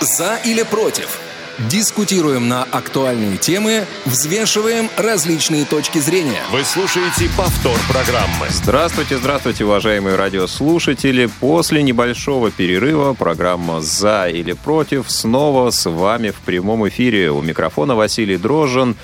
За 0.00 0.36
или 0.44 0.62
против? 0.62 1.18
Дискутируем 1.70 2.48
на 2.48 2.64
актуальные 2.64 3.38
темы, 3.38 3.86
взвешиваем 4.04 4.90
различные 4.98 5.64
точки 5.64 5.98
зрения. 5.98 6.42
Вы 6.52 6.64
слушаете 6.64 7.30
повтор 7.34 7.78
программы. 7.88 8.48
Здравствуйте, 8.50 9.16
здравствуйте, 9.16 9.64
уважаемые 9.64 10.16
радиослушатели. 10.16 11.30
После 11.40 11.82
небольшого 11.82 12.50
перерыва 12.50 13.14
программа 13.14 13.80
«За 13.80 14.28
или 14.28 14.52
против» 14.52 15.10
снова 15.10 15.70
с 15.70 15.88
вами 15.88 16.28
в 16.28 16.40
прямом 16.44 16.86
эфире. 16.88 17.30
У 17.30 17.40
микрофона 17.40 17.94
Василий 17.94 18.36
Дрожжин. 18.36 18.96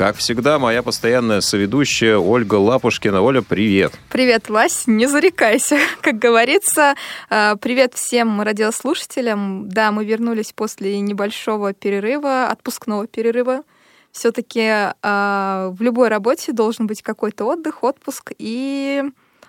Как 0.00 0.16
всегда, 0.16 0.58
моя 0.58 0.82
постоянная 0.82 1.42
соведущая 1.42 2.16
Ольга 2.16 2.54
Лапушкина. 2.54 3.20
Оля, 3.20 3.42
привет. 3.42 3.92
Привет, 4.08 4.48
Вась, 4.48 4.86
не 4.86 5.06
зарекайся. 5.06 5.76
Как 6.00 6.18
говорится, 6.18 6.94
э, 7.28 7.56
привет 7.60 7.92
всем 7.92 8.40
радиослушателям. 8.40 9.68
Да, 9.68 9.92
мы 9.92 10.06
вернулись 10.06 10.54
после 10.54 10.98
небольшого 11.00 11.74
перерыва, 11.74 12.46
отпускного 12.46 13.08
перерыва. 13.08 13.62
Все-таки 14.10 14.60
э, 14.62 14.94
в 15.02 15.76
любой 15.82 16.08
работе 16.08 16.52
должен 16.52 16.86
быть 16.86 17.02
какой-то 17.02 17.44
отдых, 17.44 17.84
отпуск, 17.84 18.32
и 18.38 19.04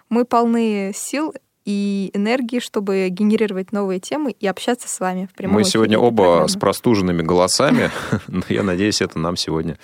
мы 0.10 0.26
полны 0.26 0.92
сил 0.94 1.34
и 1.66 2.10
энергии, 2.14 2.60
чтобы 2.60 3.08
генерировать 3.10 3.72
новые 3.72 4.00
темы 4.00 4.32
и 4.32 4.48
общаться 4.48 4.88
с 4.88 5.00
вами 5.00 5.28
в 5.32 5.36
прямом 5.36 5.56
Мы 5.56 5.64
сегодня 5.64 5.98
оба 5.98 6.24
программы. 6.24 6.50
с 6.50 6.56
простуженными 6.56 7.22
голосами, 7.22 7.92
но 8.28 8.44
я 8.50 8.64
надеюсь, 8.64 9.02
это 9.02 9.20
нам 9.20 9.38
сегодня 9.38 9.78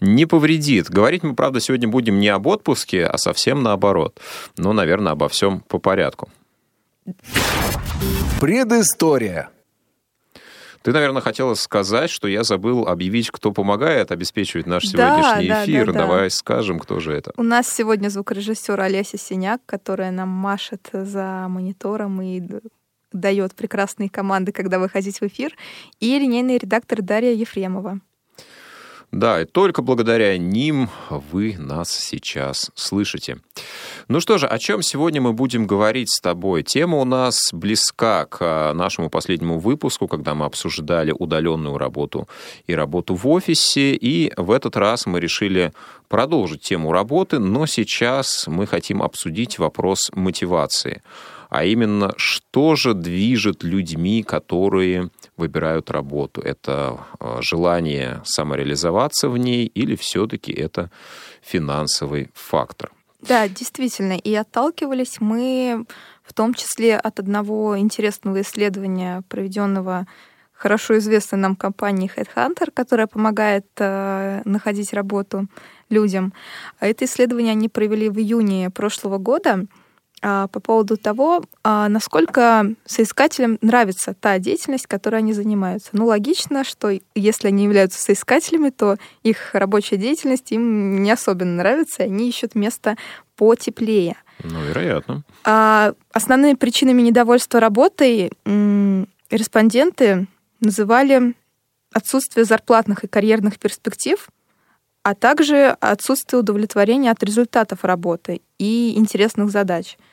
не 0.00 0.26
повредит. 0.26 0.88
Говорить 0.90 1.22
мы, 1.22 1.34
правда, 1.34 1.60
сегодня 1.60 1.88
будем 1.88 2.18
не 2.18 2.28
об 2.28 2.46
отпуске, 2.46 3.04
а 3.04 3.18
совсем 3.18 3.62
наоборот. 3.62 4.20
Ну, 4.56 4.72
наверное, 4.72 5.12
обо 5.12 5.28
всем 5.28 5.60
по 5.60 5.78
порядку. 5.78 6.30
Предыстория. 8.40 9.50
Ты, 10.82 10.92
наверное, 10.92 11.22
хотела 11.22 11.54
сказать, 11.54 12.10
что 12.10 12.28
я 12.28 12.42
забыл 12.42 12.86
объявить, 12.88 13.30
кто 13.30 13.52
помогает 13.52 14.10
обеспечивать 14.10 14.66
наш 14.66 14.84
сегодняшний 14.84 15.48
да, 15.48 15.64
эфир. 15.64 15.86
Да, 15.86 15.92
да, 15.92 15.98
Давай 16.00 16.24
да. 16.24 16.30
скажем, 16.30 16.78
кто 16.78 16.98
же 17.00 17.12
это. 17.12 17.32
У 17.36 17.42
нас 17.42 17.68
сегодня 17.68 18.08
звукорежиссер 18.08 18.80
Олеся 18.80 19.16
Синяк, 19.16 19.60
которая 19.64 20.10
нам 20.10 20.28
машет 20.28 20.88
за 20.92 21.46
монитором 21.48 22.20
и 22.20 22.42
дает 23.12 23.54
прекрасные 23.54 24.10
команды, 24.10 24.52
когда 24.52 24.78
выходить 24.78 25.20
в 25.20 25.22
эфир, 25.24 25.54
и 26.00 26.18
линейный 26.18 26.58
редактор 26.58 27.02
Дарья 27.02 27.32
Ефремова. 27.32 28.00
Да, 29.12 29.42
и 29.42 29.44
только 29.44 29.82
благодаря 29.82 30.38
ним 30.38 30.88
вы 31.10 31.56
нас 31.58 31.90
сейчас 31.90 32.70
слышите. 32.74 33.38
Ну 34.08 34.20
что 34.20 34.38
же, 34.38 34.46
о 34.46 34.58
чем 34.58 34.82
сегодня 34.82 35.20
мы 35.20 35.32
будем 35.32 35.66
говорить 35.66 36.10
с 36.10 36.20
тобой? 36.20 36.62
Тема 36.62 36.98
у 36.98 37.04
нас 37.04 37.50
близка 37.52 38.26
к 38.26 38.38
а, 38.40 38.74
нашему 38.74 39.10
последнему 39.10 39.58
выпуску, 39.58 40.08
когда 40.08 40.34
мы 40.34 40.46
обсуждали 40.46 41.14
удаленную 41.16 41.78
работу 41.78 42.28
и 42.66 42.74
работу 42.74 43.14
в 43.14 43.28
офисе, 43.28 43.94
и 43.94 44.32
в 44.36 44.50
этот 44.50 44.76
раз 44.76 45.06
мы 45.06 45.20
решили 45.20 45.72
продолжить 46.08 46.62
тему 46.62 46.92
работы, 46.92 47.38
но 47.38 47.66
сейчас 47.66 48.46
мы 48.46 48.66
хотим 48.66 49.02
обсудить 49.02 49.58
вопрос 49.58 50.10
мотивации 50.14 51.02
а 51.52 51.66
именно, 51.66 52.14
что 52.16 52.76
же 52.76 52.94
движет 52.94 53.62
людьми, 53.62 54.22
которые 54.22 55.10
выбирают 55.36 55.90
работу? 55.90 56.40
Это 56.40 57.00
э, 57.20 57.42
желание 57.42 58.22
самореализоваться 58.24 59.28
в 59.28 59.36
ней 59.36 59.66
или 59.66 59.94
все-таки 59.94 60.50
это 60.50 60.90
финансовый 61.42 62.30
фактор? 62.32 62.90
Да, 63.22 63.48
действительно. 63.48 64.14
И 64.14 64.34
отталкивались 64.34 65.20
мы 65.20 65.86
в 66.24 66.34
том 66.34 66.54
числе 66.54 66.96
от 66.96 67.20
одного 67.20 67.78
интересного 67.78 68.40
исследования, 68.40 69.22
проведенного 69.28 70.06
хорошо 70.52 70.98
известной 70.98 71.38
нам 71.38 71.56
компанией 71.56 72.10
Headhunter, 72.14 72.70
которая 72.72 73.06
помогает 73.06 73.66
э, 73.78 74.42
находить 74.44 74.92
работу 74.92 75.46
людям. 75.88 76.32
Это 76.78 77.04
исследование 77.04 77.52
они 77.52 77.68
провели 77.68 78.08
в 78.08 78.18
июне 78.18 78.70
прошлого 78.70 79.18
года. 79.18 79.66
А, 80.24 80.46
по 80.46 80.60
поводу 80.60 80.96
того, 80.96 81.42
а, 81.64 81.88
насколько 81.88 82.74
соискателям 82.84 83.58
нравится 83.60 84.14
та 84.14 84.38
деятельность, 84.38 84.86
которой 84.86 85.16
они 85.16 85.32
занимаются. 85.32 85.90
Ну, 85.92 86.06
логично, 86.06 86.62
что 86.62 86.96
если 87.16 87.48
они 87.48 87.64
являются 87.64 87.98
соискателями, 88.00 88.70
то 88.70 88.98
их 89.24 89.52
рабочая 89.52 89.96
деятельность 89.96 90.52
им 90.52 91.02
не 91.02 91.10
особенно 91.10 91.56
нравится, 91.56 92.04
и 92.04 92.06
они 92.06 92.28
ищут 92.28 92.54
место 92.54 92.96
потеплее. 93.34 94.16
Ну, 94.44 94.62
вероятно. 94.62 95.24
А 95.42 95.92
основными 96.12 96.54
причинами 96.54 97.02
недовольства 97.02 97.58
работой 97.58 98.30
респонденты 99.28 100.28
называли 100.60 101.34
отсутствие 101.92 102.44
зарплатных 102.44 103.02
и 103.02 103.08
карьерных 103.08 103.58
перспектив, 103.58 104.28
а 105.02 105.16
также 105.16 105.76
отсутствие 105.80 106.38
удовлетворения 106.38 107.10
от 107.10 107.24
результатов 107.24 107.84
работы 107.84 108.40
и 108.58 108.96
интересных 108.96 109.50
задач– 109.50 109.98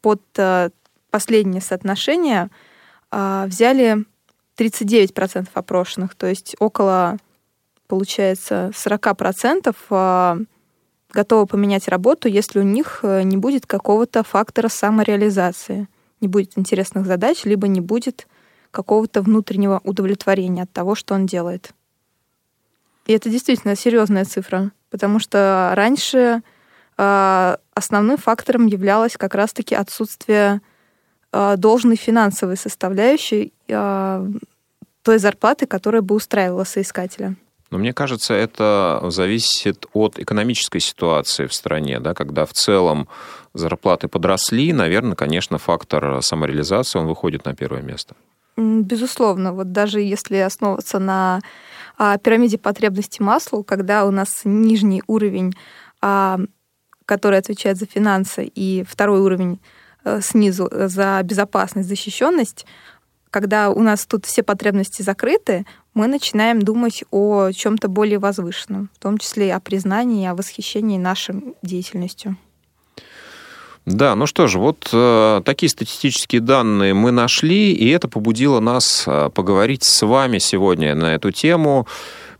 под 0.00 0.22
э, 0.36 0.70
последнее 1.10 1.60
соотношение 1.60 2.50
а, 3.10 3.46
взяли 3.46 4.04
39% 4.56 5.48
опрошенных, 5.54 6.14
то 6.14 6.26
есть 6.26 6.56
около, 6.58 7.16
получается, 7.86 8.70
40% 8.74 9.74
а, 9.90 10.38
готовы 11.10 11.46
поменять 11.46 11.88
работу, 11.88 12.28
если 12.28 12.58
у 12.60 12.62
них 12.62 13.00
э, 13.02 13.22
не 13.22 13.36
будет 13.36 13.66
какого-то 13.66 14.22
фактора 14.22 14.68
самореализации, 14.68 15.88
не 16.20 16.28
будет 16.28 16.58
интересных 16.58 17.06
задач, 17.06 17.44
либо 17.44 17.66
не 17.68 17.80
будет 17.80 18.26
какого-то 18.70 19.22
внутреннего 19.22 19.80
удовлетворения 19.84 20.64
от 20.64 20.72
того, 20.72 20.94
что 20.94 21.14
он 21.14 21.26
делает. 21.26 21.72
И 23.06 23.12
это 23.14 23.30
действительно 23.30 23.74
серьезная 23.74 24.26
цифра, 24.26 24.70
потому 24.90 25.18
что 25.18 25.72
раньше 25.74 26.18
а, 26.18 26.57
основным 26.98 28.16
фактором 28.16 28.66
являлось 28.66 29.16
как 29.16 29.34
раз-таки 29.36 29.74
отсутствие 29.74 30.60
а, 31.30 31.56
должной 31.56 31.96
финансовой 31.96 32.56
составляющей 32.56 33.52
а, 33.70 34.26
той 35.02 35.18
зарплаты, 35.18 35.66
которая 35.66 36.02
бы 36.02 36.14
устраивала 36.14 36.64
соискателя. 36.64 37.36
Но 37.70 37.78
мне 37.78 37.92
кажется, 37.92 38.32
это 38.32 39.04
зависит 39.08 39.86
от 39.92 40.18
экономической 40.18 40.80
ситуации 40.80 41.46
в 41.46 41.52
стране, 41.52 42.00
да, 42.00 42.14
когда 42.14 42.46
в 42.46 42.52
целом 42.52 43.08
зарплаты 43.52 44.08
подросли, 44.08 44.72
наверное, 44.72 45.16
конечно, 45.16 45.58
фактор 45.58 46.22
самореализации, 46.22 46.98
он 46.98 47.06
выходит 47.06 47.44
на 47.44 47.54
первое 47.54 47.82
место. 47.82 48.14
Безусловно. 48.56 49.52
Вот 49.52 49.70
даже 49.70 50.00
если 50.00 50.36
основываться 50.36 50.98
на 50.98 51.40
пирамиде 52.22 52.56
потребностей 52.56 53.22
масла, 53.22 53.62
когда 53.62 54.06
у 54.06 54.10
нас 54.10 54.40
нижний 54.44 55.02
уровень 55.06 55.54
который 57.08 57.38
отвечает 57.38 57.78
за 57.78 57.86
финансы, 57.86 58.44
и 58.44 58.84
второй 58.86 59.20
уровень 59.20 59.58
э, 60.04 60.20
снизу 60.22 60.68
э, 60.70 60.88
за 60.88 61.20
безопасность, 61.24 61.88
защищенность, 61.88 62.66
когда 63.30 63.70
у 63.70 63.80
нас 63.80 64.06
тут 64.06 64.26
все 64.26 64.42
потребности 64.42 65.00
закрыты, 65.00 65.64
мы 65.94 66.06
начинаем 66.06 66.60
думать 66.60 67.04
о 67.10 67.50
чем-то 67.50 67.88
более 67.88 68.18
возвышенном, 68.18 68.90
в 68.94 68.98
том 69.02 69.16
числе 69.16 69.48
и 69.48 69.50
о 69.50 69.60
признании, 69.60 70.28
о 70.28 70.34
восхищении 70.34 70.98
нашей 70.98 71.54
деятельностью. 71.62 72.36
Да, 73.86 74.14
ну 74.14 74.26
что 74.26 74.46
же, 74.46 74.58
вот 74.58 74.90
э, 74.92 75.40
такие 75.46 75.70
статистические 75.70 76.42
данные 76.42 76.92
мы 76.92 77.10
нашли, 77.10 77.72
и 77.72 77.88
это 77.88 78.06
побудило 78.06 78.60
нас 78.60 79.04
э, 79.06 79.30
поговорить 79.34 79.82
с 79.82 80.04
вами 80.04 80.38
сегодня 80.38 80.94
на 80.94 81.14
эту 81.14 81.32
тему. 81.32 81.86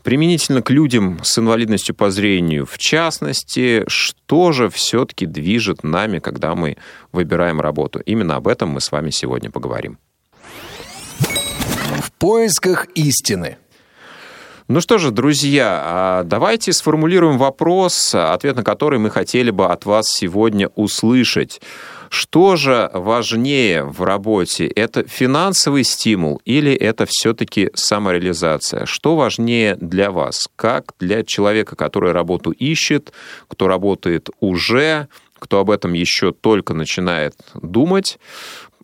Применительно 0.03 0.61
к 0.61 0.69
людям 0.69 1.19
с 1.23 1.37
инвалидностью 1.37 1.93
по 1.93 2.09
зрению, 2.09 2.65
в 2.65 2.77
частности, 2.77 3.83
что 3.87 4.51
же 4.53 4.69
все-таки 4.69 5.25
движет 5.25 5.83
нами, 5.83 6.19
когда 6.19 6.55
мы 6.55 6.77
выбираем 7.11 7.59
работу? 7.59 7.99
Именно 7.99 8.37
об 8.37 8.47
этом 8.47 8.69
мы 8.69 8.81
с 8.81 8.91
вами 8.91 9.09
сегодня 9.09 9.51
поговорим. 9.51 9.97
В 12.01 12.11
поисках 12.17 12.85
истины. 12.95 13.57
Ну 14.69 14.81
что 14.81 14.99
же, 14.99 15.09
друзья, 15.11 15.81
а 15.83 16.23
давайте 16.23 16.73
сформулируем 16.73 17.37
вопрос, 17.37 18.13
ответ 18.13 18.55
на 18.55 18.63
который 18.63 18.99
мы 18.99 19.09
хотели 19.09 19.49
бы 19.49 19.65
от 19.65 19.85
вас 19.85 20.05
сегодня 20.07 20.67
услышать. 20.75 21.59
Что 22.09 22.55
же 22.55 22.89
важнее 22.93 23.83
в 23.83 24.01
работе? 24.03 24.65
Это 24.65 25.07
финансовый 25.07 25.83
стимул 25.83 26.41
или 26.43 26.73
это 26.73 27.05
все-таки 27.07 27.69
самореализация? 27.75 28.85
Что 28.85 29.15
важнее 29.15 29.75
для 29.75 30.11
вас? 30.11 30.49
Как 30.55 30.93
для 30.99 31.23
человека, 31.23 31.75
который 31.75 32.11
работу 32.11 32.51
ищет, 32.51 33.13
кто 33.47 33.67
работает 33.67 34.29
уже, 34.39 35.07
кто 35.37 35.59
об 35.59 35.69
этом 35.69 35.93
еще 35.93 36.31
только 36.31 36.73
начинает 36.73 37.35
думать? 37.53 38.19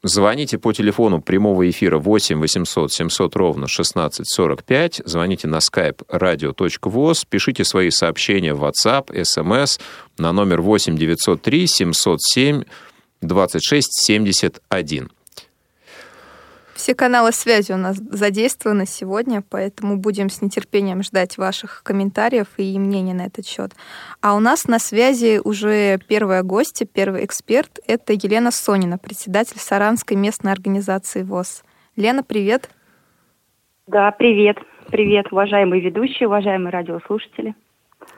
Звоните 0.04 0.60
по 0.60 0.72
телефону 0.72 1.20
прямого 1.20 1.68
эфира 1.68 1.98
8 1.98 2.40
800 2.40 2.94
700 2.94 3.36
ровно 3.36 3.66
1645. 3.66 5.02
Звоните 5.04 5.48
на 5.48 5.58
skype 5.58 6.06
radio.voz. 6.10 7.26
Пишите 7.28 7.64
свои 7.64 7.90
сообщения 7.90 8.54
в 8.54 8.64
WhatsApp, 8.64 9.08
SMS 9.08 9.80
на 10.20 10.32
номер 10.32 10.62
8 10.62 10.96
903 10.96 11.66
707 11.66 12.64
2671. 13.22 15.10
Все 16.76 16.94
каналы 16.94 17.32
связи 17.32 17.72
у 17.72 17.78
нас 17.78 17.96
задействованы 17.98 18.86
сегодня, 18.86 19.42
поэтому 19.50 19.96
будем 19.98 20.30
с 20.30 20.42
нетерпением 20.42 21.04
ждать 21.04 21.38
ваших 21.38 21.82
комментариев 21.84 22.48
и 22.58 22.78
мнений 22.78 23.14
на 23.14 23.28
этот 23.28 23.48
счет. 23.48 23.72
А 24.22 24.36
у 24.36 24.40
нас 24.40 24.68
на 24.68 24.78
связи 24.78 25.40
уже 25.42 25.98
первая 26.08 26.44
гостья, 26.44 26.86
первый 26.86 27.24
эксперт. 27.24 27.80
Это 27.88 28.12
Елена 28.12 28.52
Сонина, 28.52 28.98
председатель 28.98 29.58
Саранской 29.58 30.18
местной 30.18 30.52
организации 30.52 31.24
ВОЗ. 31.24 31.64
Лена, 31.96 32.24
привет. 32.24 32.70
Да, 33.88 34.12
привет. 34.12 34.58
Привет, 34.92 35.32
уважаемые 35.32 35.82
ведущие, 35.82 36.28
уважаемые 36.28 36.72
радиослушатели. 36.72 37.56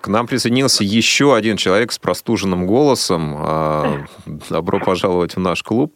К 0.02 0.08
нам 0.08 0.28
присоединился 0.28 0.84
еще 0.84 1.36
один 1.36 1.58
человек 1.58 1.92
с 1.92 2.00
простуженным 2.00 2.68
голосом. 2.68 3.36
А, 3.38 4.06
добро 4.50 4.80
пожаловать 4.80 5.36
в 5.36 5.40
наш 5.40 5.64
клуб. 5.64 5.94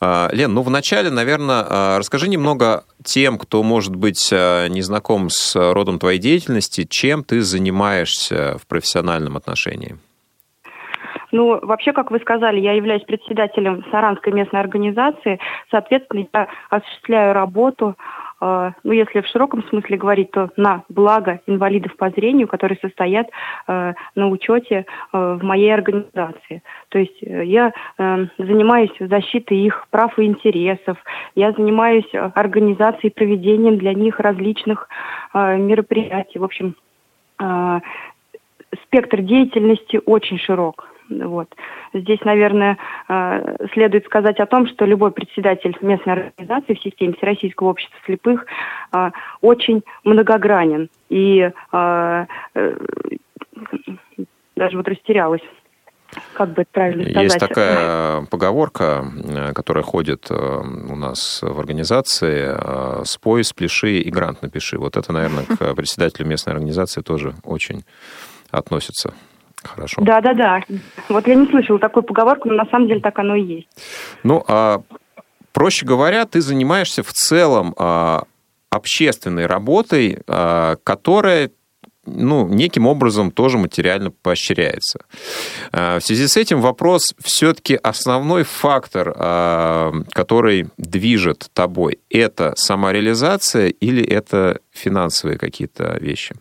А, 0.00 0.28
Лен, 0.32 0.54
ну 0.54 0.62
вначале, 0.62 1.10
наверное, 1.10 1.64
а, 1.68 1.98
расскажи 1.98 2.28
немного 2.28 2.84
тем, 3.02 3.38
кто, 3.38 3.62
может 3.62 3.96
быть, 3.96 4.30
не 4.30 4.82
знаком 4.82 5.30
с 5.30 5.56
родом 5.72 5.98
твоей 5.98 6.18
деятельности, 6.18 6.84
чем 6.84 7.24
ты 7.24 7.40
занимаешься 7.40 8.56
в 8.58 8.66
профессиональном 8.66 9.36
отношении. 9.36 9.96
Ну, 11.30 11.58
вообще, 11.60 11.92
как 11.92 12.10
вы 12.10 12.20
сказали, 12.20 12.58
я 12.58 12.72
являюсь 12.72 13.04
председателем 13.04 13.84
Саранской 13.90 14.32
местной 14.32 14.60
организации, 14.60 15.38
соответственно, 15.70 16.26
я 16.32 16.48
осуществляю 16.70 17.34
работу 17.34 17.96
ну, 18.40 18.92
если 18.92 19.20
в 19.20 19.26
широком 19.26 19.64
смысле 19.64 19.96
говорить, 19.96 20.30
то 20.30 20.50
на 20.56 20.84
благо 20.88 21.40
инвалидов 21.46 21.96
по 21.96 22.10
зрению, 22.10 22.46
которые 22.46 22.78
состоят 22.80 23.26
э, 23.66 23.94
на 24.14 24.28
учете 24.28 24.86
э, 25.12 25.38
в 25.40 25.42
моей 25.42 25.74
организации. 25.74 26.62
То 26.88 26.98
есть 26.98 27.20
я 27.20 27.72
занимаюсь 28.38 28.92
защитой 29.00 29.58
их 29.58 29.86
прав 29.90 30.18
и 30.18 30.24
интересов, 30.24 30.98
я 31.34 31.52
занимаюсь 31.52 32.08
организацией 32.34 33.10
проведением 33.10 33.78
для 33.78 33.94
них 33.94 34.20
различных 34.20 34.88
мероприятий. 35.34 36.38
В 36.38 36.44
общем, 36.44 36.74
спектр 38.84 39.20
деятельности 39.20 40.00
очень 40.04 40.38
широк. 40.38 40.88
Вот. 41.10 41.48
Здесь, 41.94 42.20
наверное, 42.24 42.76
э, 43.08 43.66
следует 43.72 44.04
сказать 44.04 44.38
о 44.40 44.46
том, 44.46 44.66
что 44.68 44.84
любой 44.84 45.10
председатель 45.10 45.74
местной 45.80 46.12
организации 46.12 46.74
в 46.74 46.82
системе 46.82 47.14
Всероссийского 47.14 47.68
общества 47.68 47.98
слепых 48.04 48.44
э, 48.92 49.10
очень 49.40 49.82
многогранен. 50.04 50.90
И 51.08 51.50
э, 51.72 52.26
даже 54.56 54.76
вот 54.76 54.88
растерялась. 54.88 55.40
Как 56.32 56.50
бы 56.50 56.62
это 56.62 56.70
правильно 56.72 57.04
сказать? 57.04 57.22
Есть 57.22 57.38
такая 57.38 58.22
поговорка, 58.26 59.04
которая 59.54 59.84
ходит 59.84 60.30
у 60.30 60.96
нас 60.96 61.40
в 61.42 61.60
организации 61.60 63.04
«Спой, 63.04 63.44
спляши 63.44 63.98
и 63.98 64.10
грант 64.10 64.40
напиши». 64.40 64.78
Вот 64.78 64.96
это, 64.96 65.12
наверное, 65.12 65.44
к 65.44 65.74
председателю 65.76 66.26
местной 66.26 66.54
организации 66.54 67.02
тоже 67.02 67.34
очень 67.44 67.84
относится. 68.50 69.12
Хорошо. 69.74 70.00
Да, 70.02 70.20
да, 70.20 70.34
да. 70.34 70.60
Вот 71.08 71.26
я 71.26 71.34
не 71.34 71.46
слышала 71.46 71.78
такую 71.78 72.02
поговорку, 72.02 72.48
но 72.48 72.54
на 72.54 72.66
самом 72.66 72.88
деле 72.88 73.00
так 73.00 73.18
оно 73.18 73.34
и 73.34 73.42
есть. 73.42 73.68
Ну, 74.22 74.42
а, 74.48 74.82
проще 75.52 75.84
говоря, 75.84 76.24
ты 76.24 76.40
занимаешься 76.40 77.02
в 77.02 77.12
целом 77.12 77.74
а, 77.76 78.24
общественной 78.70 79.46
работой, 79.46 80.18
а, 80.26 80.76
которая 80.82 81.50
ну, 82.06 82.48
неким 82.48 82.86
образом 82.86 83.30
тоже 83.30 83.58
материально 83.58 84.10
поощряется. 84.10 85.00
А, 85.72 85.98
в 85.98 86.04
связи 86.04 86.26
с 86.26 86.36
этим 86.36 86.60
вопрос, 86.60 87.14
все-таки 87.22 87.74
основной 87.74 88.44
фактор, 88.44 89.14
а, 89.16 89.92
который 90.12 90.68
движет 90.78 91.50
тобой, 91.52 91.98
это 92.08 92.54
самореализация 92.56 93.68
или 93.68 94.04
это 94.04 94.60
финансовые 94.70 95.38
какие-то 95.38 95.98
вещи? 96.00 96.34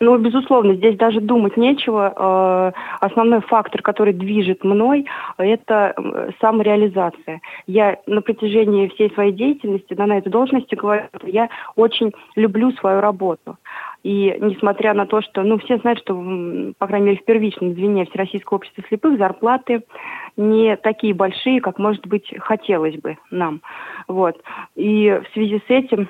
Ну, 0.00 0.16
безусловно, 0.18 0.74
здесь 0.74 0.96
даже 0.96 1.20
думать 1.20 1.56
нечего. 1.56 2.12
Э, 2.16 2.72
основной 3.00 3.40
фактор, 3.40 3.82
который 3.82 4.12
движет 4.12 4.62
мной, 4.62 5.06
это 5.38 5.94
самореализация. 6.40 7.40
Я 7.66 7.98
на 8.06 8.22
протяжении 8.22 8.88
всей 8.88 9.10
своей 9.10 9.32
деятельности, 9.32 9.94
на 9.94 10.18
этой 10.18 10.30
должности 10.30 10.74
говорю, 10.74 11.08
я 11.24 11.48
очень 11.74 12.12
люблю 12.36 12.70
свою 12.72 13.00
работу. 13.00 13.56
И 14.02 14.36
несмотря 14.40 14.94
на 14.94 15.06
то, 15.06 15.20
что, 15.20 15.42
ну, 15.42 15.58
все 15.58 15.78
знают, 15.78 15.98
что, 16.00 16.14
по 16.78 16.86
крайней 16.86 17.06
мере, 17.06 17.18
в 17.18 17.24
первичном 17.24 17.74
звене 17.74 18.06
Всероссийского 18.06 18.58
общества 18.58 18.84
слепых 18.88 19.18
зарплаты 19.18 19.82
не 20.36 20.76
такие 20.76 21.14
большие, 21.14 21.60
как, 21.60 21.78
может 21.78 22.06
быть, 22.06 22.32
хотелось 22.38 22.96
бы 22.96 23.18
нам. 23.30 23.60
Вот. 24.06 24.40
И 24.76 25.10
в 25.10 25.32
связи 25.32 25.60
с 25.66 25.68
этим, 25.70 26.08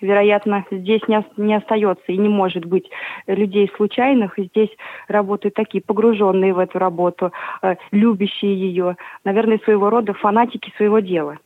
вероятно, 0.00 0.64
здесь 0.70 1.02
не, 1.08 1.24
не 1.36 1.54
остается 1.54 2.12
и 2.12 2.16
не 2.16 2.28
может 2.28 2.64
быть 2.64 2.88
людей 3.26 3.70
случайных. 3.76 4.34
Здесь 4.38 4.70
работают 5.08 5.54
такие 5.54 5.82
погруженные 5.82 6.54
в 6.54 6.58
эту 6.58 6.78
работу, 6.78 7.32
э, 7.62 7.74
любящие 7.90 8.54
ее, 8.54 8.96
наверное, 9.24 9.58
своего 9.64 9.90
рода 9.90 10.14
фанатики 10.14 10.72
своего 10.76 11.00
дела. 11.00 11.38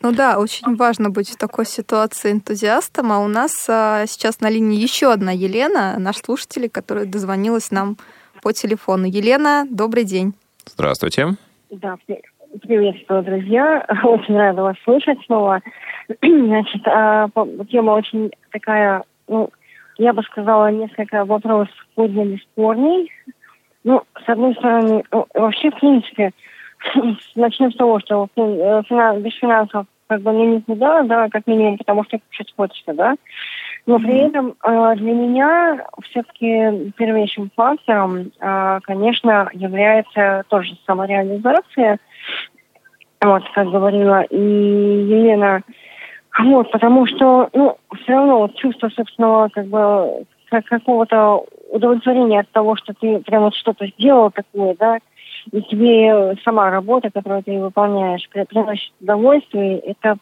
Ну 0.00 0.12
да, 0.12 0.38
очень 0.38 0.76
важно 0.76 1.10
быть 1.10 1.28
в 1.30 1.36
такой 1.36 1.66
ситуации 1.66 2.30
энтузиастом. 2.30 3.10
А 3.10 3.18
у 3.18 3.26
нас 3.26 3.52
а, 3.68 4.06
сейчас 4.06 4.40
на 4.40 4.48
линии 4.48 4.80
еще 4.80 5.12
одна 5.12 5.32
Елена, 5.32 5.96
наш 5.98 6.18
слушатель, 6.18 6.70
которая 6.70 7.04
дозвонилась 7.04 7.72
нам 7.72 7.96
по 8.40 8.52
телефону. 8.52 9.06
Елена, 9.06 9.66
добрый 9.68 10.04
день. 10.04 10.34
Здравствуйте. 10.66 11.30
Да, 11.70 11.96
приветствую, 12.62 13.24
друзья. 13.24 13.84
Очень 14.04 14.36
рада 14.36 14.62
вас 14.62 14.76
слышать 14.84 15.18
снова. 15.26 15.62
Значит, 16.22 16.86
а, 16.86 17.28
тема 17.68 17.92
очень 17.92 18.30
такая, 18.52 19.02
ну, 19.26 19.50
я 19.96 20.12
бы 20.12 20.22
сказала, 20.22 20.70
несколько 20.70 21.24
вопросов 21.24 21.74
подняли 21.96 22.36
спорней. 22.36 23.10
Ну, 23.82 24.02
с 24.24 24.28
одной 24.28 24.54
стороны, 24.54 25.02
ну, 25.10 25.26
вообще, 25.34 25.70
в 25.70 25.80
принципе, 25.80 26.30
начнем 27.34 27.72
с 27.72 27.76
того, 27.76 28.00
что 28.00 28.28
э, 28.36 28.82
без 29.20 29.34
финансов 29.34 29.86
как 30.08 30.22
бы 30.22 30.32
мне 30.32 30.56
никуда, 30.56 31.02
да, 31.02 31.28
как 31.28 31.46
минимум, 31.46 31.76
потому 31.76 32.04
что 32.04 32.18
кушать 32.18 32.52
хочется, 32.56 32.94
да. 32.94 33.14
Но 33.86 33.98
при 33.98 34.26
этом 34.26 34.54
э, 34.64 34.94
для 34.96 35.12
меня 35.12 35.86
все-таки 36.04 36.92
первейшим 36.96 37.50
фактором, 37.54 38.32
э, 38.40 38.80
конечно, 38.82 39.48
является 39.52 40.44
тоже 40.48 40.76
самореализация. 40.86 41.98
Вот, 43.20 43.42
как 43.54 43.68
говорила 43.70 44.22
и 44.22 44.36
Елена. 44.36 45.62
Вот, 46.38 46.70
потому 46.70 47.06
что, 47.06 47.50
ну, 47.52 47.76
все 48.02 48.12
равно 48.12 48.38
вот 48.40 48.54
чувство 48.56 48.88
собственного, 48.90 49.48
как 49.48 49.66
бы, 49.66 50.24
как 50.50 50.64
какого-то 50.66 51.44
удовлетворения 51.70 52.40
от 52.40 52.50
того, 52.50 52.76
что 52.76 52.94
ты 52.94 53.18
прям 53.20 53.42
вот 53.42 53.54
что-то 53.54 53.86
сделал 53.88 54.30
такое, 54.30 54.76
да, 54.78 54.98
и 55.52 55.62
тебе 55.62 56.36
сама 56.44 56.70
работа, 56.70 57.10
которую 57.10 57.42
ты 57.42 57.58
выполняешь, 57.58 58.28
приносит 58.30 58.92
удовольствие, 59.00 59.78
это, 59.80 60.16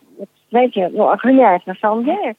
знаете, 0.50 0.88
ну, 0.92 1.08
окрыляет 1.08 1.66
на 1.66 1.74
самом 1.80 2.04
деле 2.04 2.34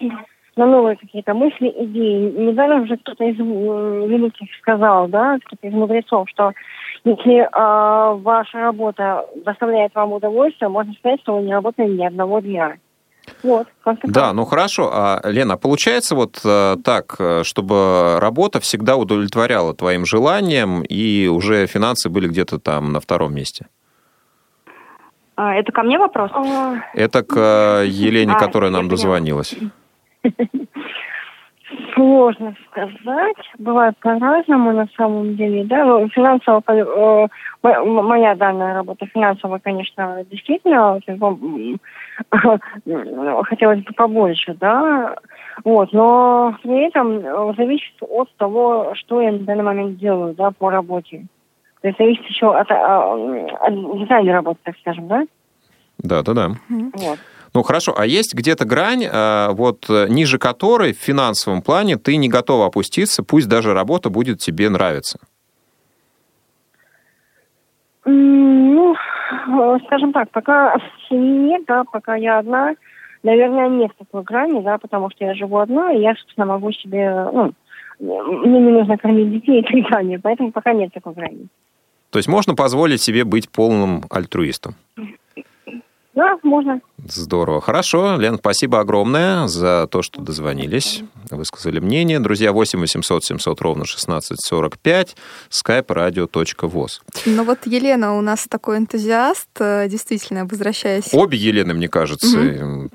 на 0.58 0.66
новые 0.66 0.96
какие-то 0.96 1.34
мысли, 1.34 1.72
идеи. 1.78 2.32
Недавно 2.32 2.82
уже 2.82 2.98
кто-то 2.98 3.24
из 3.24 3.38
великих 3.38 4.54
сказал, 4.60 5.08
да, 5.08 5.38
кто-то 5.46 5.68
из 5.68 5.74
мудрецов, 5.74 6.28
что 6.30 6.52
если 7.06 7.42
э, 7.42 8.16
ваша 8.22 8.60
работа 8.60 9.26
доставляет 9.46 9.94
вам 9.94 10.14
удовольствие, 10.14 10.70
можно 10.70 10.94
сказать, 10.94 11.22
что 11.22 11.38
вы 11.38 11.44
не 11.44 11.54
работаете 11.54 11.94
ни 11.94 12.06
одного 12.06 12.40
дня. 12.40 12.78
Вот, 13.44 13.68
да, 14.04 14.34
ну 14.34 14.46
хорошо. 14.46 14.90
А, 14.92 15.22
Лена, 15.24 15.58
получается 15.58 16.16
вот 16.16 16.40
э, 16.44 16.78
так, 16.84 17.16
э, 17.20 17.44
чтобы 17.44 18.18
работа 18.20 18.60
всегда 18.60 18.96
удовлетворяла 18.96 19.74
твоим 19.74 20.06
желаниям, 20.06 20.82
и 20.82 21.28
уже 21.28 21.68
финансы 21.68 22.10
были 22.10 22.28
где-то 22.28 22.60
там 22.60 22.92
на 22.92 23.00
втором 23.00 23.36
месте? 23.36 23.68
А, 25.38 25.54
это 25.54 25.72
ко 25.72 25.84
мне 25.84 26.00
вопрос? 26.00 26.32
А, 26.34 26.78
это 26.94 27.24
к 27.24 27.36
э, 27.38 27.86
Елене, 27.88 28.34
а, 28.34 28.40
которая 28.40 28.72
нам 28.72 28.90
дозвонилась. 28.90 29.56
Сложно 31.94 32.56
сказать. 32.70 33.38
Бывает 33.60 33.96
по-разному 34.00 34.72
на 34.72 34.88
самом 34.98 35.36
деле. 35.36 35.64
Да? 35.66 35.86
Ну, 35.86 36.10
финансово, 36.10 36.64
э, 36.68 37.28
моя 37.64 38.36
данная 38.36 38.74
работа 38.74 39.06
финансово, 39.08 39.60
конечно, 39.60 40.24
действительно 40.30 41.00
хотелось 43.44 43.84
бы 43.84 43.94
побольше, 43.94 44.56
да. 44.60 45.16
Вот, 45.64 45.92
но 45.94 46.56
при 46.62 46.88
этом 46.88 47.20
э, 47.20 47.54
зависит 47.58 47.94
от 48.02 48.30
того, 48.38 48.94
что 48.96 49.22
я 49.22 49.32
на 49.32 49.40
данный 49.40 49.64
момент 49.64 49.98
делаю, 49.98 50.34
да, 50.36 50.52
по 50.52 50.70
работе. 50.70 51.26
То 51.82 51.88
есть 51.88 52.00
зависит 52.00 52.26
еще 52.26 52.56
от, 52.56 52.70
от, 52.70 53.62
от 53.62 54.00
деталей 54.00 54.32
работы, 54.32 54.60
так 54.64 54.76
скажем, 54.82 55.08
да? 55.08 55.26
Да, 56.00 56.22
да, 56.22 56.34
да. 56.34 56.52
Вот. 56.70 57.20
Ну 57.54 57.64
хорошо, 57.64 57.96
а 57.98 58.06
есть 58.06 58.36
где-то 58.36 58.66
грань, 58.66 59.06
э, 59.06 59.50
вот 59.52 59.86
ниже 59.90 60.38
которой 60.38 60.94
в 60.94 61.00
финансовом 61.00 61.62
плане 61.62 61.98
ты 61.98 62.18
не 62.18 62.30
готова 62.30 62.68
опуститься, 62.68 63.24
пусть 63.24 63.48
даже 63.48 63.74
работа 63.74 64.10
будет 64.10 64.40
тебе 64.40 64.70
нравиться? 64.70 65.20
Ну, 68.06 68.96
скажем 69.86 70.14
так, 70.14 70.30
пока 70.32 70.76
семьи 71.10 71.50
нет, 71.50 71.64
да, 71.68 71.84
пока 71.84 72.16
я 72.16 72.40
одна, 72.40 72.76
наверное, 73.24 73.70
нет 73.70 73.92
такой 73.98 74.24
грани, 74.24 74.62
да, 74.62 74.78
потому 74.78 75.10
что 75.10 75.26
я 75.26 75.34
живу 75.34 75.58
одна, 75.58 75.92
и 75.92 76.02
я, 76.02 76.16
собственно, 76.16 76.46
могу 76.46 76.72
себе, 76.72 77.30
ну, 77.34 77.54
мне 78.00 78.60
не 78.60 78.72
нужно 78.72 78.98
кормить 78.98 79.32
детей 79.32 79.62
и 79.62 79.64
так 79.64 79.92
далее, 79.92 80.20
поэтому 80.22 80.52
пока 80.52 80.74
нет 80.74 80.94
такой 80.94 81.14
грани. 81.14 81.48
То 82.10 82.20
есть 82.20 82.30
можно 82.30 82.56
позволить 82.56 83.02
себе 83.02 83.26
быть 83.26 83.50
полным 83.50 84.04
альтруистом? 84.10 84.76
Да, 86.14 86.38
можно. 86.44 86.80
Здорово. 87.06 87.62
Хорошо. 87.62 88.18
Лен, 88.18 88.38
спасибо 88.40 88.80
огромное 88.80 89.48
за 89.48 89.88
то, 89.90 90.02
что 90.02 90.20
дозвонились, 90.20 91.04
высказали 91.30 91.80
мнение. 91.80 92.20
Друзья, 92.20 92.52
8 92.52 92.80
800 92.80 93.24
700 93.24 93.62
ровно 93.62 93.84
1645, 93.84 95.16
skype 95.52 95.86
radio.voz. 95.86 97.02
Ну 97.28 97.44
вот 97.44 97.60
Елена 97.66 98.18
у 98.18 98.22
нас 98.22 98.48
такой 98.50 98.78
энтузиаст, 98.78 99.48
э, 99.60 99.88
действительно, 99.88 100.46
возвращаясь... 100.46 101.14
Обе 101.14 101.38
Елены, 101.38 101.76
мне 101.76 101.88
кажется, 101.88 102.36
угу. 102.36 102.90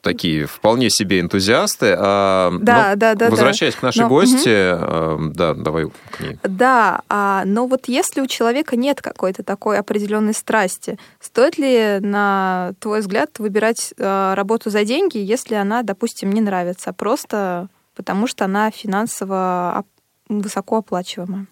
такие 0.00 0.46
вполне 0.46 0.90
себе 0.90 1.20
энтузиасты. 1.20 1.94
А, 1.96 2.52
да, 2.60 2.96
да, 2.96 3.14
да. 3.14 3.30
Возвращаясь 3.30 3.74
да. 3.74 3.80
к 3.80 3.82
нашей 3.84 4.02
но, 4.02 4.08
гости, 4.08 5.14
угу. 5.14 5.32
да, 5.32 5.54
давай 5.54 5.86
к 6.10 6.20
ней. 6.20 6.38
Да, 6.42 7.02
а, 7.08 7.44
но 7.44 7.68
вот 7.68 7.86
если 7.86 8.20
у 8.20 8.26
человека 8.26 8.74
нет 8.74 9.00
какой-то 9.00 9.44
такой 9.44 9.78
определенной 9.78 10.34
страсти, 10.34 10.98
стоит 11.20 11.56
ли 11.56 11.98
на 12.00 12.72
твой 12.80 13.00
взгляд, 13.00 13.27
выбирать 13.38 13.94
э, 13.96 14.34
работу 14.34 14.70
за 14.70 14.84
деньги, 14.84 15.18
если 15.18 15.54
она, 15.54 15.82
допустим, 15.82 16.30
не 16.30 16.40
нравится, 16.40 16.92
просто 16.92 17.68
потому 17.94 18.26
что 18.26 18.44
она 18.44 18.70
финансово 18.70 19.84
высокооплачиваемая? 20.28 21.46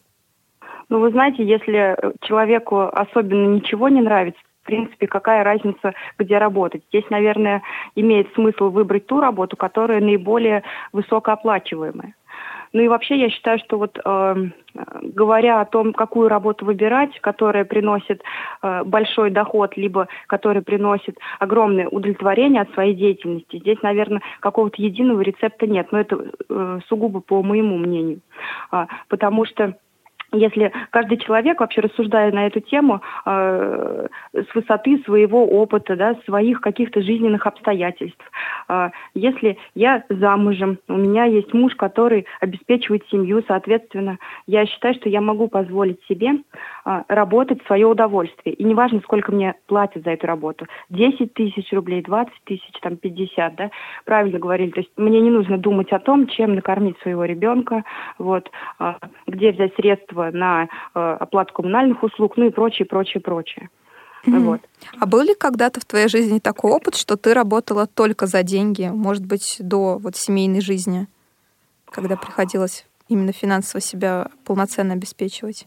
Ну, 0.88 1.00
вы 1.00 1.10
знаете, 1.10 1.44
если 1.44 1.96
человеку 2.22 2.82
особенно 2.82 3.54
ничего 3.54 3.88
не 3.88 4.00
нравится, 4.00 4.40
в 4.62 4.66
принципе, 4.66 5.06
какая 5.06 5.44
разница, 5.44 5.94
где 6.18 6.38
работать. 6.38 6.82
Здесь, 6.88 7.08
наверное, 7.08 7.62
имеет 7.94 8.32
смысл 8.34 8.70
выбрать 8.70 9.06
ту 9.06 9.20
работу, 9.20 9.56
которая 9.56 10.00
наиболее 10.00 10.64
высокооплачиваемая. 10.92 12.14
Ну 12.76 12.82
и 12.82 12.88
вообще 12.88 13.18
я 13.18 13.30
считаю, 13.30 13.58
что 13.58 13.78
вот 13.78 13.98
э, 14.04 14.34
говоря 15.00 15.62
о 15.62 15.64
том, 15.64 15.94
какую 15.94 16.28
работу 16.28 16.66
выбирать, 16.66 17.18
которая 17.22 17.64
приносит 17.64 18.22
э, 18.62 18.84
большой 18.84 19.30
доход, 19.30 19.78
либо 19.78 20.08
которая 20.26 20.62
приносит 20.62 21.16
огромное 21.38 21.88
удовлетворение 21.88 22.60
от 22.60 22.70
своей 22.74 22.94
деятельности, 22.94 23.60
здесь, 23.60 23.80
наверное, 23.80 24.20
какого-то 24.40 24.82
единого 24.82 25.22
рецепта 25.22 25.66
нет. 25.66 25.90
Но 25.90 26.00
это 26.00 26.18
э, 26.50 26.80
сугубо 26.86 27.22
по 27.22 27.42
моему 27.42 27.78
мнению. 27.78 28.20
А, 28.70 28.88
потому 29.08 29.46
что 29.46 29.74
если 30.32 30.72
каждый 30.90 31.18
человек, 31.18 31.60
вообще 31.60 31.80
рассуждая 31.80 32.32
на 32.32 32.46
эту 32.46 32.60
тему, 32.60 33.00
э, 33.24 34.06
с 34.34 34.54
высоты 34.54 35.02
своего 35.04 35.46
опыта, 35.46 35.96
да, 35.96 36.16
своих 36.24 36.60
каких-то 36.60 37.00
жизненных 37.00 37.46
обстоятельств, 37.46 38.22
если 39.14 39.58
я 39.74 40.04
замужем, 40.08 40.78
у 40.88 40.96
меня 40.96 41.24
есть 41.24 41.52
муж, 41.54 41.74
который 41.74 42.26
обеспечивает 42.40 43.04
семью, 43.10 43.42
соответственно, 43.46 44.18
я 44.46 44.66
считаю, 44.66 44.94
что 44.94 45.08
я 45.08 45.20
могу 45.20 45.48
позволить 45.48 46.02
себе 46.08 46.32
э, 46.84 47.02
работать 47.08 47.62
в 47.62 47.66
свое 47.66 47.86
удовольствие. 47.86 48.54
И 48.54 48.64
неважно, 48.64 49.00
сколько 49.00 49.32
мне 49.32 49.54
платят 49.66 50.04
за 50.04 50.10
эту 50.10 50.26
работу. 50.26 50.66
10 50.90 51.34
тысяч 51.34 51.72
рублей, 51.72 52.02
20 52.02 52.32
тысяч, 52.44 52.72
там 52.82 52.96
50, 52.96 53.54
да, 53.54 53.70
правильно 54.04 54.38
говорили. 54.38 54.70
То 54.70 54.80
есть 54.80 54.90
мне 54.96 55.20
не 55.20 55.30
нужно 55.30 55.58
думать 55.58 55.92
о 55.92 55.98
том, 55.98 56.26
чем 56.26 56.54
накормить 56.54 56.98
своего 57.00 57.24
ребенка, 57.24 57.84
вот, 58.18 58.50
э, 58.80 58.94
где 59.26 59.52
взять 59.52 59.74
средства 59.76 60.30
на 60.32 60.68
оплату 60.92 61.52
коммунальных 61.54 62.02
услуг, 62.02 62.36
ну 62.36 62.46
и 62.46 62.50
прочее, 62.50 62.86
прочее, 62.86 63.20
прочее. 63.20 63.68
Mm-hmm. 64.26 64.40
Вот. 64.40 64.60
А 64.98 65.06
был 65.06 65.22
ли 65.22 65.34
когда-то 65.34 65.80
в 65.80 65.84
твоей 65.84 66.08
жизни 66.08 66.38
такой 66.38 66.72
опыт, 66.72 66.96
что 66.96 67.16
ты 67.16 67.34
работала 67.34 67.86
только 67.86 68.26
за 68.26 68.42
деньги, 68.42 68.90
может 68.92 69.24
быть, 69.24 69.56
до 69.58 69.98
вот 69.98 70.16
семейной 70.16 70.60
жизни, 70.60 71.06
когда 71.86 72.16
приходилось 72.16 72.86
именно 73.08 73.32
финансово 73.32 73.80
себя 73.80 74.30
полноценно 74.44 74.94
обеспечивать? 74.94 75.66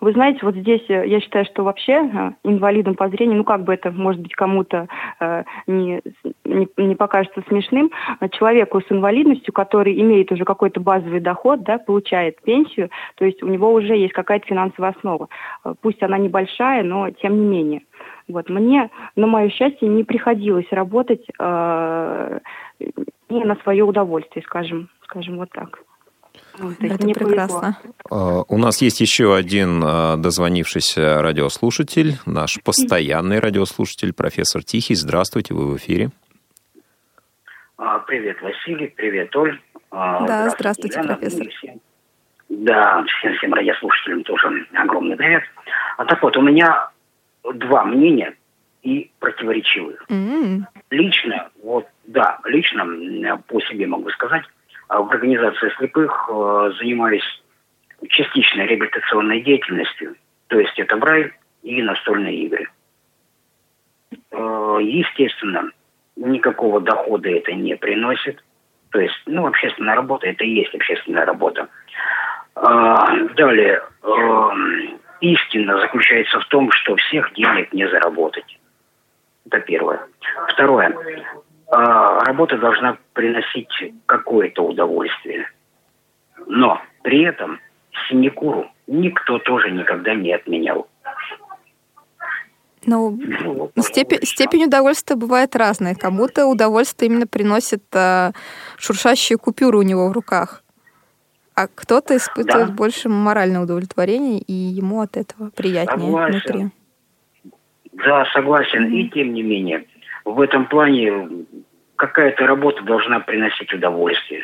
Вы 0.00 0.12
знаете, 0.12 0.40
вот 0.42 0.56
здесь 0.56 0.82
э, 0.88 1.06
я 1.06 1.20
считаю, 1.20 1.44
что 1.44 1.62
вообще 1.62 1.92
э, 1.92 2.30
инвалидам 2.42 2.96
по 2.96 3.08
зрению, 3.08 3.38
ну 3.38 3.44
как 3.44 3.62
бы 3.62 3.72
это, 3.72 3.92
может 3.92 4.20
быть, 4.20 4.34
кому-то 4.34 4.88
э, 5.20 5.44
не, 5.68 6.02
не, 6.44 6.68
не 6.76 6.94
покажется 6.96 7.42
смешным, 7.46 7.90
человеку 8.32 8.80
с 8.80 8.90
инвалидностью, 8.90 9.52
который 9.52 10.00
имеет 10.00 10.32
уже 10.32 10.44
какой-то 10.44 10.80
базовый 10.80 11.20
доход, 11.20 11.62
да, 11.62 11.78
получает 11.78 12.42
пенсию, 12.42 12.90
то 13.14 13.24
есть 13.24 13.42
у 13.42 13.46
него 13.46 13.72
уже 13.72 13.96
есть 13.96 14.12
какая-то 14.12 14.46
финансовая 14.46 14.90
основа. 14.90 15.28
Пусть 15.80 16.02
она 16.02 16.18
небольшая, 16.18 16.82
но 16.82 17.10
тем 17.10 17.40
не 17.40 17.46
менее. 17.46 17.82
Вот. 18.28 18.48
Мне, 18.48 18.90
на 19.16 19.26
мое 19.26 19.50
счастье, 19.50 19.88
не 19.88 20.04
приходилось 20.04 20.70
работать 20.70 21.24
э, 21.38 22.38
не 23.28 23.44
на 23.44 23.56
свое 23.56 23.84
удовольствие, 23.84 24.42
скажем, 24.44 24.88
скажем 25.04 25.36
вот 25.36 25.50
так. 25.50 25.80
Вот, 26.58 26.74
Это 26.80 27.06
прекрасно. 27.08 27.78
Uh, 28.10 28.44
у 28.48 28.58
нас 28.58 28.82
есть 28.82 29.00
еще 29.00 29.34
один 29.34 29.82
uh, 29.82 30.16
дозвонившийся 30.16 31.22
радиослушатель, 31.22 32.18
наш 32.26 32.62
постоянный 32.62 33.38
радиослушатель, 33.38 34.12
профессор 34.12 34.62
Тихий. 34.62 34.94
Здравствуйте, 34.94 35.54
вы 35.54 35.72
в 35.72 35.76
эфире. 35.78 36.10
Uh, 37.78 38.00
привет, 38.06 38.40
Василий, 38.42 38.88
привет, 38.88 39.34
Оль. 39.34 39.60
Да, 39.90 40.48
здравствуйте, 40.50 40.98
Елена. 40.98 41.16
профессор. 41.16 41.48
Всем, 41.48 41.80
да, 42.48 43.04
всем, 43.04 43.34
всем 43.36 43.54
радиослушателям 43.54 44.22
тоже 44.24 44.66
огромный 44.74 45.16
привет. 45.16 45.42
А 45.96 46.04
так 46.04 46.22
вот, 46.22 46.36
у 46.36 46.42
меня 46.42 46.90
два 47.54 47.84
мнения 47.84 48.34
и 48.82 49.10
противоречивых. 49.20 50.04
Mm-hmm. 50.08 50.62
Лично, 50.90 51.48
вот, 51.62 51.86
да, 52.06 52.40
лично 52.44 53.38
по 53.46 53.60
себе 53.62 53.86
могу 53.86 54.10
сказать, 54.10 54.42
а 54.44 54.61
в 55.00 55.10
организации 55.10 55.70
слепых 55.78 56.28
э, 56.28 56.72
занимаюсь 56.78 57.42
частичной 58.08 58.66
реабилитационной 58.66 59.40
деятельностью, 59.42 60.16
то 60.48 60.58
есть 60.58 60.78
это 60.78 60.96
брайль 60.96 61.32
и 61.62 61.82
настольные 61.82 62.36
игры. 62.36 62.68
Э, 64.30 64.78
естественно, 64.80 65.70
никакого 66.16 66.80
дохода 66.80 67.30
это 67.30 67.52
не 67.52 67.76
приносит. 67.76 68.42
То 68.90 69.00
есть, 69.00 69.18
ну, 69.26 69.46
общественная 69.46 69.94
работа 69.94 70.26
это 70.26 70.44
и 70.44 70.50
есть 70.50 70.74
общественная 70.74 71.24
работа. 71.24 71.68
Далее, 72.54 73.82
истина 75.20 75.80
заключается 75.80 76.38
в 76.40 76.44
том, 76.48 76.70
что 76.72 76.96
всех 76.96 77.32
денег 77.32 77.72
не 77.72 77.88
заработать. 77.88 78.58
Это 79.46 79.60
первое. 79.60 80.00
Второе. 80.48 80.94
А, 81.74 82.22
работа 82.24 82.58
должна 82.58 82.98
приносить 83.14 83.94
какое-то 84.04 84.62
удовольствие. 84.62 85.50
Но 86.46 86.82
при 87.02 87.22
этом 87.22 87.60
синекуру 88.08 88.70
никто 88.86 89.38
тоже 89.38 89.70
никогда 89.70 90.14
не 90.14 90.34
отменял. 90.34 90.86
Ну, 92.84 93.18
ну 93.74 93.82
степень, 93.82 94.18
степень 94.22 94.66
удовольствия 94.66 95.16
бывает 95.16 95.56
разная. 95.56 95.94
Кому-то 95.94 96.46
удовольствие 96.46 97.10
именно 97.10 97.26
приносит 97.26 97.84
э, 97.94 98.32
шуршащие 98.76 99.38
купюры 99.38 99.78
у 99.78 99.82
него 99.82 100.10
в 100.10 100.12
руках. 100.12 100.62
А 101.54 101.68
кто-то 101.68 102.14
испытывает 102.14 102.68
да. 102.68 102.74
больше 102.74 103.08
моральное 103.08 103.62
удовлетворение, 103.62 104.40
и 104.40 104.52
ему 104.52 105.00
от 105.00 105.16
этого 105.16 105.48
приятнее 105.50 106.06
согласен. 106.06 106.32
внутри. 106.32 106.70
Да, 107.92 108.26
согласен. 108.34 108.92
И 108.92 109.08
тем 109.08 109.32
не 109.32 109.42
менее, 109.42 109.86
в 110.24 110.40
этом 110.40 110.66
плане 110.66 111.44
какая-то 111.96 112.46
работа 112.46 112.82
должна 112.82 113.20
приносить 113.20 113.72
удовольствие. 113.72 114.42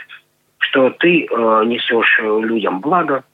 Что 0.59 0.91
ты 0.91 1.25
э, 1.25 1.27
несешь 1.65 2.21
людям 2.21 2.81
благо, 2.81 3.25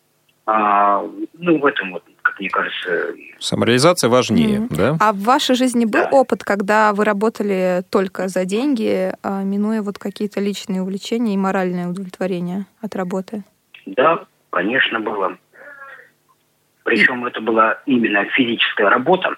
а, 0.46 1.02
ну, 1.38 1.58
в 1.58 1.64
этом 1.64 1.92
вот, 1.92 2.04
как 2.22 2.38
мне 2.38 2.50
кажется... 2.50 3.14
Самореализация 3.38 4.10
важнее, 4.10 4.60
mm-hmm. 4.60 4.76
да? 4.76 4.96
А 5.00 5.12
в 5.12 5.22
вашей 5.22 5.54
жизни 5.54 5.86
был 5.86 6.02
да. 6.02 6.08
опыт, 6.10 6.44
когда 6.44 6.92
вы 6.92 7.04
работали 7.04 7.82
только 7.90 8.28
за 8.28 8.44
деньги, 8.44 9.12
а, 9.22 9.42
минуя 9.42 9.80
вот 9.80 9.98
какие-то 9.98 10.40
личные 10.40 10.82
увлечения 10.82 11.34
и 11.34 11.38
моральное 11.38 11.88
удовлетворение 11.88 12.66
от 12.82 12.94
работы? 12.94 13.42
Да, 13.86 14.24
конечно, 14.50 15.00
было. 15.00 15.38
Причем 16.84 17.24
это 17.24 17.40
была 17.40 17.78
именно 17.86 18.26
физическая 18.26 18.90
работа. 18.90 19.36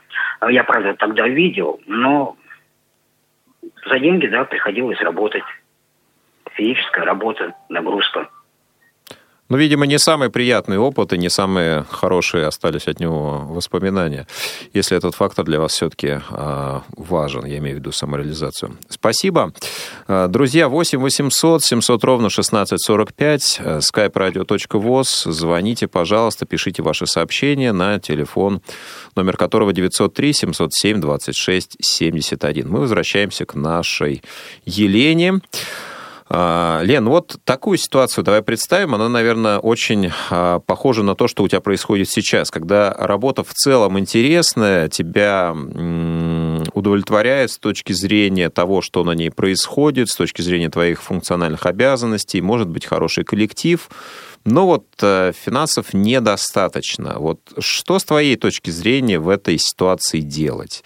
Я, 0.49 0.65
правда, 0.65 0.95
тогда 0.95 1.29
видел, 1.29 1.81
но 1.87 2.37
за 3.85 3.99
деньги, 3.99 4.27
да, 4.27 4.45
приходилось 4.45 5.01
работать. 5.01 5.45
Физическая 6.53 7.05
работа, 7.05 7.55
нагрузка. 7.69 8.29
Ну, 9.49 9.57
видимо, 9.57 9.87
не 9.87 9.99
самый 9.99 10.29
приятный 10.29 10.77
опыт 10.77 11.13
и 11.13 11.19
не 11.19 11.31
самые 11.31 11.85
хорошие 11.89 12.47
остались 12.47 12.89
от 12.89 12.99
него 12.99 13.47
воспоминания, 13.49 14.27
если 14.73 14.97
этот 14.97 15.15
фактор 15.15 15.45
для 15.45 15.61
вас 15.61 15.73
все-таки 15.73 16.19
э, 16.31 16.81
важен, 16.97 17.45
я 17.45 17.59
имею 17.59 17.77
в 17.77 17.79
виду 17.79 17.93
самореализацию. 17.93 18.77
Спасибо. 18.89 19.53
Э, 20.09 20.27
друзья, 20.29 20.69
8 20.69 20.99
800 20.99 21.63
700 21.63 22.05
ровно 22.05 22.27
1645, 22.27 23.61
skype 23.79 24.13
radio.voz. 24.13 25.31
Звоните, 25.31 25.87
пожалуйста, 25.87 26.45
пишите 26.45 26.83
ваши 26.83 27.07
сообщения 27.07 27.73
на 27.73 28.01
телефон, 28.01 28.63
номер 29.15 29.37
которого 29.37 29.73
903 29.73 30.33
707 30.33 31.01
26 31.01 31.77
71. 31.81 32.69
Мы 32.69 32.81
возвращаемся 32.81 33.45
к 33.45 33.55
нашей 33.55 34.23
Елене. 34.65 35.41
А, 36.29 36.81
Лен, 36.83 37.09
вот 37.09 37.37
такую 37.45 37.79
ситуацию 37.79 38.25
давай 38.25 38.43
представим. 38.43 38.95
Она, 38.95 39.09
наверное, 39.09 39.59
очень 39.59 40.11
а, 40.31 40.59
похожа 40.59 41.03
на 41.03 41.15
то, 41.15 41.29
что 41.29 41.45
у 41.45 41.49
тебя 41.49 41.61
происходит 41.61 42.09
сейчас, 42.09 42.51
когда 42.51 42.93
работа 42.93 43.45
в 43.45 43.55
целом 43.55 43.99
интересная, 43.99 44.89
тебя 44.89 45.55
удовлетворяет 46.75 47.53
с 47.53 47.59
точки 47.59 47.93
зрения 47.93 48.51
того, 48.51 48.83
что 48.83 49.05
на 49.05 49.13
ней 49.13 49.31
происходит, 49.31 50.09
с 50.09 50.17
точки 50.17 50.43
зрения 50.43 50.69
твоих 50.69 51.03
функциональных 51.03 51.65
обязанностей, 51.67 52.41
может 52.41 52.69
быть 52.69 52.87
хороший 52.87 53.25
коллектив, 53.25 53.89
но 54.45 54.67
вот 54.67 54.87
э, 55.03 55.33
финансов 55.33 55.93
недостаточно. 55.93 57.17
Вот 57.19 57.41
что 57.59 57.99
с 57.99 58.05
твоей 58.05 58.37
точки 58.37 58.71
зрения 58.71 59.19
в 59.19 59.29
этой 59.29 59.59
ситуации 59.59 60.21
делать? 60.21 60.85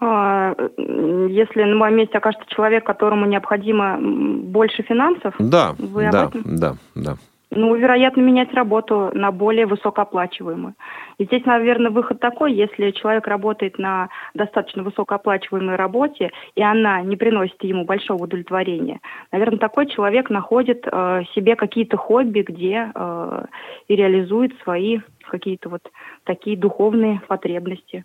А, 0.00 0.54
если 0.78 1.62
на 1.62 1.76
моем 1.76 1.96
месте 1.96 2.16
окажется 2.18 2.48
человек, 2.48 2.84
которому 2.84 3.26
необходимо 3.26 3.98
больше 4.00 4.82
финансов, 4.82 5.34
да, 5.38 5.74
вы 5.78 6.08
да, 6.10 6.22
об 6.22 6.28
этом? 6.36 6.42
да, 6.56 6.74
да. 6.94 7.16
Ну, 7.52 7.74
вероятно, 7.74 8.20
менять 8.20 8.54
работу 8.54 9.10
на 9.12 9.32
более 9.32 9.66
высокооплачиваемую. 9.66 10.74
И 11.18 11.24
здесь, 11.24 11.44
наверное, 11.44 11.90
выход 11.90 12.20
такой, 12.20 12.52
если 12.52 12.92
человек 12.92 13.26
работает 13.26 13.76
на 13.76 14.08
достаточно 14.34 14.84
высокооплачиваемой 14.84 15.74
работе, 15.74 16.30
и 16.54 16.62
она 16.62 17.02
не 17.02 17.16
приносит 17.16 17.62
ему 17.64 17.84
большого 17.84 18.22
удовлетворения, 18.22 19.00
наверное, 19.32 19.58
такой 19.58 19.86
человек 19.88 20.30
находит 20.30 20.86
э, 20.86 21.22
себе 21.34 21.56
какие-то 21.56 21.96
хобби, 21.96 22.42
где 22.42 22.92
э, 22.94 23.44
и 23.88 23.96
реализует 23.96 24.52
свои 24.62 25.00
какие-то 25.28 25.70
вот 25.70 25.82
такие 26.24 26.56
духовные 26.56 27.20
потребности. 27.26 28.04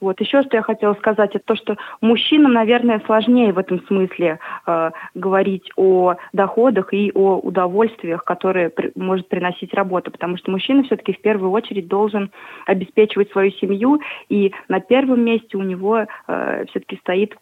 Вот 0.00 0.20
еще 0.20 0.42
что 0.42 0.56
я 0.56 0.62
хотела 0.62 0.94
сказать, 0.94 1.34
это 1.34 1.44
то, 1.44 1.56
что 1.56 1.76
мужчинам, 2.00 2.52
наверное, 2.54 3.02
сложнее 3.04 3.52
в 3.52 3.58
этом 3.58 3.84
смысле 3.86 4.38
э, 4.66 4.90
говорить 5.14 5.70
о 5.76 6.14
доходах 6.32 6.94
и 6.94 7.12
о 7.14 7.36
удовольствиях, 7.36 8.24
которые 8.24 8.70
при, 8.70 8.92
может 8.94 9.28
приносить 9.28 9.74
работа, 9.74 10.10
потому 10.10 10.38
что 10.38 10.50
мужчина 10.50 10.82
все-таки 10.84 11.12
в 11.12 11.20
первую 11.20 11.50
очередь 11.50 11.88
должен 11.88 12.30
обеспечивать 12.66 13.30
свою 13.30 13.50
семью, 13.52 14.00
и 14.28 14.52
на 14.68 14.80
первом 14.80 15.20
месте 15.22 15.58
у 15.58 15.62
него 15.62 16.06
э, 16.26 16.64
все-таки 16.70 16.96
стоит 16.98 17.36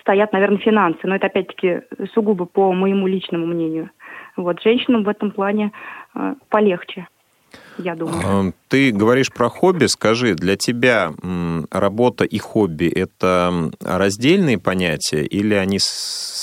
стоят, 0.00 0.32
наверное, 0.32 0.58
финансы, 0.58 0.98
но 1.04 1.14
это 1.14 1.26
опять-таки 1.26 1.82
сугубо 2.12 2.44
по 2.44 2.72
моему 2.72 3.06
личному 3.06 3.46
мнению. 3.46 3.90
Вот 4.36 4.60
женщинам 4.60 5.04
в 5.04 5.08
этом 5.08 5.30
плане 5.30 5.70
э, 6.14 6.34
полегче 6.48 7.06
я 7.78 7.94
думаю. 7.94 8.54
Ты 8.68 8.90
говоришь 8.90 9.32
про 9.32 9.48
хобби. 9.48 9.86
Скажи, 9.86 10.34
для 10.34 10.56
тебя 10.56 11.12
работа 11.70 12.24
и 12.24 12.38
хобби– 12.38 12.86
это 12.94 13.70
раздельные 13.80 14.58
понятия 14.58 15.24
или 15.24 15.54
они 15.54 15.78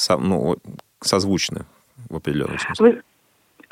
ну, 0.09 0.57
созвучны 1.01 1.65
в 2.09 2.15
определенном 2.17 2.59
смысле? 2.59 3.03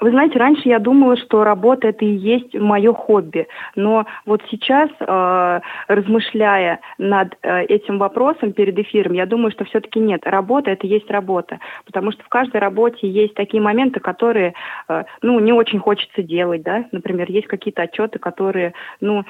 Вы, 0.02 0.10
знаете, 0.10 0.40
раньше 0.40 0.68
я 0.68 0.80
думала, 0.80 1.16
что 1.16 1.44
работа 1.44 1.90
это 1.90 2.04
и 2.04 2.10
есть 2.10 2.56
мое 2.56 2.92
хобби, 2.92 3.48
но 3.76 4.08
вот 4.26 4.42
сейчас, 4.50 4.90
э, 5.00 5.60
размышляя 5.88 6.80
над 6.98 7.38
э, 7.44 7.66
этим 7.66 8.00
вопросом 8.00 8.52
перед 8.52 8.80
эфиром, 8.80 9.14
я 9.14 9.28
думаю, 9.28 9.52
что 9.52 9.64
все-таки 9.66 10.00
нет, 10.00 10.22
работа 10.26 10.72
это 10.72 10.88
есть 10.88 11.10
работа, 11.12 11.60
потому 11.86 12.12
что 12.12 12.24
в 12.24 12.30
каждой 12.30 12.60
работе 12.62 13.08
есть 13.08 13.36
такие 13.36 13.62
моменты, 13.62 14.00
которые, 14.00 14.56
э, 14.90 15.04
ну, 15.22 15.40
не 15.40 15.54
очень 15.54 15.78
хочется 15.78 16.24
делать, 16.24 16.64
да, 16.64 16.86
например, 16.92 17.30
есть 17.30 17.46
какие-то 17.46 17.84
отчеты, 17.84 18.18
которые, 18.18 18.74
ну, 19.02 19.24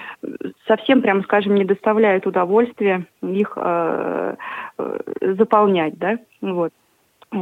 совсем, 0.67 1.01
прямо 1.01 1.21
скажем, 1.23 1.53
не 1.53 1.65
доставляют 1.65 2.25
удовольствия 2.25 3.05
их 3.21 3.57
э, 3.57 4.35
э, 4.77 4.99
заполнять, 5.35 5.97
да, 5.97 6.17
вот. 6.39 6.71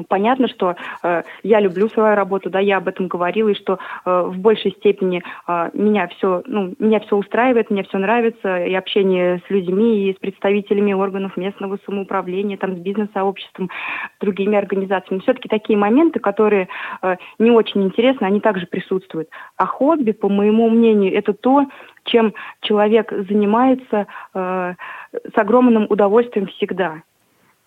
Понятно, 0.07 0.47
что 0.47 0.75
э, 1.01 1.23
я 1.41 1.59
люблю 1.59 1.89
свою 1.89 2.13
работу, 2.13 2.51
да, 2.51 2.59
я 2.59 2.77
об 2.77 2.87
этом 2.87 3.07
говорила, 3.07 3.49
и 3.49 3.55
что 3.55 3.79
э, 4.05 4.21
в 4.27 4.37
большей 4.37 4.71
степени 4.73 5.23
э, 5.47 5.69
меня 5.73 6.07
все, 6.09 6.43
ну, 6.45 6.75
меня 6.77 6.99
все 6.99 7.17
устраивает, 7.17 7.71
мне 7.71 7.81
все 7.81 7.97
нравится, 7.97 8.65
и 8.65 8.73
общение 8.75 9.41
с 9.47 9.49
людьми, 9.49 10.09
и 10.09 10.13
с 10.13 10.17
представителями 10.17 10.93
органов 10.93 11.37
местного 11.37 11.79
самоуправления, 11.87 12.55
там, 12.57 12.75
с 12.75 12.79
бизнес-сообществом, 12.79 13.71
другими 14.19 14.55
организациями. 14.55 15.21
Все-таки 15.21 15.49
такие 15.49 15.79
моменты, 15.79 16.19
которые 16.19 16.67
э, 17.01 17.15
не 17.39 17.49
очень 17.49 17.83
интересны, 17.83 18.25
они 18.25 18.41
также 18.41 18.67
присутствуют. 18.67 19.29
А 19.57 19.65
хобби, 19.65 20.11
по 20.11 20.29
моему 20.29 20.69
мнению, 20.69 21.15
это 21.15 21.33
то, 21.33 21.65
чем 22.03 22.35
человек 22.61 23.11
занимается 23.11 24.05
э, 24.35 24.73
с 25.13 25.35
огромным 25.37 25.87
удовольствием 25.89 26.45
всегда. 26.45 27.01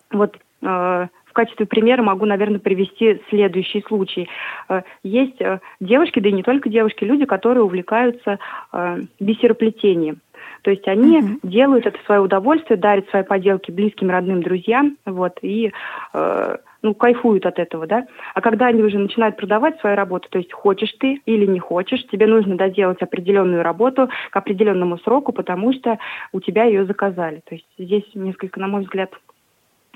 Вот 0.09 0.37
э, 0.61 1.07
в 1.33 1.35
качестве 1.35 1.65
примера 1.65 2.03
могу, 2.03 2.25
наверное, 2.25 2.59
привести 2.59 3.19
следующий 3.29 3.81
случай. 3.87 4.29
Э, 4.69 4.83
есть 5.03 5.41
э, 5.41 5.59
девушки, 5.79 6.19
да 6.19 6.29
и 6.29 6.31
не 6.31 6.43
только 6.43 6.69
девушки, 6.69 7.03
люди, 7.03 7.25
которые 7.25 7.63
увлекаются 7.63 8.37
э, 8.71 8.99
бисероплетением. 9.19 10.19
То 10.61 10.69
есть 10.69 10.87
они 10.87 11.19
mm-hmm. 11.19 11.39
делают 11.41 11.87
это 11.87 11.97
в 11.97 12.05
свое 12.05 12.21
удовольствие, 12.21 12.77
дарят 12.77 13.09
свои 13.09 13.23
поделки 13.23 13.71
близким, 13.71 14.11
родным, 14.11 14.43
друзьям, 14.43 14.97
вот, 15.05 15.39
и 15.41 15.73
э, 16.13 16.57
ну, 16.83 16.93
кайфуют 16.93 17.47
от 17.47 17.57
этого, 17.57 17.87
да. 17.87 18.05
А 18.35 18.41
когда 18.41 18.67
они 18.67 18.83
уже 18.83 18.99
начинают 18.99 19.35
продавать 19.35 19.79
свою 19.79 19.95
работу, 19.95 20.29
то 20.29 20.37
есть 20.37 20.53
хочешь 20.53 20.93
ты 20.99 21.19
или 21.25 21.47
не 21.47 21.59
хочешь, 21.59 22.05
тебе 22.11 22.27
нужно 22.27 22.57
доделать 22.57 23.01
определенную 23.01 23.63
работу 23.63 24.07
к 24.29 24.37
определенному 24.37 24.99
сроку, 24.99 25.33
потому 25.33 25.73
что 25.73 25.97
у 26.31 26.39
тебя 26.39 26.65
ее 26.65 26.85
заказали. 26.85 27.41
То 27.45 27.55
есть 27.55 27.67
здесь 27.79 28.05
несколько, 28.13 28.59
на 28.59 28.67
мой 28.67 28.83
взгляд, 28.83 29.09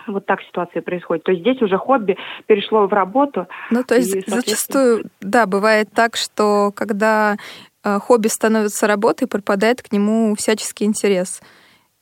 вот 0.08 0.26
так 0.26 0.41
ситуация 0.41 0.82
происходит. 0.82 1.24
То 1.24 1.32
есть 1.32 1.41
здесь 1.41 1.62
уже 1.62 1.78
хобби 1.78 2.17
перешло 2.46 2.88
в 2.88 2.93
работу. 2.93 3.48
Ну, 3.72 3.84
то 3.84 3.96
есть 3.96 4.15
и, 4.15 4.24
зачастую, 4.28 5.06
да, 5.22 5.46
бывает 5.46 5.89
так, 5.93 6.15
что 6.15 6.72
когда 6.76 7.38
э, 7.84 8.00
хобби 8.00 8.28
становится 8.28 8.88
работой, 8.88 9.28
пропадает 9.28 9.82
к 9.82 9.91
нему 9.91 10.36
всяческий 10.36 10.86
интерес. 10.86 11.41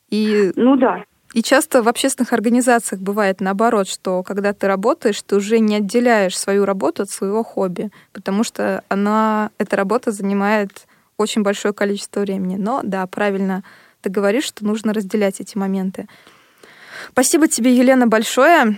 И, 0.09 0.51
ну 0.55 0.75
да. 0.75 1.03
И 1.33 1.43
часто 1.43 1.83
в 1.83 1.89
общественных 1.89 2.31
организациях 2.31 3.01
бывает 3.01 3.41
наоборот, 3.41 3.89
что 3.89 4.23
когда 4.23 4.53
ты 4.53 4.67
работаешь, 4.67 5.21
ты 5.21 5.35
уже 5.35 5.59
не 5.59 5.75
отделяешь 5.75 6.37
свою 6.37 6.63
работу 6.63 7.03
от 7.03 7.09
своего 7.09 7.43
хобби, 7.43 7.89
потому 8.13 8.45
что 8.45 8.83
она, 8.87 9.49
эта 9.57 9.75
работа 9.75 10.11
занимает 10.11 10.87
очень 11.17 11.43
большое 11.43 11.73
количество 11.73 12.21
времени. 12.21 12.55
Но 12.55 12.81
да, 12.83 13.05
правильно 13.07 13.63
ты 13.99 14.09
говоришь, 14.09 14.45
что 14.45 14.63
нужно 14.63 14.93
разделять 14.93 15.41
эти 15.41 15.57
моменты. 15.57 16.07
Спасибо 17.11 17.47
тебе, 17.47 17.75
Елена, 17.75 18.07
большое. 18.07 18.77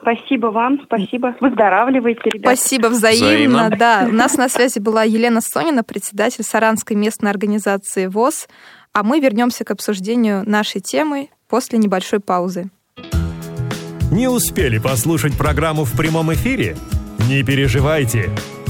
Спасибо 0.00 0.46
вам, 0.48 0.80
спасибо. 0.84 1.34
Выздоравливайте, 1.40 2.30
ребята. 2.32 2.56
Спасибо 2.56 2.88
взаимно. 2.88 3.26
взаимно. 3.26 3.76
Да, 3.76 4.04
у 4.08 4.12
нас 4.12 4.36
на 4.36 4.48
связи 4.48 4.78
была 4.78 5.02
Елена 5.04 5.40
Сонина, 5.40 5.82
председатель 5.82 6.44
Саранской 6.44 6.96
местной 6.96 7.30
организации 7.30 8.06
ВОЗ. 8.06 8.48
А 8.92 9.02
мы 9.02 9.20
вернемся 9.20 9.64
к 9.64 9.70
обсуждению 9.70 10.48
нашей 10.48 10.80
темы 10.80 11.30
после 11.48 11.78
небольшой 11.78 12.20
паузы. 12.20 12.70
Не 14.10 14.28
успели 14.28 14.76
послушать 14.76 15.36
программу 15.38 15.84
в 15.84 15.96
прямом 15.96 16.32
эфире? 16.34 16.76
Не 17.28 17.42
переживайте. 17.42 18.28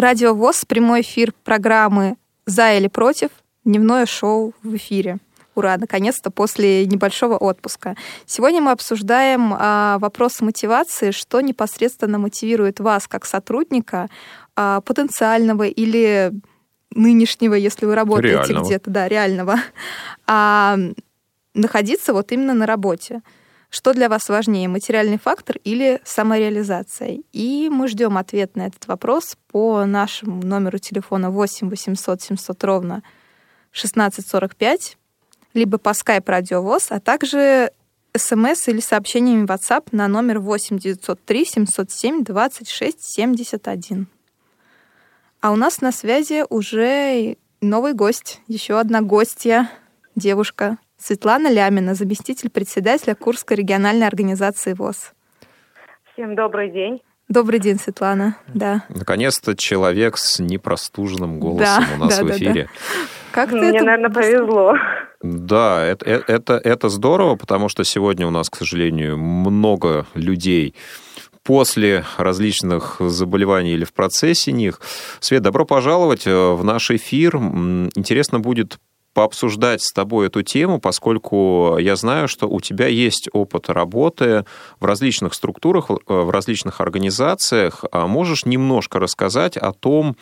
Радио 0.00 0.32
ВОЗ, 0.32 0.64
прямой 0.64 1.02
эфир 1.02 1.34
программы 1.44 2.16
«За 2.46 2.72
или 2.72 2.88
против», 2.88 3.28
дневное 3.66 4.06
шоу 4.06 4.54
в 4.62 4.74
эфире. 4.76 5.18
Ура, 5.54 5.76
наконец-то 5.76 6.30
после 6.30 6.86
небольшого 6.86 7.36
отпуска. 7.36 7.96
Сегодня 8.24 8.62
мы 8.62 8.70
обсуждаем 8.70 9.54
а, 9.54 9.98
вопрос 9.98 10.40
мотивации, 10.40 11.10
что 11.10 11.42
непосредственно 11.42 12.16
мотивирует 12.16 12.80
вас 12.80 13.06
как 13.08 13.26
сотрудника 13.26 14.08
а, 14.56 14.80
потенциального 14.80 15.64
или 15.64 16.32
нынешнего, 16.94 17.52
если 17.52 17.84
вы 17.84 17.94
работаете 17.94 18.54
где-то, 18.54 18.88
да, 18.88 19.06
реального, 19.06 19.56
а, 20.26 20.78
находиться 21.52 22.14
вот 22.14 22.32
именно 22.32 22.54
на 22.54 22.64
работе. 22.64 23.20
Что 23.70 23.92
для 23.92 24.08
вас 24.08 24.28
важнее, 24.28 24.66
материальный 24.66 25.18
фактор 25.18 25.56
или 25.62 26.00
самореализация? 26.04 27.20
И 27.32 27.68
мы 27.70 27.86
ждем 27.86 28.18
ответ 28.18 28.56
на 28.56 28.66
этот 28.66 28.88
вопрос 28.88 29.36
по 29.46 29.84
нашему 29.84 30.42
номеру 30.42 30.78
телефона 30.78 31.30
8 31.30 31.70
800 31.70 32.20
700 32.20 32.64
ровно 32.64 32.94
1645, 33.70 34.98
либо 35.54 35.78
по 35.78 35.90
Skype 35.90 36.24
радиовоз, 36.26 36.90
а 36.90 36.98
также 36.98 37.70
смс 38.16 38.66
или 38.66 38.80
сообщениями 38.80 39.46
WhatsApp 39.46 39.88
на 39.92 40.08
номер 40.08 40.40
8 40.40 40.76
903 40.76 41.44
707 41.44 42.24
26 42.24 42.96
71. 43.00 44.08
А 45.40 45.52
у 45.52 45.56
нас 45.56 45.80
на 45.80 45.92
связи 45.92 46.44
уже 46.50 47.36
новый 47.60 47.92
гость, 47.92 48.40
еще 48.48 48.80
одна 48.80 49.00
гостья, 49.00 49.70
девушка 50.16 50.78
Светлана 51.00 51.50
Лямина, 51.50 51.94
заместитель 51.94 52.50
председателя 52.50 53.14
Курской 53.14 53.56
региональной 53.56 54.06
организации 54.06 54.74
ВОЗ. 54.74 55.12
Всем 56.12 56.36
добрый 56.36 56.70
день. 56.70 57.00
Добрый 57.28 57.58
день, 57.58 57.78
Светлана. 57.78 58.36
Да. 58.48 58.84
Наконец-то 58.88 59.56
человек 59.56 60.18
с 60.18 60.40
непростуженным 60.40 61.38
голосом 61.40 61.84
да, 61.88 61.94
у 61.94 61.98
нас 61.98 62.18
да, 62.18 62.24
в 62.24 62.30
эфире. 62.32 62.52
Да, 62.52 62.62
да. 62.62 62.68
Как 63.32 63.52
Мне, 63.52 63.68
это... 63.68 63.84
наверное, 63.84 64.10
повезло. 64.10 64.74
Да, 65.22 65.84
это, 65.84 66.04
это, 66.26 66.54
это 66.54 66.88
здорово, 66.88 67.36
потому 67.36 67.68
что 67.68 67.84
сегодня 67.84 68.26
у 68.26 68.30
нас, 68.30 68.50
к 68.50 68.56
сожалению, 68.56 69.16
много 69.16 70.06
людей 70.14 70.74
после 71.44 72.04
различных 72.18 72.96
заболеваний 72.98 73.72
или 73.72 73.84
в 73.84 73.92
процессе 73.94 74.52
них. 74.52 74.80
Свет, 75.20 75.42
добро 75.42 75.64
пожаловать 75.64 76.26
э, 76.26 76.52
в 76.52 76.64
наш 76.64 76.90
эфир. 76.90 77.36
Интересно 77.36 78.40
будет 78.40 78.78
пообсуждать 79.12 79.82
с 79.82 79.92
тобой 79.92 80.28
эту 80.28 80.42
тему, 80.42 80.80
поскольку 80.80 81.76
я 81.78 81.96
знаю, 81.96 82.28
что 82.28 82.48
у 82.48 82.60
тебя 82.60 82.86
есть 82.86 83.28
опыт 83.32 83.68
работы 83.68 84.44
в 84.78 84.84
различных 84.84 85.34
структурах, 85.34 85.90
э, 85.90 85.94
в 86.06 86.30
различных 86.30 86.80
организациях. 86.80 87.84
А 87.90 88.06
можешь 88.06 88.44
немножко 88.44 88.98
рассказать 89.00 89.56
о 89.56 89.72
том 89.72 90.16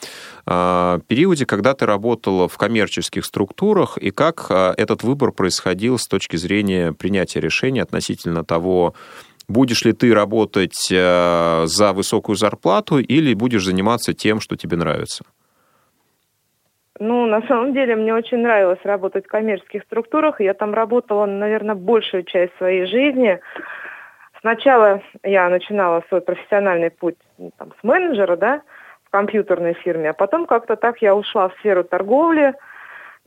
э, 0.47 1.01
периоде, 1.07 1.45
когда 1.45 1.75
ты 1.75 1.87
работала 1.87 2.49
в 2.49 2.57
коммерческих 2.57 3.25
структурах, 3.25 3.99
и 3.99 4.11
как 4.11 4.47
э, 4.49 4.75
этот 4.77 5.03
выбор 5.03 5.33
происходил 5.33 5.99
с 5.99 6.07
точки 6.07 6.37
зрения 6.37 6.93
принятия 6.93 7.41
решения 7.41 7.83
относительно 7.83 8.43
того, 8.43 8.95
будешь 9.49 9.85
ли 9.85 9.93
ты 9.93 10.13
работать 10.13 10.89
за 10.89 11.93
высокую 11.95 12.37
зарплату 12.37 12.99
или 12.99 13.35
будешь 13.35 13.65
заниматься 13.65 14.13
тем, 14.13 14.41
что 14.41 14.57
тебе 14.57 14.77
нравится? 14.77 15.25
Ну, 17.01 17.27
на 17.27 17.43
самом 17.43 17.73
деле, 17.73 17.95
мне 17.95 18.13
очень 18.13 18.39
нравилось 18.39 18.81
работать 18.83 19.27
в 19.27 19.29
коммерческих 19.29 19.83
структурах. 19.85 20.41
Я 20.41 20.55
там 20.55 20.75
работала, 20.75 21.27
наверное, 21.27 21.77
большую 21.77 22.25
часть 22.25 22.57
своей 22.57 22.87
жизни. 22.87 23.41
Сначала 24.41 25.03
я 25.23 25.49
начинала 25.49 26.03
свой 26.09 26.21
профессиональный 26.21 26.91
путь 26.91 27.17
ну, 27.39 27.53
там, 27.57 27.73
с 27.81 27.85
менеджера, 27.85 28.37
да, 28.37 28.63
в 29.05 29.11
компьютерной 29.11 29.75
фирме, 29.75 30.11
а 30.11 30.13
потом 30.13 30.47
как-то 30.47 30.77
так 30.77 31.01
я 31.01 31.15
ушла 31.15 31.49
в 31.49 31.55
сферу 31.55 31.83
торговли 31.83 32.55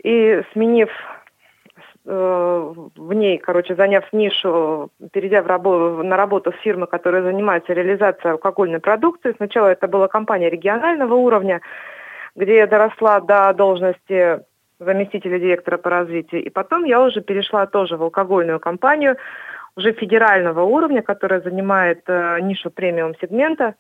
и 0.04 0.42
сменив 0.54 0.90
э, 2.06 2.74
в 2.96 3.14
ней, 3.14 3.38
короче, 3.38 3.76
заняв 3.76 4.12
нишу, 4.14 4.90
перейдя 5.12 5.42
в 5.42 5.48
работу, 5.48 6.04
на 6.04 6.18
работу 6.18 6.52
в 6.52 6.56
фирмы, 6.58 6.88
которые 6.88 7.24
занимаются 7.24 7.74
реализацией 7.74 8.34
алкогольной 8.34 8.80
продукции. 8.80 9.34
Сначала 9.38 9.68
это 9.68 9.88
была 9.88 10.08
компания 10.08 10.50
регионального 10.50 11.16
уровня, 11.16 11.62
где 12.36 12.58
я 12.58 12.68
доросла 12.68 13.20
до 13.20 13.54
должности 13.54 14.42
заместителя 14.80 15.40
директора 15.40 15.78
по 15.78 15.90
развитию. 15.90 16.44
И 16.44 16.50
потом 16.50 16.84
я 16.84 17.02
уже 17.02 17.22
перешла 17.22 17.66
тоже 17.68 17.98
в 17.98 18.04
алкогольную 18.04 18.60
компанию, 18.60 19.18
уже 19.76 19.94
федерального 19.94 20.64
уровня, 20.64 21.02
которая 21.02 21.42
занимает 21.42 22.04
э, 22.08 22.40
нишу 22.42 22.72
премиум 22.72 23.14
сегмента 23.22 23.76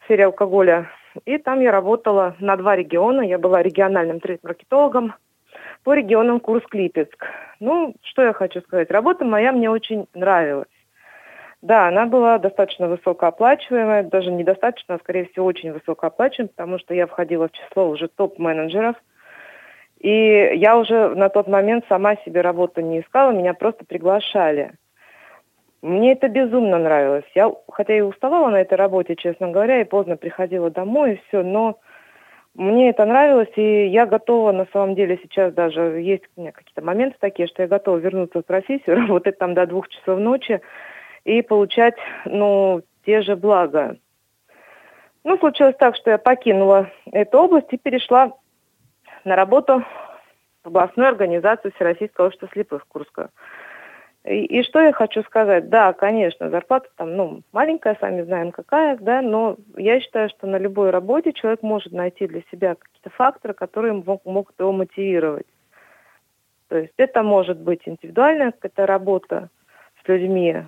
в 0.00 0.04
сфере 0.04 0.26
алкоголя. 0.26 0.90
И 1.24 1.38
там 1.38 1.60
я 1.60 1.70
работала 1.70 2.34
на 2.40 2.56
два 2.56 2.76
региона. 2.76 3.20
Я 3.22 3.38
была 3.38 3.62
региональным 3.62 4.20
трейд-маркетологом 4.20 5.14
по 5.84 5.94
регионам 5.94 6.40
Курск-Липецк. 6.40 7.24
Ну, 7.60 7.94
что 8.02 8.22
я 8.22 8.32
хочу 8.32 8.60
сказать. 8.62 8.90
Работа 8.90 9.24
моя 9.24 9.52
мне 9.52 9.70
очень 9.70 10.06
нравилась. 10.14 10.68
Да, 11.60 11.88
она 11.88 12.06
была 12.06 12.38
достаточно 12.38 12.88
высокооплачиваемая, 12.88 14.04
даже 14.04 14.30
недостаточно, 14.30 14.94
а 14.94 14.98
скорее 14.98 15.26
всего 15.26 15.46
очень 15.46 15.72
высокооплачиваемая, 15.72 16.52
потому 16.54 16.78
что 16.78 16.94
я 16.94 17.06
входила 17.06 17.48
в 17.48 17.52
число 17.52 17.88
уже 17.88 18.08
топ-менеджеров. 18.08 18.96
И 19.98 20.52
я 20.54 20.78
уже 20.78 21.08
на 21.16 21.28
тот 21.28 21.48
момент 21.48 21.84
сама 21.88 22.14
себе 22.24 22.40
работу 22.40 22.80
не 22.80 23.00
искала, 23.00 23.32
меня 23.32 23.54
просто 23.54 23.84
приглашали. 23.84 24.72
Мне 25.82 26.12
это 26.12 26.28
безумно 26.28 26.78
нравилось. 26.78 27.24
Я, 27.34 27.52
хотя 27.68 27.96
и 27.96 28.00
уставала 28.00 28.50
на 28.50 28.60
этой 28.60 28.74
работе, 28.74 29.16
честно 29.16 29.48
говоря, 29.48 29.80
и 29.80 29.84
поздно 29.84 30.16
приходила 30.16 30.70
домой, 30.70 31.14
и 31.14 31.20
все, 31.26 31.42
но 31.42 31.80
мне 32.54 32.90
это 32.90 33.04
нравилось, 33.04 33.52
и 33.56 33.86
я 33.86 34.06
готова, 34.06 34.50
на 34.52 34.66
самом 34.72 34.96
деле, 34.96 35.18
сейчас 35.22 35.52
даже 35.54 36.00
есть 36.00 36.24
у 36.36 36.40
меня 36.40 36.52
какие-то 36.52 36.82
моменты 36.82 37.16
такие, 37.20 37.46
что 37.46 37.62
я 37.62 37.68
готова 37.68 37.98
вернуться 37.98 38.42
в 38.42 38.46
профессию, 38.46 38.96
работать 39.00 39.38
там 39.38 39.54
до 39.54 39.66
двух 39.66 39.88
часов 39.88 40.18
ночи, 40.18 40.60
и 41.28 41.42
получать, 41.42 41.96
ну, 42.24 42.80
те 43.04 43.20
же 43.20 43.36
блага. 43.36 43.98
Ну, 45.24 45.36
случилось 45.36 45.76
так, 45.78 45.94
что 45.94 46.10
я 46.10 46.18
покинула 46.18 46.90
эту 47.12 47.38
область 47.38 47.70
и 47.70 47.76
перешла 47.76 48.32
на 49.24 49.36
работу 49.36 49.84
в 50.64 50.68
областную 50.68 51.10
организацию 51.10 51.72
Всероссийского 51.74 52.26
общества 52.26 52.48
слепых 52.52 52.86
Курскую. 52.88 53.28
И, 54.24 54.44
и 54.46 54.62
что 54.62 54.80
я 54.80 54.92
хочу 54.92 55.22
сказать? 55.22 55.68
Да, 55.68 55.92
конечно, 55.92 56.48
зарплата 56.48 56.88
там, 56.96 57.14
ну, 57.14 57.42
маленькая, 57.52 57.98
сами 58.00 58.22
знаем 58.22 58.50
какая, 58.50 58.96
да, 58.96 59.20
но 59.20 59.56
я 59.76 60.00
считаю, 60.00 60.30
что 60.30 60.46
на 60.46 60.56
любой 60.56 60.88
работе 60.90 61.34
человек 61.34 61.62
может 61.62 61.92
найти 61.92 62.26
для 62.26 62.40
себя 62.50 62.74
какие-то 62.74 63.10
факторы, 63.10 63.52
которые 63.52 63.92
мог, 63.92 64.24
могут 64.24 64.58
его 64.58 64.72
мотивировать. 64.72 65.46
То 66.68 66.78
есть 66.78 66.94
это 66.96 67.22
может 67.22 67.58
быть 67.58 67.82
индивидуальная 67.84 68.52
какая-то 68.52 68.86
работа 68.86 69.50
с 70.02 70.08
людьми, 70.08 70.64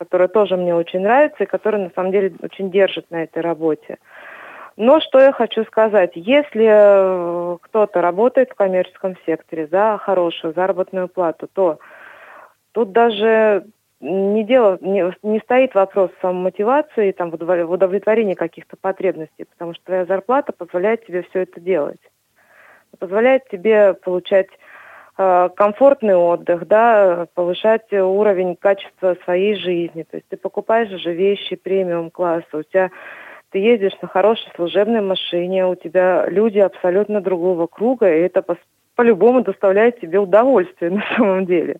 которая 0.00 0.28
тоже 0.28 0.56
мне 0.56 0.74
очень 0.74 1.00
нравится 1.00 1.44
и 1.44 1.46
которая 1.46 1.84
на 1.84 1.90
самом 1.94 2.10
деле 2.10 2.32
очень 2.40 2.70
держит 2.70 3.10
на 3.10 3.24
этой 3.24 3.42
работе. 3.42 3.98
Но 4.78 4.98
что 5.00 5.20
я 5.20 5.30
хочу 5.30 5.62
сказать, 5.64 6.12
если 6.14 6.66
э, 6.66 7.58
кто-то 7.60 8.00
работает 8.00 8.48
в 8.48 8.54
коммерческом 8.54 9.14
секторе 9.26 9.66
за 9.66 9.98
хорошую 10.02 10.54
заработную 10.54 11.06
плату, 11.06 11.50
то 11.52 11.80
тут 12.72 12.92
даже 12.92 13.66
не, 14.00 14.42
дело, 14.42 14.78
не, 14.80 15.12
не 15.22 15.38
стоит 15.40 15.74
вопрос 15.74 16.10
самомотивации, 16.22 17.12
там, 17.12 17.30
в 17.30 17.70
удовлетворении 17.70 18.32
каких-то 18.32 18.78
потребностей, 18.80 19.44
потому 19.44 19.74
что 19.74 19.84
твоя 19.84 20.06
зарплата 20.06 20.54
позволяет 20.54 21.04
тебе 21.04 21.24
все 21.24 21.40
это 21.40 21.60
делать. 21.60 22.00
Позволяет 22.98 23.46
тебе 23.50 23.92
получать 23.92 24.48
комфортный 25.56 26.16
отдых, 26.16 26.66
да, 26.66 27.26
повышать 27.34 27.92
уровень 27.92 28.56
качества 28.56 29.16
своей 29.24 29.54
жизни. 29.56 30.04
То 30.04 30.16
есть 30.16 30.28
ты 30.28 30.36
покупаешь 30.36 30.88
же 30.88 31.12
вещи 31.12 31.56
премиум 31.56 32.10
класса, 32.10 32.46
у 32.52 32.62
тебя 32.62 32.90
ты 33.50 33.58
ездишь 33.58 34.00
на 34.00 34.08
хорошей 34.08 34.50
служебной 34.54 35.00
машине, 35.00 35.66
у 35.66 35.74
тебя 35.74 36.26
люди 36.28 36.58
абсолютно 36.58 37.20
другого 37.20 37.66
круга, 37.66 38.12
и 38.12 38.20
это 38.20 38.42
по- 38.42 38.56
по-любому 38.94 39.42
доставляет 39.42 40.00
тебе 40.00 40.18
удовольствие 40.18 40.90
на 40.90 41.04
самом 41.16 41.46
деле. 41.46 41.78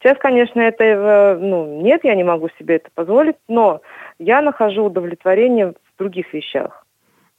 Сейчас, 0.00 0.18
конечно, 0.18 0.60
это, 0.60 0.84
э, 0.84 1.36
ну, 1.38 1.80
нет, 1.80 2.04
я 2.04 2.14
не 2.14 2.24
могу 2.24 2.48
себе 2.58 2.76
это 2.76 2.90
позволить, 2.94 3.36
но 3.48 3.82
я 4.18 4.42
нахожу 4.42 4.84
удовлетворение 4.84 5.68
в 5.68 5.98
других 5.98 6.32
вещах. 6.34 6.81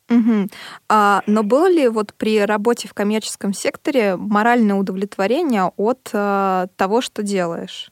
Угу. 0.10 0.48
А, 0.90 1.22
но 1.28 1.44
было 1.44 1.70
ли 1.70 1.88
вот 1.88 2.14
при 2.14 2.44
работе 2.44 2.88
в 2.88 2.94
коммерческом 2.94 3.54
секторе 3.54 4.16
моральное 4.18 4.76
удовлетворение 4.76 5.72
от 5.78 6.10
а, 6.14 6.68
того, 6.76 7.02
что 7.02 7.24
делаешь? 7.24 7.90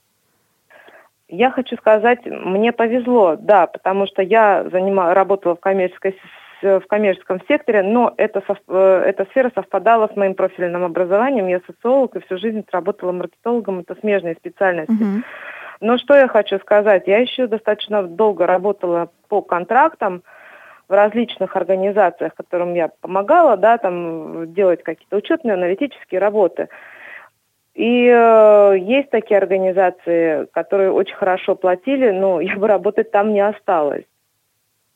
Я 1.27 1.49
хочу 1.49 1.77
сказать, 1.77 2.19
мне 2.25 2.73
повезло, 2.73 3.37
да, 3.39 3.65
потому 3.65 4.05
что 4.05 4.21
я 4.21 4.65
занимала, 4.69 5.13
работала 5.13 5.55
в, 5.55 5.61
коммерческой, 5.61 6.19
в 6.61 6.81
коммерческом 6.81 7.39
секторе, 7.47 7.83
но 7.83 8.13
эта, 8.17 8.43
э, 8.67 9.03
эта 9.07 9.25
сфера 9.31 9.49
совпадала 9.55 10.09
с 10.11 10.17
моим 10.17 10.35
профильным 10.35 10.83
образованием. 10.83 11.47
Я 11.47 11.61
социолог 11.65 12.17
и 12.17 12.19
всю 12.19 12.37
жизнь 12.37 12.65
работала 12.69 13.13
маркетологом, 13.13 13.79
это 13.79 13.95
смежные 14.01 14.35
специальности. 14.35 14.91
Угу. 14.91 15.23
Но 15.79 15.97
что 15.97 16.15
я 16.15 16.27
хочу 16.27 16.59
сказать, 16.59 17.03
я 17.07 17.19
еще 17.19 17.47
достаточно 17.47 18.03
долго 18.03 18.45
работала 18.45 19.09
по 19.29 19.41
контрактам, 19.41 20.23
в 20.91 20.93
различных 20.93 21.55
организациях, 21.55 22.35
которым 22.35 22.73
я 22.73 22.89
помогала, 22.99 23.55
да, 23.55 23.77
там 23.77 24.53
делать 24.53 24.83
какие-то 24.83 25.15
учетные, 25.15 25.53
аналитические 25.53 26.19
работы. 26.19 26.67
И 27.73 28.07
э, 28.07 28.75
есть 28.77 29.09
такие 29.09 29.37
организации, 29.37 30.47
которые 30.51 30.91
очень 30.91 31.15
хорошо 31.15 31.55
платили, 31.55 32.11
но 32.11 32.41
я 32.51 32.57
бы 32.57 32.67
работать 32.67 33.09
там 33.09 33.31
не 33.31 33.39
осталась. 33.39 34.03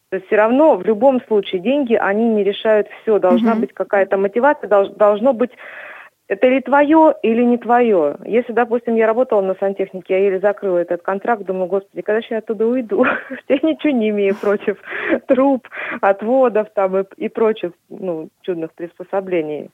То 0.10 0.18
есть 0.18 0.28
все 0.28 0.36
равно 0.36 0.76
в 0.76 0.84
любом 0.84 1.22
случае 1.28 1.62
деньги, 1.62 1.96
они 1.96 2.28
не 2.28 2.44
решают 2.44 2.90
все. 3.02 3.18
Должна 3.18 3.54
угу. 3.54 3.62
быть 3.62 3.74
какая-то 3.74 4.18
мотивация, 4.18 4.68
долж, 4.68 4.90
должно 4.98 5.32
быть 5.32 5.52
это 6.28 6.48
или 6.48 6.60
твое, 6.60 7.16
или 7.22 7.44
не 7.44 7.58
твое. 7.58 8.18
Если, 8.26 8.52
допустим, 8.52 8.96
я 8.96 9.06
работала 9.06 9.42
на 9.42 9.54
сантехнике, 9.56 10.16
я 10.16 10.20
еле 10.26 10.40
закрыла 10.40 10.80
этот 10.80 11.04
контракт, 11.04 11.44
думаю, 11.44 11.68
господи, 11.68 12.02
когда 12.02 12.22
же 12.22 12.28
я 12.32 12.38
оттуда 12.40 12.66
уйду? 12.66 13.06
Я 13.48 13.58
ничего 13.62 13.94
не 13.94 14.10
имею 14.10 14.36
против 14.36 14.78
труб, 15.28 15.68
отводов 16.02 16.70
там 16.74 16.98
и, 16.98 17.04
и 17.18 17.30
прочих 17.30 17.74
ну, 17.90 18.30
чудных 18.42 18.74
приспособлений. 18.74 19.70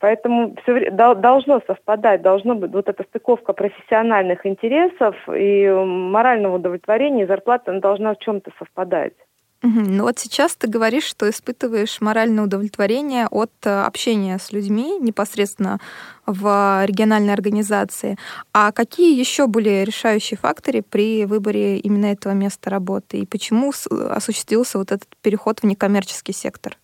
Поэтому 0.00 0.56
все 0.62 0.90
должно 0.90 1.60
совпадать, 1.66 2.20
должно 2.20 2.56
быть 2.56 2.72
вот 2.72 2.88
эта 2.88 3.04
стыковка 3.04 3.52
профессиональных 3.52 4.44
интересов 4.44 5.14
и 5.28 5.68
морального 5.68 6.56
удовлетворения, 6.56 7.22
и 7.22 7.26
зарплата 7.26 7.78
должна 7.78 8.14
в 8.14 8.18
чем-то 8.18 8.50
совпадать. 8.58 9.14
Ну 9.66 10.02
вот 10.02 10.18
сейчас 10.18 10.56
ты 10.56 10.68
говоришь, 10.68 11.06
что 11.06 11.28
испытываешь 11.30 12.02
моральное 12.02 12.44
удовлетворение 12.44 13.26
от 13.30 13.50
э, 13.64 13.70
общения 13.70 14.36
с 14.38 14.52
людьми 14.52 14.98
непосредственно 15.00 15.78
в 16.26 16.84
региональной 16.84 17.32
организации. 17.32 18.18
А 18.52 18.72
какие 18.72 19.18
еще 19.18 19.46
были 19.46 19.82
решающие 19.82 20.36
факторы 20.36 20.82
при 20.82 21.24
выборе 21.24 21.78
именно 21.78 22.12
этого 22.12 22.34
места 22.34 22.68
работы? 22.68 23.20
И 23.20 23.26
почему 23.26 23.72
осуществился 24.10 24.76
вот 24.76 24.92
этот 24.92 25.08
переход 25.22 25.60
в 25.60 25.64
некоммерческий 25.64 26.34
сектор? 26.34 26.76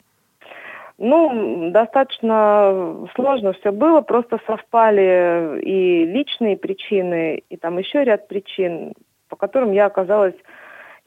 Ну, 0.97 1.71
достаточно 1.73 3.07
сложно 3.15 3.53
все 3.61 3.73
было, 3.73 4.01
просто 4.01 4.41
совпали 4.47 5.61
и 5.61 6.07
личные 6.07 6.57
причины, 6.57 7.43
и 7.51 7.59
там 7.59 7.77
еще 7.77 8.05
ряд 8.05 8.27
причин, 8.27 8.95
по 9.29 9.37
которым 9.37 9.73
я 9.73 9.85
оказалась 9.85 10.35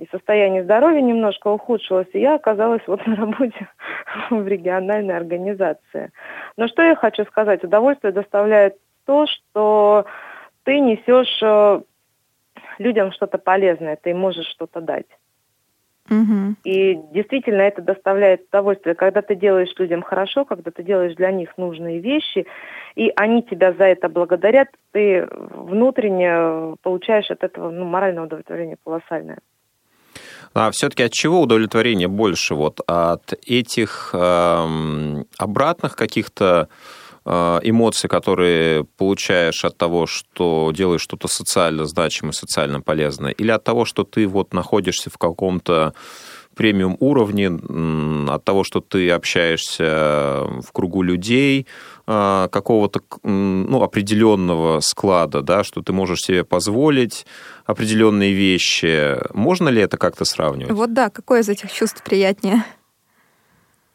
и 0.04 0.10
состояние 0.12 0.64
здоровья 0.64 1.02
немножко 1.02 1.48
ухудшилось, 1.48 2.08
и 2.14 2.20
я 2.20 2.36
оказалась 2.36 2.82
вот 2.88 3.06
на 3.08 3.16
работе 3.16 3.68
в 4.30 4.48
региональной 4.48 5.16
организации. 5.16 6.12
Но 6.58 6.68
что 6.68 6.84
я 6.84 6.96
хочу 6.96 7.24
сказать, 7.26 7.64
удовольствие 7.64 8.14
доставляет 8.14 8.78
то, 9.06 9.26
что 9.28 10.06
ты 10.64 10.80
несешь 10.80 11.42
э, 11.42 11.82
людям 12.80 13.12
что-то 13.12 13.38
полезное, 13.38 13.98
ты 14.02 14.14
можешь 14.14 14.48
что-то 14.48 14.82
дать. 14.82 15.08
Угу. 16.10 16.56
И 16.66 17.00
действительно 17.14 17.62
это 17.62 17.82
доставляет 17.82 18.48
удовольствие, 18.50 18.94
когда 18.94 19.22
ты 19.22 19.36
делаешь 19.36 19.74
людям 19.78 20.02
хорошо, 20.02 20.44
когда 20.44 20.70
ты 20.70 20.84
делаешь 20.84 21.16
для 21.16 21.32
них 21.32 21.58
нужные 21.58 22.00
вещи, 22.00 22.46
и 22.96 23.12
они 23.16 23.42
тебя 23.42 23.72
за 23.74 23.86
это 23.86 24.10
благодарят, 24.10 24.68
ты 24.92 25.28
внутренне 25.32 26.76
получаешь 26.82 27.32
от 27.32 27.44
этого 27.44 27.72
ну, 27.72 27.86
моральное 27.86 28.24
удовлетворение 28.24 28.78
колоссальное. 28.84 29.40
А 30.54 30.70
все-таки 30.72 31.04
от 31.04 31.12
чего 31.12 31.42
удовлетворение 31.42 32.08
больше? 32.08 32.54
Вот 32.54 32.80
от 32.86 33.34
этих 33.46 34.12
э, 34.14 35.24
обратных 35.38 35.96
каких-то 35.96 36.70
э, 37.26 37.60
эмоций, 37.64 38.08
которые 38.08 38.84
получаешь 38.84 39.66
от 39.66 39.78
того, 39.78 40.06
что 40.06 40.72
делаешь 40.74 41.02
что-то 41.02 41.28
социально 41.28 41.86
значимое, 41.86 42.34
социально 42.34 42.82
полезное, 42.82 43.32
или 43.32 43.50
от 43.50 43.64
того, 43.64 43.86
что 43.86 44.04
ты 44.04 44.28
вот 44.28 44.54
находишься 44.54 45.10
в 45.10 45.18
каком-то 45.18 45.94
премиум 46.56 46.98
уровне, 47.00 47.50
от 48.32 48.44
того, 48.44 48.64
что 48.64 48.82
ты 48.82 49.10
общаешься 49.12 50.44
в 50.62 50.72
кругу 50.72 51.02
людей, 51.02 51.68
а, 52.06 52.48
какого-то 52.50 53.02
ну, 53.24 53.82
определенного 53.82 54.80
склада, 54.82 55.42
да, 55.42 55.64
что 55.64 55.82
ты 55.82 55.94
можешь 55.94 56.20
себе 56.20 56.44
позволить 56.44 57.26
определенные 57.66 58.34
вещи. 58.34 59.18
Можно 59.34 59.70
ли 59.70 59.82
это 59.82 59.98
как-то 59.98 60.26
сравнивать? 60.26 60.74
Вот 60.74 60.94
да, 60.94 61.10
какое 61.10 61.42
из 61.42 61.50
этих 61.50 61.72
чувств 61.72 62.04
приятнее? 62.04 62.64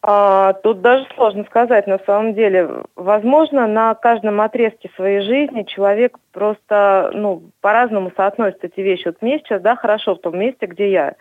А, 0.01 0.53
тут 0.55 0.81
даже 0.81 1.07
сложно 1.15 1.45
сказать 1.45 1.87
на 1.87 1.99
самом 2.07 2.35
деле. 2.35 2.85
Возможно, 2.95 3.67
на 3.67 3.95
каждом 3.95 4.41
отрезке 4.41 4.91
своей 4.95 5.21
жизни 5.21 5.65
человек 5.65 6.17
просто 6.33 7.11
ну, 7.13 7.51
по-разному 7.61 8.13
соотносит 8.17 8.65
эти 8.65 8.81
вещи. 8.81 9.09
Вот 9.09 9.21
мне 9.21 9.39
сейчас 9.39 9.61
да, 9.61 9.77
хорошо 9.77 10.15
в 10.15 10.21
том 10.21 10.39
месте, 10.39 10.67
где 10.67 10.91
я. 10.91 11.15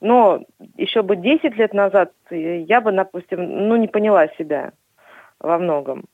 Но 0.00 0.40
еще 0.76 1.02
бы 1.02 1.16
10 1.16 1.56
лет 1.56 1.74
назад 1.74 2.12
я 2.30 2.80
бы, 2.80 2.92
допустим, 2.92 3.68
ну, 3.68 3.76
не 3.76 3.88
поняла 3.88 4.28
себя 4.28 4.72
во 5.38 5.58
многом. 5.58 6.04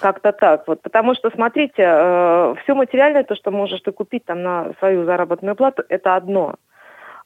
Как-то 0.00 0.32
так. 0.32 0.66
Вот, 0.66 0.80
потому 0.80 1.14
что, 1.14 1.30
смотрите, 1.30 1.82
э, 1.82 2.54
все 2.62 2.74
материальное, 2.74 3.24
то, 3.24 3.34
что 3.34 3.50
можешь 3.50 3.80
ты 3.82 3.92
купить 3.92 4.24
там 4.24 4.42
на 4.42 4.72
свою 4.78 5.04
заработную 5.04 5.54
плату, 5.54 5.84
это 5.88 6.16
одно. 6.16 6.54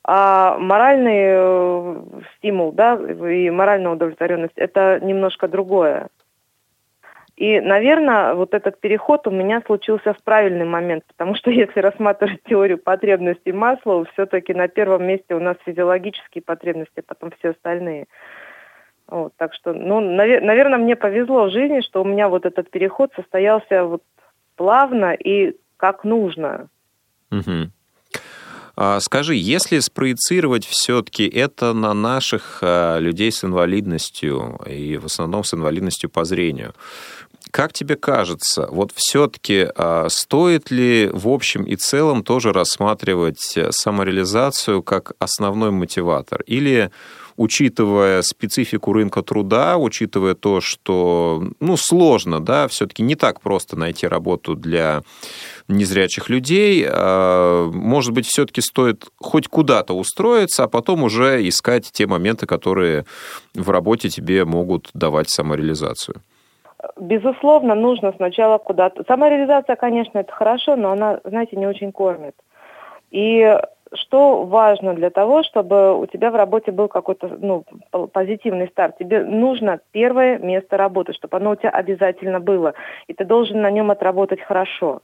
А 0.03 0.59
моральный 0.59 1.25
э, 1.27 1.97
стимул, 2.37 2.73
да, 2.73 2.95
и 2.95 3.51
моральная 3.51 3.93
удовлетворенность, 3.93 4.57
это 4.57 4.99
немножко 5.01 5.49
другое. 5.49 6.09
И, 7.37 7.61
наверное, 7.61 8.35
вот 8.35 8.55
этот 8.55 8.81
переход 8.81 9.27
у 9.27 9.31
меня 9.31 9.61
случился 9.67 10.15
в 10.15 10.23
правильный 10.23 10.65
момент, 10.65 11.05
потому 11.07 11.35
что 11.35 11.51
если 11.65 11.81
рассматривать 11.81 12.43
теорию 12.45 12.79
потребностей 12.79 13.53
масла, 13.53 14.05
все-таки 14.13 14.55
на 14.55 14.69
первом 14.69 15.05
месте 15.05 15.35
у 15.35 15.41
нас 15.41 15.57
физиологические 15.65 16.43
потребности, 16.43 17.03
потом 17.07 17.31
все 17.39 17.51
остальные. 17.51 18.07
Вот, 19.07 19.33
так 19.37 19.55
что, 19.55 19.73
ну, 19.73 20.01
навер- 20.01 20.41
наверное, 20.41 20.79
мне 20.79 20.97
повезло 20.97 21.45
в 21.45 21.53
жизни, 21.53 21.81
что 21.81 22.03
у 22.03 22.05
меня 22.05 22.29
вот 22.29 22.45
этот 22.45 22.71
переход 22.71 23.13
состоялся 23.15 23.85
вот 23.85 24.03
плавно 24.57 25.13
и 25.13 25.57
как 25.77 26.05
нужно. 26.05 26.69
Угу. 27.31 27.71
А, 28.79 29.01
скажи, 29.01 29.35
если 29.35 29.79
спроецировать 29.79 30.67
все-таки 30.67 31.27
это 31.27 31.73
на 31.73 31.95
наших 31.95 32.59
а, 32.63 32.99
людей 32.99 33.33
с 33.33 33.43
инвалидностью 33.43 34.61
и 34.67 34.99
в 34.99 35.07
основном 35.07 35.45
с 35.45 35.55
инвалидностью 35.55 36.11
по 36.11 36.25
зрению, 36.25 36.75
как 37.51 37.73
тебе 37.73 37.97
кажется, 37.97 38.69
вот 38.71 38.93
все-таки 38.95 39.69
а, 39.77 40.09
стоит 40.09 40.71
ли 40.71 41.09
в 41.13 41.29
общем 41.29 41.65
и 41.65 41.77
целом 41.77 42.23
тоже 42.23 42.53
рассматривать 42.53 43.57
э, 43.57 43.71
самореализацию 43.73 44.83
как 44.83 45.13
основной 45.19 45.71
мотиватор? 45.71 46.43
Или 46.43 46.91
учитывая 47.37 48.23
специфику 48.23 48.93
рынка 48.93 49.23
труда, 49.23 49.77
учитывая 49.77 50.35
то, 50.35 50.61
что 50.61 51.47
ну, 51.61 51.77
сложно, 51.77 52.41
да, 52.41 52.67
все-таки 52.69 53.03
не 53.03 53.15
так 53.15 53.41
просто 53.41 53.77
найти 53.77 54.07
работу 54.07 54.55
для 54.55 55.03
незрячих 55.69 56.29
людей, 56.29 56.85
а, 56.89 57.71
может 57.71 58.13
быть, 58.13 58.27
все-таки 58.27 58.61
стоит 58.61 59.07
хоть 59.19 59.49
куда-то 59.49 59.95
устроиться, 59.95 60.65
а 60.65 60.69
потом 60.69 61.03
уже 61.05 61.47
искать 61.49 61.91
те 61.93 62.07
моменты, 62.07 62.47
которые 62.47 63.05
в 63.55 63.71
работе 63.71 64.09
тебе 64.09 64.45
могут 64.45 64.91
давать 64.95 65.31
самореализацию? 65.31 66.23
Безусловно, 66.97 67.75
нужно 67.75 68.13
сначала 68.13 68.59
куда-то... 68.59 69.05
Самореализация, 69.07 69.77
конечно, 69.77 70.19
это 70.19 70.33
хорошо, 70.33 70.77
но 70.77 70.93
она, 70.93 71.21
знаете, 71.25 71.57
не 71.57 71.67
очень 71.67 71.93
кормит. 71.93 72.35
И 73.11 73.59
что 73.95 74.45
важно 74.45 74.95
для 74.95 75.11
того, 75.11 75.43
чтобы 75.43 75.99
у 75.99 76.07
тебя 76.07 76.31
в 76.31 76.37
работе 76.37 76.73
был 76.73 76.89
какой-то 76.89 77.29
ну, 77.29 77.65
позитивный 78.13 78.69
старт? 78.69 78.99
Тебе 78.99 79.25
нужно 79.25 79.81
первое 79.93 80.39
место 80.39 80.77
работы, 80.77 81.13
чтобы 81.13 81.37
оно 81.37 81.53
у 81.53 81.57
тебя 81.57 81.71
обязательно 81.71 82.41
было. 82.41 82.75
И 83.07 83.15
ты 83.15 83.25
должен 83.25 83.61
на 83.61 83.71
нем 83.71 83.91
отработать 83.91 84.41
хорошо. 84.41 85.03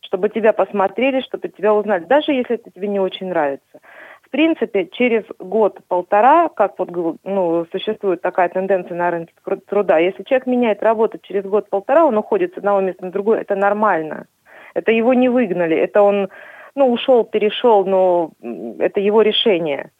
Чтобы 0.00 0.30
тебя 0.30 0.52
посмотрели, 0.52 1.20
чтобы 1.20 1.48
тебя 1.48 1.74
узнали, 1.74 2.04
даже 2.04 2.32
если 2.32 2.54
это 2.54 2.70
тебе 2.70 2.88
не 2.88 3.00
очень 3.00 3.28
нравится. 3.28 3.80
В 4.28 4.30
принципе, 4.30 4.86
через 4.92 5.24
год-полтора, 5.38 6.50
как 6.50 6.78
вот 6.78 6.90
ну, 7.24 7.66
существует 7.72 8.20
такая 8.20 8.50
тенденция 8.50 8.94
на 8.94 9.10
рынке 9.10 9.32
труда, 9.66 9.96
если 9.96 10.22
человек 10.22 10.46
меняет 10.46 10.82
работу 10.82 11.18
через 11.22 11.44
год-полтора, 11.44 12.04
он 12.04 12.18
уходит 12.18 12.52
с 12.52 12.58
одного 12.58 12.82
места 12.82 13.06
на 13.06 13.10
другое, 13.10 13.40
это 13.40 13.54
нормально. 13.54 14.26
Это 14.74 14.92
его 14.92 15.14
не 15.14 15.30
выгнали, 15.30 15.74
это 15.74 16.02
он 16.02 16.28
ну, 16.74 16.92
ушел, 16.92 17.24
перешел, 17.24 17.86
но 17.86 18.32
это 18.78 19.00
его 19.00 19.22
решение. 19.22 19.92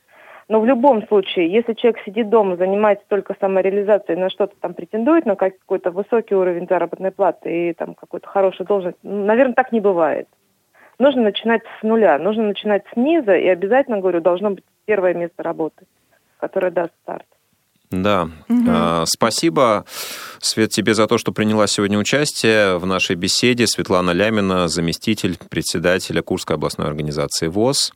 Но 0.48 0.60
в 0.60 0.66
любом 0.66 1.06
случае, 1.06 1.50
если 1.50 1.72
человек 1.72 2.02
сидит 2.04 2.28
дома, 2.28 2.56
занимается 2.56 3.06
только 3.08 3.34
самореализацией, 3.40 4.20
на 4.20 4.28
что-то 4.28 4.54
там 4.60 4.74
претендует, 4.74 5.24
на 5.24 5.36
какой-то 5.36 5.90
высокий 5.90 6.34
уровень 6.34 6.66
заработной 6.68 7.12
платы 7.12 7.70
и 7.70 7.72
там 7.72 7.94
какой-то 7.94 8.28
хороший 8.28 8.66
должность, 8.66 8.98
наверное, 9.02 9.54
так 9.54 9.72
не 9.72 9.80
бывает. 9.80 10.28
Нужно 10.98 11.22
начинать 11.22 11.62
с 11.78 11.82
нуля, 11.82 12.18
нужно 12.18 12.44
начинать 12.44 12.84
снизу, 12.92 13.32
и 13.32 13.46
обязательно, 13.46 14.00
говорю, 14.00 14.20
должно 14.20 14.50
быть 14.50 14.64
первое 14.84 15.14
место 15.14 15.42
работы, 15.42 15.86
которое 16.38 16.72
даст 16.72 16.92
старт. 17.02 17.26
Да. 17.90 18.28
Угу. 18.48 19.06
Спасибо, 19.06 19.84
Свет, 20.40 20.70
тебе 20.70 20.94
за 20.94 21.06
то, 21.06 21.18
что 21.18 21.32
приняла 21.32 21.66
сегодня 21.66 21.98
участие 21.98 22.78
в 22.78 22.86
нашей 22.86 23.16
беседе. 23.16 23.66
Светлана 23.66 24.12
Лямина, 24.12 24.68
заместитель 24.68 25.36
председателя 25.50 26.22
Курской 26.22 26.56
областной 26.56 26.86
организации 26.86 27.48
ВОЗ. 27.48 27.92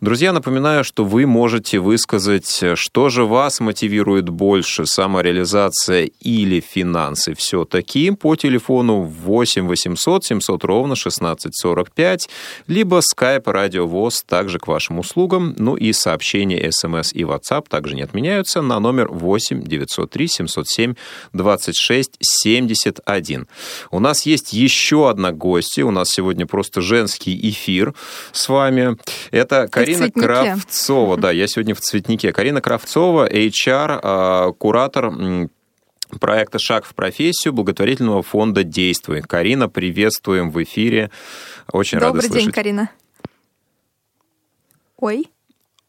Друзья, 0.00 0.32
напоминаю, 0.32 0.82
что 0.84 1.04
вы 1.04 1.26
можете 1.26 1.78
высказать, 1.78 2.64
что 2.74 3.08
же 3.08 3.24
вас 3.24 3.60
мотивирует 3.60 4.28
больше, 4.28 4.84
самореализация 4.86 6.10
или 6.20 6.60
финансы. 6.60 7.34
Все-таки 7.34 8.10
по 8.10 8.34
телефону 8.34 9.02
8 9.02 9.68
800 9.68 10.24
700 10.24 10.64
ровно 10.64 10.94
1645, 10.94 12.28
либо 12.66 13.00
skype 13.00 13.50
радио 13.50 13.86
ВОЗ 13.86 14.24
также 14.26 14.58
к 14.58 14.66
вашим 14.66 14.98
услугам. 14.98 15.54
Ну 15.56 15.76
и 15.76 15.92
сообщения 15.92 16.72
смс 16.72 17.12
и 17.12 17.22
WhatsApp 17.22 17.66
также 17.68 17.94
не 17.94 18.02
отменяются 18.02 18.60
на 18.60 18.80
номер 18.80 19.08
8 19.08 19.25
903 19.34 20.28
707 20.28 20.94
26 21.32 22.16
71. 22.20 23.48
У 23.90 24.00
нас 24.00 24.26
есть 24.26 24.52
еще 24.52 25.10
одна 25.10 25.32
гостья. 25.32 25.84
У 25.84 25.90
нас 25.90 26.08
сегодня 26.10 26.46
просто 26.46 26.80
женский 26.80 27.38
эфир 27.50 27.94
с 28.32 28.48
вами. 28.48 28.96
Это 29.30 29.68
Карина 29.68 30.10
Кравцова. 30.10 31.16
Да, 31.16 31.30
я 31.30 31.46
сегодня 31.46 31.74
в 31.74 31.80
цветнике. 31.80 32.32
Карина 32.32 32.60
Кравцова, 32.60 33.28
HR, 33.28 34.00
а, 34.02 34.52
куратор 34.52 35.12
проекта 36.20 36.58
«Шаг 36.58 36.84
в 36.84 36.94
профессию» 36.94 37.52
благотворительного 37.52 38.22
фонда 38.22 38.64
«Действуй». 38.64 39.22
Карина, 39.22 39.68
приветствуем 39.68 40.50
в 40.50 40.62
эфире. 40.62 41.10
Очень 41.72 41.98
Добрый 41.98 42.20
рада 42.20 42.28
слышать. 42.28 42.44
день, 42.44 42.52
Карина. 42.52 42.90
Ой. 44.96 45.26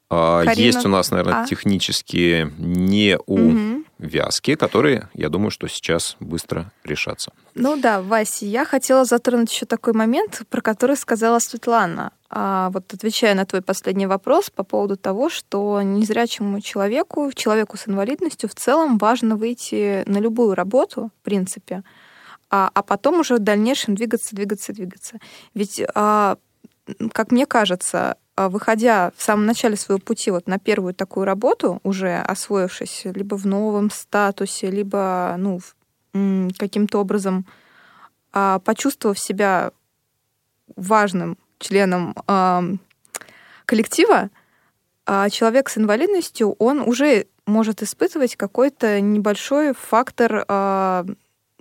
А, 0.10 0.46
Карина... 0.46 0.66
Есть 0.66 0.86
у 0.86 0.90
нас, 0.90 1.12
наверное, 1.12 1.44
а? 1.44 1.46
технические 1.46 2.54
не 2.58 3.18
у 3.26 3.36
угу. 3.36 3.84
вязки, 4.00 4.56
которые, 4.56 5.10
я 5.14 5.30
думаю, 5.30 5.52
что 5.52 5.68
сейчас 5.68 6.16
быстро 6.22 6.72
решатся. 6.86 7.34
Ну 7.56 7.76
да, 7.76 8.02
Вася, 8.02 8.46
я 8.46 8.64
хотела 8.64 9.04
затронуть 9.04 9.52
еще 9.52 9.66
такой 9.66 9.94
момент, 9.94 10.44
про 10.50 10.62
который 10.62 10.96
сказала 10.96 11.40
Светлана. 11.40 12.14
А 12.30 12.70
вот 12.70 12.94
отвечая 12.94 13.36
на 13.36 13.46
твой 13.46 13.62
последний 13.62 14.08
вопрос 14.08 14.50
по 14.50 14.64
поводу 14.64 14.96
того, 14.96 15.30
что 15.30 15.82
незрячему 15.82 16.62
человеку, 16.62 17.32
человеку 17.34 17.78
с 17.78 17.88
инвалидностью 17.88 18.50
в 18.50 18.56
целом 18.56 18.98
важно 18.98 19.36
выйти 19.36 20.04
на 20.08 20.20
любую 20.20 20.56
работу, 20.56 21.12
в 21.20 21.24
принципе, 21.24 21.84
а, 22.50 22.70
а 22.74 22.82
потом 22.82 23.20
уже 23.20 23.36
в 23.36 23.40
дальнейшем 23.40 23.96
двигаться, 23.96 24.36
двигаться, 24.36 24.72
двигаться. 24.72 25.20
Ведь, 25.54 25.82
а, 25.96 26.38
как 27.12 27.32
мне 27.32 27.46
кажется, 27.46 28.18
а, 28.36 28.50
выходя 28.50 29.12
в 29.16 29.24
самом 29.24 29.46
начале 29.46 29.76
своего 29.76 30.00
пути 30.00 30.32
вот 30.32 30.48
на 30.48 30.60
первую 30.60 30.94
такую 30.94 31.26
работу, 31.26 31.80
уже 31.84 32.18
освоившись 32.18 33.06
либо 33.06 33.36
в 33.36 33.46
новом 33.46 33.90
статусе, 33.90 34.70
либо 34.70 35.36
ну, 35.38 35.60
каким-то 36.58 37.00
образом 37.00 37.46
а, 38.32 38.60
почувствовав 38.60 39.20
себя 39.20 39.72
важным 40.76 41.38
членом 41.60 42.14
коллектива, 43.66 44.30
а, 45.06 45.30
человек 45.30 45.70
с 45.70 45.78
инвалидностью, 45.78 46.52
он 46.60 46.82
уже 46.82 47.26
может 47.48 47.82
испытывать 47.82 48.36
какой-то 48.36 49.02
небольшой 49.02 49.74
фактор 49.74 50.46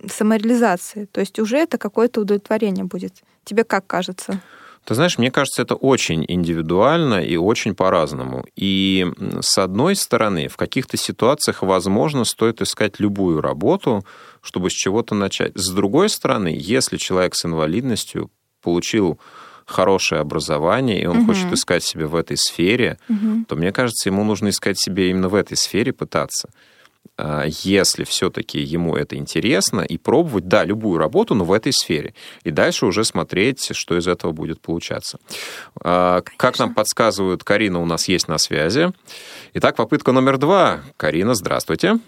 самореализации. 0.05 1.05
То 1.05 1.21
есть 1.21 1.39
уже 1.39 1.57
это 1.57 1.79
какое-то 1.79 2.21
удовлетворение 2.21 2.85
будет. 2.85 3.23
Тебе 3.43 3.63
как 3.63 3.87
кажется? 3.87 4.41
Ты 4.87 4.95
знаешь, 4.95 5.17
мне 5.17 5.31
кажется, 5.31 5.63
это 5.63 5.75
очень 5.75 6.23
индивидуально 6.29 7.21
и 7.21 7.35
очень 7.35 7.75
по-разному. 7.75 8.45
И 8.55 9.05
с 9.41 9.57
одной 9.57 9.97
стороны, 9.97 10.47
в 10.47 10.55
каких-то 10.55 10.95
ситуациях, 10.95 11.61
возможно, 11.61 12.23
стоит 12.23 12.61
искать 12.61 12.97
любую 13.01 13.41
работу, 13.41 14.05
чтобы 14.41 14.69
с 14.69 14.73
чего-то 14.73 15.13
начать. 15.13 15.51
С 15.55 15.71
другой 15.71 16.07
стороны, 16.07 16.55
если 16.57 16.95
человек 16.95 17.35
с 17.35 17.43
инвалидностью 17.43 18.31
получил 18.61 19.19
хорошее 19.65 20.21
образование, 20.21 21.01
и 21.01 21.05
он 21.05 21.17
угу. 21.17 21.25
хочет 21.25 21.51
искать 21.51 21.83
себя 21.83 22.07
в 22.07 22.15
этой 22.15 22.37
сфере, 22.37 22.97
угу. 23.09 23.43
то, 23.45 23.57
мне 23.57 23.73
кажется, 23.73 24.07
ему 24.07 24.23
нужно 24.23 24.47
искать 24.47 24.79
себя 24.79 25.09
именно 25.09 25.27
в 25.27 25.35
этой 25.35 25.57
сфере, 25.57 25.91
пытаться. 25.91 26.49
А, 27.17 27.45
если 27.47 28.03
все-таки 28.03 28.59
ему 28.59 28.95
это 28.95 29.15
интересно, 29.15 29.81
и 29.81 29.97
пробовать, 29.97 30.47
да, 30.47 30.63
любую 30.63 30.99
работу, 30.99 31.33
но 31.33 31.45
в 31.45 31.51
этой 31.51 31.73
сфере. 31.73 32.13
И 32.43 32.51
дальше 32.51 32.85
уже 32.85 33.03
смотреть, 33.03 33.75
что 33.75 33.97
из 33.97 34.07
этого 34.07 34.31
будет 34.31 34.61
получаться. 34.61 35.19
А, 35.81 36.21
Конечно. 36.21 36.37
Как 36.37 36.59
нам 36.59 36.73
подсказывают, 36.73 37.43
Карина 37.43 37.81
у 37.81 37.85
нас 37.85 38.07
есть 38.07 38.27
на 38.27 38.37
связи. 38.37 38.91
Итак, 39.55 39.75
попытка 39.75 40.11
номер 40.11 40.37
два. 40.37 40.81
Карина, 40.97 41.33
здравствуйте. 41.33 41.99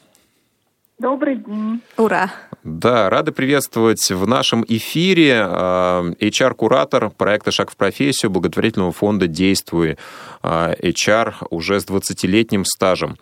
Добрый 1.00 1.38
день. 1.38 1.82
Ура. 1.98 2.30
Да, 2.64 3.10
рады 3.10 3.32
приветствовать 3.32 4.12
в 4.12 4.28
нашем 4.28 4.66
эфире 4.68 5.42
а, 5.44 6.04
HR-куратор 6.20 7.10
проекта 7.10 7.52
«Шаг 7.52 7.72
в 7.72 7.78
профессию» 7.78 8.30
благотворительного 8.30 8.92
фонда 8.92 9.26
«Действуй» 9.28 9.98
HR 10.44 11.36
уже 11.50 11.80
с 11.80 11.86
20-летним 11.86 12.66
стажем. 12.66 13.18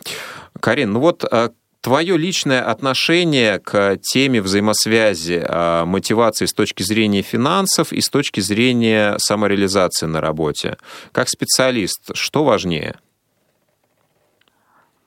Карин, 0.59 0.93
ну 0.93 0.99
вот 0.99 1.23
Твое 1.87 2.17
личное 2.17 2.69
отношение 2.69 3.59
к 3.59 3.95
теме 4.01 4.41
взаимосвязи 4.41 5.41
а, 5.41 5.85
мотивации 5.85 6.43
с 6.43 6.53
точки 6.53 6.83
зрения 6.83 7.21
финансов 7.21 7.93
и 7.93 8.01
с 8.01 8.09
точки 8.09 8.41
зрения 8.41 9.13
самореализации 9.19 10.05
на 10.05 10.19
работе. 10.19 10.75
Как 11.13 11.29
специалист, 11.29 12.13
что 12.13 12.43
важнее? 12.43 12.95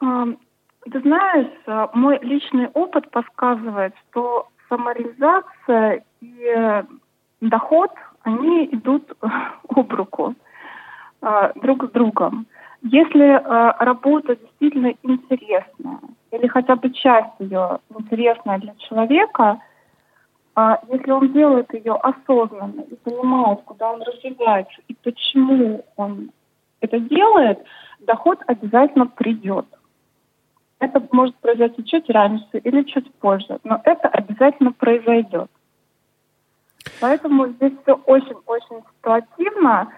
Ты 0.00 1.00
знаешь, 1.02 1.52
а, 1.66 1.90
мой 1.92 2.18
личный 2.22 2.68
опыт 2.68 3.10
подсказывает, 3.10 3.92
что 4.08 4.48
самореализация 4.70 6.02
и 6.22 6.82
доход, 7.42 7.90
они 8.22 8.70
идут 8.72 9.04
об 9.68 9.92
руку 9.92 10.34
а, 11.20 11.52
друг 11.56 11.90
с 11.90 11.90
другом. 11.90 12.46
Если 12.82 13.42
работа 13.84 14.36
действительно 14.36 14.94
интересная, 15.02 16.00
или 16.30 16.46
хотя 16.46 16.76
бы 16.76 16.90
часть 16.90 17.34
ее 17.38 17.78
интересная 17.90 18.58
для 18.58 18.74
человека, 18.76 19.60
а 20.54 20.80
если 20.88 21.10
он 21.10 21.32
делает 21.32 21.72
ее 21.74 21.94
осознанно 21.94 22.82
и 22.82 22.94
понимает, 22.96 23.60
куда 23.62 23.92
он 23.92 24.02
развивается 24.02 24.80
и 24.88 24.94
почему 24.94 25.84
он 25.96 26.30
это 26.80 26.98
делает, 26.98 27.62
доход 28.00 28.40
обязательно 28.46 29.06
придет. 29.06 29.66
Это 30.78 31.02
может 31.12 31.36
произойти 31.36 31.84
чуть 31.84 32.08
раньше 32.08 32.58
или 32.64 32.82
чуть 32.84 33.12
позже, 33.14 33.58
но 33.64 33.80
это 33.84 34.08
обязательно 34.08 34.72
произойдет. 34.72 35.50
Поэтому 37.00 37.48
здесь 37.48 37.74
все 37.82 37.94
очень-очень 38.06 38.82
ситуативно, 38.96 39.92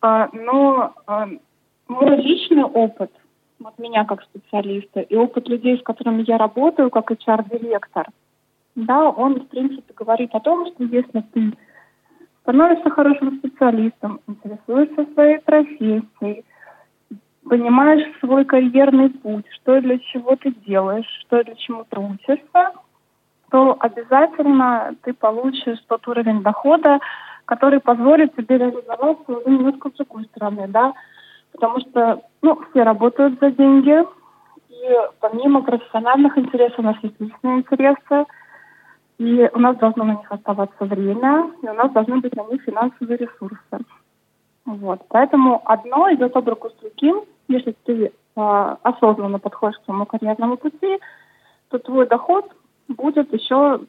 а, 0.00 0.28
но 0.32 0.94
мой 1.88 2.16
личный 2.16 2.64
опыт– 2.64 3.10
от 3.64 3.78
меня 3.78 4.04
как 4.04 4.22
специалиста, 4.22 5.00
и 5.00 5.16
опыт 5.16 5.48
людей, 5.48 5.78
с 5.78 5.82
которыми 5.82 6.24
я 6.26 6.38
работаю, 6.38 6.90
как 6.90 7.10
HR-директор, 7.10 8.06
да, 8.74 9.08
он, 9.08 9.40
в 9.40 9.48
принципе, 9.48 9.92
говорит 9.94 10.34
о 10.34 10.40
том, 10.40 10.66
что 10.66 10.84
если 10.84 11.20
ты 11.32 11.52
становишься 12.42 12.90
хорошим 12.90 13.38
специалистом, 13.38 14.20
интересуешься 14.28 15.12
своей 15.12 15.38
профессией, 15.40 16.44
понимаешь 17.48 18.06
свой 18.20 18.44
карьерный 18.44 19.10
путь, 19.10 19.46
что 19.50 19.76
и 19.76 19.80
для 19.80 19.98
чего 19.98 20.36
ты 20.36 20.52
делаешь, 20.66 21.08
что 21.22 21.40
и 21.40 21.44
для 21.44 21.56
чего 21.56 21.84
ты 21.88 21.98
учишься, 21.98 22.72
то 23.50 23.76
обязательно 23.80 24.94
ты 25.02 25.14
получишь 25.14 25.78
тот 25.88 26.06
уровень 26.06 26.42
дохода, 26.42 27.00
который 27.46 27.80
позволит 27.80 28.36
тебе 28.36 28.58
реализоваться 28.58 29.32
уже 29.32 29.50
немножко 29.50 29.88
с 29.88 29.94
другой 29.94 30.24
стороны, 30.26 30.68
да, 30.68 30.92
потому 31.52 31.80
что 31.80 32.22
ну, 32.42 32.60
все 32.70 32.82
работают 32.82 33.38
за 33.40 33.50
деньги, 33.50 34.04
и 34.68 34.96
помимо 35.20 35.62
профессиональных 35.62 36.38
интересов 36.38 36.78
у 36.78 36.82
нас 36.82 36.96
есть 37.02 37.20
личные 37.20 37.58
интересы, 37.58 38.26
и 39.18 39.50
у 39.52 39.58
нас 39.58 39.76
должно 39.76 40.04
на 40.04 40.12
них 40.12 40.30
оставаться 40.30 40.84
время, 40.84 41.50
и 41.62 41.68
у 41.68 41.72
нас 41.72 41.90
должны 41.92 42.18
быть 42.20 42.36
на 42.36 42.44
них 42.44 42.62
финансовые 42.62 43.16
ресурсы. 43.16 43.84
Вот. 44.64 45.00
Поэтому 45.08 45.60
одно 45.64 46.12
идет 46.12 46.36
об 46.36 46.48
руку 46.48 46.70
с 46.70 46.74
другим. 46.74 47.22
Если 47.48 47.74
ты 47.84 48.12
э, 48.36 48.76
осознанно 48.82 49.38
подходишь 49.38 49.78
к 49.78 49.84
своему 49.84 50.06
карьерному 50.06 50.56
пути, 50.56 50.98
то 51.70 51.78
твой 51.78 52.06
доход 52.06 52.44
будет 52.86 53.32
еще 53.32 53.80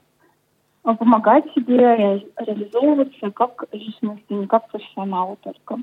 помогать 0.84 1.54
тебе 1.54 1.78
ре- 1.78 2.28
реализовываться 2.38 3.32
как 3.32 3.66
личности, 3.72 4.34
не 4.34 4.48
как 4.48 4.70
профессионалу 4.70 5.38
только. 5.42 5.80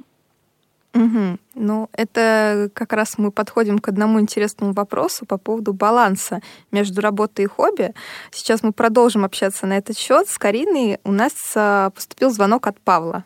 Угу. 0.97 1.39
Ну, 1.55 1.89
это 1.93 2.71
как 2.73 2.93
раз 2.93 3.19
мы 3.19 3.31
подходим 3.31 3.79
к 3.79 3.89
одному 3.89 4.21
интересному 4.21 4.73
вопросу 4.73 5.27
по 5.27 5.37
поводу 5.37 5.73
баланса 5.73 6.41
между 6.73 7.01
работой 7.03 7.45
и 7.45 7.49
хобби. 7.49 7.93
Сейчас 8.31 8.63
мы 8.63 8.73
продолжим 8.73 9.25
общаться 9.25 9.67
на 9.67 9.77
этот 9.77 9.99
счет. 9.99 10.29
С 10.29 10.39
Кариной 10.39 10.99
у 11.05 11.13
нас 11.13 11.33
а, 11.55 11.91
поступил 11.91 12.31
звонок 12.31 12.67
от 12.67 12.81
Павла. 12.81 13.25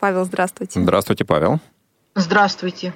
Павел, 0.00 0.24
здравствуйте. 0.24 0.80
Здравствуйте, 0.80 1.24
Павел. 1.24 1.60
Здравствуйте. 2.14 2.92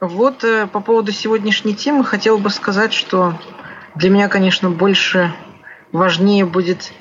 Вот 0.00 0.44
э, 0.44 0.66
по 0.66 0.80
поводу 0.80 1.12
сегодняшней 1.12 1.74
темы 1.74 2.04
хотел 2.04 2.38
бы 2.38 2.50
сказать, 2.50 2.92
что 2.92 3.34
для 3.94 4.10
меня, 4.10 4.28
конечно, 4.28 4.70
больше 4.70 5.34
важнее 5.92 6.46
будет 6.46 6.92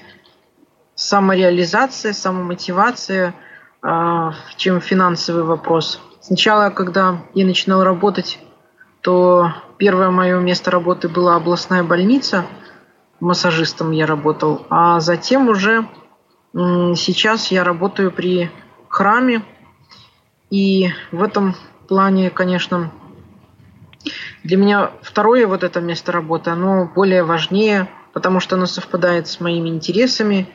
самореализация, 0.95 2.13
самомотивация, 2.13 3.35
э, 3.83 4.31
чем 4.55 4.81
финансовый 4.81 5.43
вопрос. 5.43 6.01
Сначала, 6.27 6.71
когда 6.71 7.21
я 7.35 7.45
начинал 7.45 7.85
работать, 7.85 8.37
то 8.99 9.53
первое 9.77 10.09
мое 10.09 10.41
место 10.41 10.69
работы 10.71 11.07
была 11.07 11.37
областная 11.37 11.85
больница, 11.85 12.45
массажистом 13.21 13.91
я 13.91 14.05
работал, 14.05 14.67
а 14.69 14.99
затем 14.99 15.47
уже 15.47 15.87
сейчас 16.53 17.49
я 17.49 17.63
работаю 17.63 18.11
при 18.11 18.51
храме, 18.89 19.45
и 20.49 20.89
в 21.13 21.23
этом 21.23 21.55
плане, 21.87 22.29
конечно, 22.29 22.91
для 24.43 24.57
меня 24.57 24.91
второе 25.03 25.47
вот 25.47 25.63
это 25.63 25.79
место 25.79 26.11
работы, 26.11 26.49
оно 26.49 26.91
более 26.93 27.23
важнее, 27.23 27.87
потому 28.11 28.41
что 28.41 28.57
оно 28.57 28.65
совпадает 28.65 29.29
с 29.29 29.39
моими 29.39 29.69
интересами. 29.69 30.49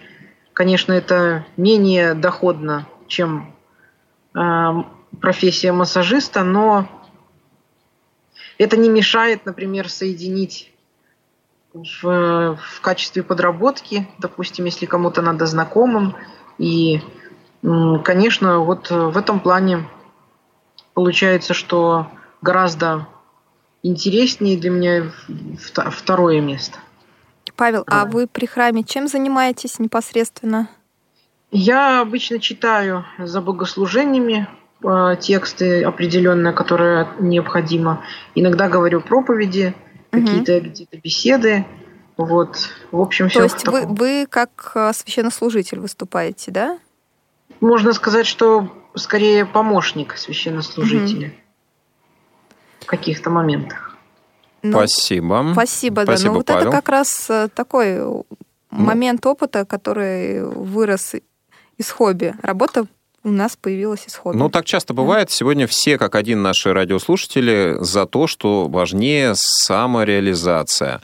Конечно, 0.53 0.93
это 0.93 1.47
менее 1.57 2.13
доходно, 2.13 2.87
чем 3.07 3.55
э, 4.35 4.39
профессия 5.21 5.73
массажиста, 5.73 6.43
но 6.43 6.89
это 8.59 8.77
не 8.77 8.89
мешает, 8.89 9.47
например, 9.47 9.89
соединить 9.89 10.73
в, 11.73 12.57
в 12.57 12.81
качестве 12.81 13.23
подработки, 13.23 14.09
допустим, 14.19 14.67
если 14.67 14.87
кому-то 14.87 15.23
надо 15.23 15.47
знакомым. 15.47 16.17
И, 16.59 17.01
конечно, 17.63 18.61
вот 18.61 18.91
в 18.91 19.17
этом 19.17 19.41
плане 19.41 19.89
получается, 20.95 21.55
что 21.55 22.09
гораздо 22.41 23.09
интереснее 23.83 24.57
для 24.57 24.71
меня 24.71 25.13
второе 25.91 26.41
место. 26.41 26.79
Павел, 27.57 27.85
а 27.87 28.07
вы 28.07 28.27
при 28.27 28.47
храме 28.47 28.83
чем 28.85 29.09
занимаетесь 29.09 29.79
непосредственно? 29.79 30.69
Я 31.51 32.01
обычно 32.01 32.39
читаю 32.39 33.05
за 33.19 33.41
богослужениями 33.41 34.49
тексты 35.21 35.83
определенные, 35.83 36.53
которые 36.53 37.09
необходимо. 37.19 38.05
Иногда 38.35 38.69
говорю 38.69 39.01
проповеди, 39.01 39.75
угу. 40.13 40.21
какие-то 40.21 40.61
где-то 40.61 40.99
беседы. 40.99 41.67
Вот, 42.17 42.69
в 42.91 43.01
общем, 43.01 43.29
все. 43.29 43.39
То 43.39 43.45
есть 43.45 43.67
вы, 43.67 43.87
вы 43.87 44.27
как 44.29 44.73
э, 44.75 44.93
священнослужитель 44.93 45.81
выступаете, 45.81 46.51
да? 46.51 46.79
Можно 47.61 47.93
сказать, 47.93 48.27
что 48.27 48.71
скорее 48.95 49.47
помощник 49.47 50.17
священнослужителя 50.17 51.29
угу. 51.29 51.35
в 52.81 52.87
каких-то 52.87 53.31
моментах. 53.31 53.97
Ну, 54.63 54.73
спасибо. 54.73 55.49
Спасибо, 55.53 56.05
да. 56.05 56.13
Спасибо, 56.13 56.33
ну, 56.33 56.37
вот 56.39 56.47
Павел. 56.47 56.69
это 56.69 56.71
как 56.71 56.89
раз 56.89 57.31
э, 57.31 57.49
такой 57.55 57.99
ну. 57.99 58.25
момент 58.71 59.25
опыта, 59.27 59.65
который 59.65 60.45
вырос 60.45 61.15
из 61.79 61.91
хобби. 61.91 62.35
Работа 62.43 62.87
у 63.25 63.31
нас 63.31 63.57
появилась 63.57 64.05
исходная. 64.07 64.45
Ну, 64.45 64.51
так 64.51 64.65
часто 64.65 64.95
бывает. 64.95 65.31
Сегодня 65.31 65.67
все, 65.67 65.97
как 65.97 66.17
один 66.17 66.43
наши 66.43 66.73
радиослушатели, 66.73 67.77
за 67.79 68.07
то, 68.07 68.27
что 68.27 68.67
важнее 68.67 69.35
самореализация. 69.37 71.01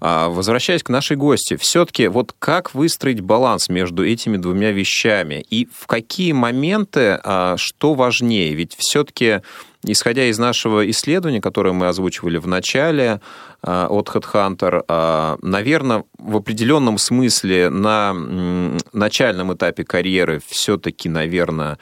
А, 0.00 0.28
возвращаясь 0.28 0.82
к 0.82 0.90
нашей 0.90 1.16
гости, 1.16 1.56
все-таки 1.56 2.08
вот 2.08 2.34
как 2.38 2.74
выстроить 2.74 3.20
баланс 3.20 3.68
между 3.68 4.06
этими 4.06 4.36
двумя 4.36 4.70
вещами? 4.72 5.44
И 5.48 5.66
в 5.72 5.86
какие 5.86 6.32
моменты 6.32 7.18
а, 7.22 7.56
что 7.56 7.94
важнее? 7.94 8.54
Ведь 8.54 8.74
все-таки 8.76 9.40
исходя 9.84 10.24
из 10.24 10.38
нашего 10.38 10.88
исследования, 10.90 11.40
которое 11.40 11.72
мы 11.72 11.88
озвучивали 11.88 12.38
в 12.38 12.46
начале 12.46 13.20
а, 13.62 13.88
от 13.88 14.08
HeadHunter, 14.08 14.84
а, 14.88 15.38
наверное, 15.42 16.04
в 16.18 16.36
определенном 16.36 16.98
смысле 16.98 17.68
на 17.70 18.14
начальном 18.92 19.54
этапе 19.54 19.84
карьеры 19.84 20.40
все-таки, 20.46 21.08
наверное, 21.08 21.78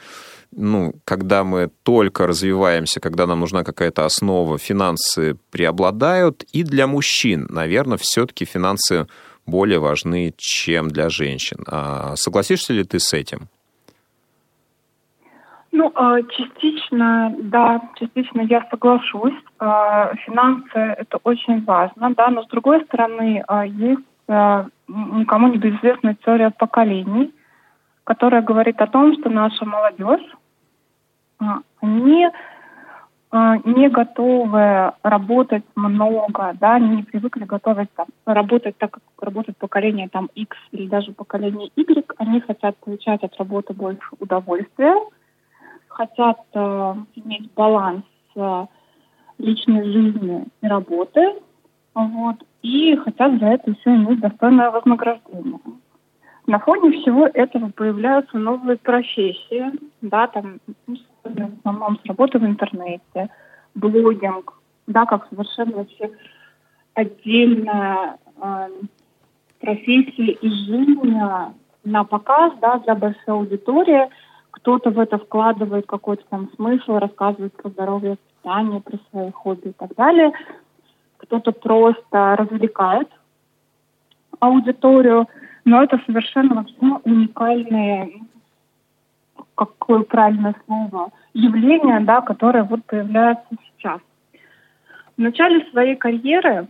ну, 0.51 0.93
когда 1.05 1.43
мы 1.43 1.69
только 1.83 2.27
развиваемся, 2.27 2.99
когда 2.99 3.25
нам 3.25 3.39
нужна 3.39 3.63
какая-то 3.63 4.05
основа, 4.05 4.57
финансы 4.57 5.37
преобладают. 5.49 6.43
И 6.51 6.63
для 6.63 6.87
мужчин, 6.87 7.47
наверное, 7.49 7.97
все-таки 7.97 8.43
финансы 8.43 9.07
более 9.45 9.79
важны, 9.79 10.33
чем 10.37 10.89
для 10.89 11.09
женщин. 11.09 11.63
А 11.67 12.15
согласишься 12.17 12.73
ли 12.73 12.83
ты 12.83 12.99
с 12.99 13.13
этим? 13.13 13.49
Ну, 15.71 15.89
а, 15.95 16.21
частично, 16.23 17.33
да, 17.39 17.81
частично 17.95 18.41
я 18.41 18.65
соглашусь. 18.69 19.33
А, 19.59 20.13
финансы– 20.25 20.69
это 20.75 21.17
очень 21.23 21.63
важно, 21.63 22.13
да, 22.13 22.27
но 22.29 22.43
с 22.43 22.47
другой 22.47 22.83
стороны, 22.85 23.43
а, 23.47 23.65
есть 23.65 24.01
никому 24.27 25.47
не 25.49 25.57
безызвестная 25.57 26.15
теория 26.23 26.51
поколений, 26.51 27.33
которая 28.05 28.41
говорит 28.41 28.79
о 28.79 28.87
том, 28.87 29.13
что 29.19 29.29
наша 29.29 29.65
молодежь, 29.65 30.25
они 31.81 32.27
не 33.31 33.89
готовы 33.89 34.93
работать 35.03 35.63
много, 35.75 36.53
да, 36.61 36.75
они 36.75 36.97
не 36.97 37.03
привыкли 37.03 37.43
готовить 37.43 37.91
там, 37.93 38.05
работать 38.25 38.77
так, 38.77 38.91
как 38.91 39.03
работает 39.19 39.57
поколение 39.57 40.07
там 40.07 40.29
X 40.33 40.55
или 40.71 40.87
даже 40.87 41.11
поколение 41.11 41.69
Y, 41.75 42.05
они 42.17 42.39
хотят 42.39 42.77
получать 42.77 43.23
от 43.23 43.35
работы 43.37 43.73
больше 43.73 44.07
удовольствия, 44.19 44.95
хотят 45.93 46.39
э, 46.53 46.95
иметь 47.15 47.51
баланс 47.53 48.03
э, 48.35 48.65
личной 49.37 49.83
жизни 49.91 50.45
и 50.61 50.67
работы, 50.67 51.35
вот, 51.93 52.35
и 52.61 52.95
хотят 52.95 53.39
за 53.39 53.47
это 53.47 53.71
еще 53.71 53.95
иметь 53.95 54.19
достойное 54.19 54.71
вознаграждение. 54.71 55.59
На 56.47 56.59
фоне 56.59 56.91
всего 57.01 57.27
этого 57.27 57.69
появляются 57.69 58.37
новые 58.37 58.77
профессии, 58.77 59.71
да, 60.01 60.27
там, 60.27 60.59
ну, 60.87 60.95
в 61.23 61.59
основном 61.59 61.99
с 61.99 62.05
работы 62.05 62.39
в 62.39 62.45
интернете, 62.45 63.29
блогинг, 63.75 64.59
да, 64.87 65.05
как 65.05 65.27
совершенно 65.29 65.77
вообще 65.77 66.11
отдельная 66.93 68.17
э, 68.41 68.69
профессия 69.59 70.31
и 70.31 70.49
жизнь 70.49 71.15
на 71.83 72.03
показ, 72.03 72.53
да, 72.61 72.79
для 72.79 72.95
большой 72.95 73.33
аудитории– 73.33 74.07
кто-то 74.61 74.91
в 74.91 74.99
это 74.99 75.17
вкладывает 75.17 75.87
какой-то 75.87 76.23
там 76.29 76.49
смысл, 76.55 76.99
рассказывает 76.99 77.53
про 77.53 77.69
здоровье, 77.69 78.17
питание, 78.17 78.79
про 78.79 78.97
свои 79.09 79.31
хобби 79.31 79.69
и 79.69 79.73
так 79.73 79.95
далее. 79.95 80.31
Кто-то 81.17 81.51
просто 81.51 82.35
развлекает 82.37 83.09
аудиторию, 84.39 85.27
но 85.65 85.83
это 85.83 85.99
совершенно 86.05 86.55
вообще 86.55 86.99
уникальное, 87.03 88.11
какое 89.55 90.01
правильное 90.01 90.55
слово, 90.65 91.09
явление, 91.33 91.99
да, 92.01 92.21
которое 92.21 92.63
вот 92.63 92.85
появляется 92.85 93.47
сейчас. 93.67 93.99
В 95.17 95.21
начале 95.21 95.65
своей 95.71 95.95
карьеры, 95.95 96.67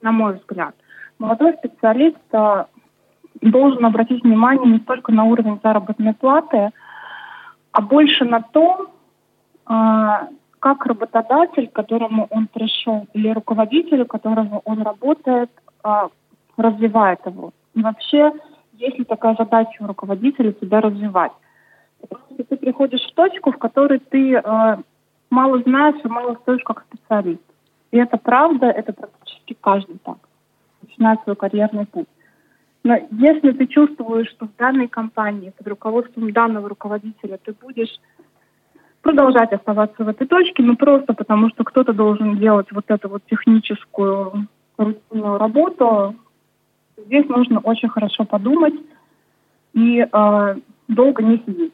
на 0.00 0.12
мой 0.12 0.34
взгляд, 0.34 0.74
молодой 1.18 1.54
специалист 1.54 2.18
э, 2.32 2.64
должен 3.42 3.84
обратить 3.84 4.22
внимание 4.24 4.72
не 4.72 4.78
только 4.80 5.12
на 5.12 5.24
уровень 5.24 5.60
заработной 5.62 6.14
платы, 6.14 6.70
а 7.74 7.80
больше 7.80 8.24
на 8.24 8.40
том, 8.40 8.86
а, 9.66 10.28
как 10.60 10.86
работодатель, 10.86 11.68
которому 11.68 12.28
он 12.30 12.46
пришел, 12.46 13.08
или 13.14 13.28
руководитель, 13.30 14.04
которого 14.04 14.62
он 14.64 14.82
работает, 14.82 15.50
а, 15.82 16.08
развивает 16.56 17.18
его. 17.26 17.50
И 17.74 17.82
вообще, 17.82 18.32
есть 18.74 18.96
ли 18.96 19.04
такая 19.04 19.34
задача 19.36 19.82
у 19.82 19.88
руководителя 19.88 20.52
тебя 20.52 20.80
развивать? 20.80 21.32
Что 22.06 22.44
ты 22.44 22.56
приходишь 22.56 23.04
в 23.10 23.14
точку, 23.14 23.50
в 23.50 23.58
которой 23.58 23.98
ты 23.98 24.34
э, 24.34 24.76
мало 25.30 25.58
знаешь 25.62 26.00
и 26.04 26.08
мало 26.08 26.36
стоишь 26.42 26.62
как 26.62 26.84
специалист. 26.88 27.42
И 27.90 27.98
это 27.98 28.18
правда, 28.18 28.66
это 28.66 28.92
практически 28.92 29.56
каждый 29.60 29.98
так. 30.04 30.18
Начинает 30.82 31.20
свой 31.24 31.34
карьерный 31.34 31.86
путь. 31.86 32.06
Но 32.84 32.98
если 33.12 33.52
ты 33.52 33.66
чувствуешь, 33.66 34.28
что 34.28 34.46
в 34.46 34.54
данной 34.56 34.88
компании 34.88 35.54
под 35.56 35.66
руководством 35.68 36.30
данного 36.32 36.68
руководителя 36.68 37.38
ты 37.42 37.54
будешь 37.54 37.98
продолжать 39.00 39.52
оставаться 39.52 40.04
в 40.04 40.08
этой 40.08 40.26
точке, 40.26 40.62
ну 40.62 40.76
просто 40.76 41.14
потому 41.14 41.48
что 41.48 41.64
кто-то 41.64 41.94
должен 41.94 42.38
делать 42.38 42.70
вот 42.72 42.84
эту 42.88 43.08
вот 43.08 43.22
техническую 43.24 44.48
рутинную 44.76 45.38
работу, 45.38 46.14
здесь 46.98 47.26
нужно 47.28 47.60
очень 47.60 47.88
хорошо 47.88 48.24
подумать 48.24 48.74
и 49.72 50.00
э, 50.00 50.56
долго 50.88 51.22
не 51.22 51.38
сидеть. 51.38 51.72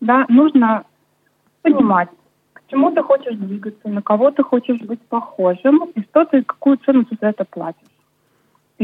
Да, 0.00 0.24
нужно 0.28 0.84
понимать, 1.62 2.10
к 2.52 2.62
чему 2.68 2.92
ты 2.92 3.02
хочешь 3.02 3.36
двигаться, 3.36 3.88
на 3.88 4.02
кого 4.02 4.30
ты 4.30 4.44
хочешь 4.44 4.80
быть 4.80 5.00
похожим, 5.02 5.84
и 5.94 6.02
что 6.02 6.24
ты, 6.26 6.44
какую 6.44 6.76
цену 6.78 7.04
ты 7.04 7.16
за 7.20 7.28
это 7.28 7.44
платишь. 7.44 7.91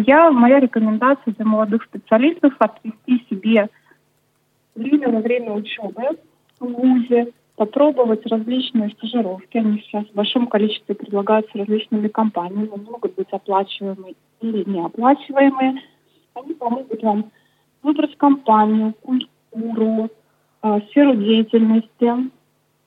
Я, 0.07 0.31
моя 0.31 0.61
рекомендация 0.61 1.35
для 1.35 1.45
молодых 1.45 1.83
специалистов 1.83 2.55
отвести 2.61 3.27
себе 3.29 3.69
время 4.77 5.09
во 5.09 5.21
время 5.21 5.53
учебы 5.53 6.03
в 6.61 6.67
ВУЗе 6.67 7.33
попробовать 7.57 8.25
различные 8.27 8.91
стажировки. 8.91 9.57
Они 9.57 9.81
сейчас 9.81 10.05
в 10.05 10.15
большом 10.15 10.47
количестве 10.47 10.95
предлагаются 10.95 11.59
различными 11.59 12.07
компаниями, 12.07 12.71
могут 12.89 13.17
быть 13.17 13.27
оплачиваемые 13.33 14.15
или 14.41 14.71
неоплачиваемые. 14.71 15.83
Они 16.35 16.55
помогут 16.55 17.03
вам 17.03 17.33
выбрать 17.83 18.17
компанию, 18.17 18.95
культуру, 19.03 20.11
э, 20.63 20.81
сферу 20.91 21.17
деятельности, 21.17 22.31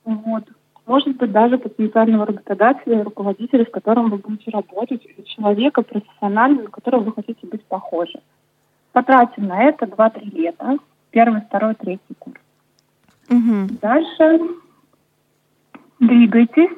вот. 0.06 0.44
Может 0.92 1.16
быть, 1.16 1.32
даже 1.32 1.56
потенциального 1.56 2.26
работодателя, 2.26 3.02
руководителя, 3.02 3.64
с 3.64 3.70
которым 3.70 4.10
вы 4.10 4.18
будете 4.18 4.50
работать, 4.50 5.02
или 5.06 5.24
человека 5.24 5.80
профессионального, 5.80 6.64
на 6.64 6.70
которого 6.70 7.04
вы 7.04 7.12
хотите 7.14 7.46
быть 7.46 7.64
похожи. 7.64 8.20
Потратим 8.92 9.46
на 9.46 9.62
это 9.62 9.86
2-3 9.86 10.30
лета, 10.36 10.76
первый, 11.10 11.40
второй, 11.40 11.76
третий 11.76 12.14
курс. 12.18 12.36
Угу. 13.30 13.78
Дальше 13.80 14.40
двигайтесь, 15.98 16.76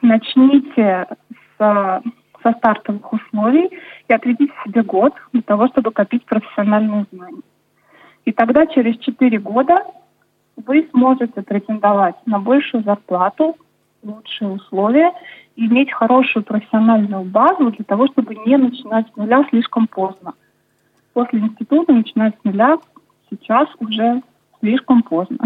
начните 0.00 1.06
с, 1.58 2.02
со 2.42 2.52
стартовых 2.56 3.12
условий 3.12 3.68
и 4.08 4.12
отведите 4.14 4.54
себе 4.64 4.82
год 4.82 5.12
для 5.34 5.42
того, 5.42 5.68
чтобы 5.68 5.90
копить 5.90 6.24
профессиональные 6.24 7.04
знания. 7.12 7.42
И 8.24 8.32
тогда 8.32 8.66
через 8.68 8.96
4 8.96 9.38
года 9.40 9.84
вы 10.66 10.88
сможете 10.90 11.42
претендовать 11.42 12.16
на 12.26 12.38
большую 12.38 12.82
зарплату, 12.84 13.56
лучшие 14.02 14.50
условия 14.50 15.12
иметь 15.56 15.92
хорошую 15.92 16.42
профессиональную 16.44 17.24
базу 17.24 17.70
для 17.70 17.84
того, 17.84 18.06
чтобы 18.08 18.34
не 18.34 18.56
начинать 18.56 19.06
с 19.12 19.16
нуля 19.16 19.44
слишком 19.50 19.86
поздно. 19.86 20.34
После 21.12 21.40
института 21.40 21.92
начинать 21.92 22.34
с 22.40 22.44
нуля 22.44 22.78
сейчас 23.30 23.68
уже 23.78 24.22
слишком 24.60 25.02
поздно. 25.02 25.38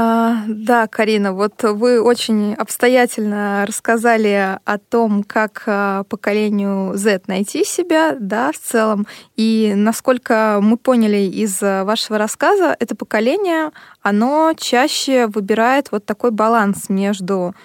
А, 0.00 0.44
да, 0.46 0.86
Карина, 0.86 1.32
вот 1.32 1.60
вы 1.64 2.00
очень 2.00 2.54
обстоятельно 2.54 3.64
рассказали 3.66 4.60
о 4.64 4.78
том, 4.78 5.24
как 5.24 5.64
а, 5.66 6.04
поколению 6.04 6.96
Z 6.96 7.22
найти 7.26 7.64
себя, 7.64 8.16
да, 8.20 8.52
в 8.52 8.58
целом. 8.58 9.08
И 9.34 9.72
насколько 9.74 10.60
мы 10.62 10.76
поняли 10.76 11.16
из 11.16 11.60
вашего 11.60 12.16
рассказа, 12.16 12.76
это 12.78 12.94
поколение, 12.94 13.72
оно 14.00 14.52
чаще 14.56 15.26
выбирает 15.26 15.90
вот 15.90 16.06
такой 16.06 16.30
баланс 16.30 16.88
между 16.88 17.56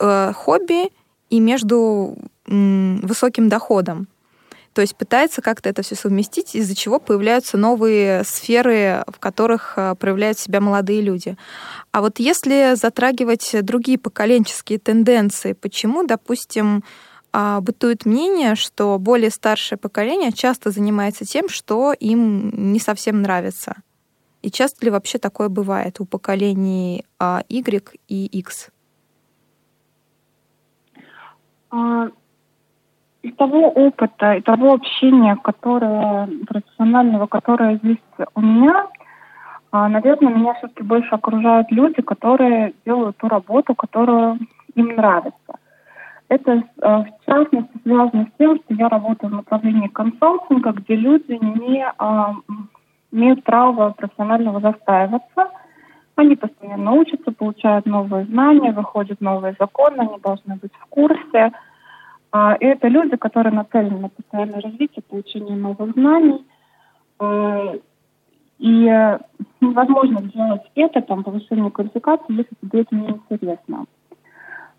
э, 0.00 0.32
хобби 0.34 0.90
и 1.30 1.38
между 1.38 2.18
высоким 2.48 3.48
доходом. 3.48 4.08
То 4.76 4.82
есть 4.82 4.94
пытается 4.94 5.40
как-то 5.40 5.70
это 5.70 5.80
все 5.80 5.94
совместить, 5.94 6.54
из-за 6.54 6.74
чего 6.74 6.98
появляются 6.98 7.56
новые 7.56 8.24
сферы, 8.24 9.04
в 9.06 9.18
которых 9.18 9.72
э, 9.78 9.94
проявляют 9.94 10.38
себя 10.38 10.60
молодые 10.60 11.00
люди. 11.00 11.38
А 11.92 12.02
вот 12.02 12.18
если 12.18 12.74
затрагивать 12.74 13.56
другие 13.62 13.96
поколенческие 13.96 14.78
тенденции, 14.78 15.54
почему, 15.54 16.06
допустим, 16.06 16.84
а, 17.32 17.62
бытует 17.62 18.04
мнение, 18.04 18.54
что 18.54 18.98
более 18.98 19.30
старшее 19.30 19.78
поколение 19.78 20.30
часто 20.30 20.70
занимается 20.70 21.24
тем, 21.24 21.48
что 21.48 21.94
им 21.94 22.72
не 22.74 22.78
совсем 22.78 23.22
нравится? 23.22 23.76
И 24.42 24.50
часто 24.50 24.84
ли 24.84 24.90
вообще 24.90 25.16
такое 25.16 25.48
бывает 25.48 26.00
у 26.00 26.04
поколений 26.04 27.06
а, 27.18 27.44
Y 27.48 27.96
и 28.08 28.26
X? 28.26 28.68
Из 33.22 33.34
того 33.34 33.70
опыта, 33.70 34.34
и 34.34 34.40
того 34.40 34.74
общения, 34.74 35.36
которое 35.42 36.28
профессионального, 36.46 37.26
которое 37.26 37.80
есть 37.82 38.02
у 38.34 38.40
меня, 38.40 38.86
а, 39.72 39.88
наверное, 39.88 40.32
меня 40.32 40.54
все-таки 40.54 40.82
больше 40.82 41.08
окружают 41.10 41.70
люди, 41.70 42.00
которые 42.02 42.74
делают 42.84 43.16
ту 43.16 43.28
работу, 43.28 43.74
которую 43.74 44.38
им 44.74 44.86
нравится. 44.94 45.58
Это 46.28 46.62
а, 46.80 47.04
в 47.04 47.26
частности 47.26 47.66
связано 47.82 48.26
с 48.26 48.38
тем, 48.38 48.56
что 48.56 48.74
я 48.74 48.88
работаю 48.88 49.30
в 49.30 49.36
направлении 49.36 49.88
консалтинга, 49.88 50.72
где 50.72 50.94
люди 50.94 51.38
не 51.40 51.84
а, 51.98 52.34
имеют 53.12 53.44
право 53.44 53.90
профессионального 53.90 54.60
застаиваться. 54.60 55.50
Они 56.14 56.36
постоянно 56.36 56.92
учатся, 56.92 57.32
получают 57.32 57.86
новые 57.86 58.24
знания, 58.26 58.72
выходят 58.72 59.20
новые 59.20 59.54
законы, 59.58 60.00
они 60.00 60.18
должны 60.22 60.56
быть 60.56 60.72
в 60.78 60.86
курсе– 60.86 61.52
это 62.32 62.88
люди, 62.88 63.16
которые 63.16 63.52
нацелены 63.52 63.98
на 63.98 64.08
постоянное 64.08 64.60
развитие, 64.60 65.02
получение 65.08 65.56
новых 65.56 65.92
знаний. 65.92 66.44
А, 67.18 67.74
и 68.58 69.18
невозможно 69.60 70.22
делать 70.22 70.62
это, 70.74 71.02
там, 71.02 71.24
повышение 71.24 71.70
квалификации, 71.70 72.32
если 72.32 72.54
тебе 72.60 72.80
это 72.82 72.94
не 72.94 73.08
интересно. 73.08 73.84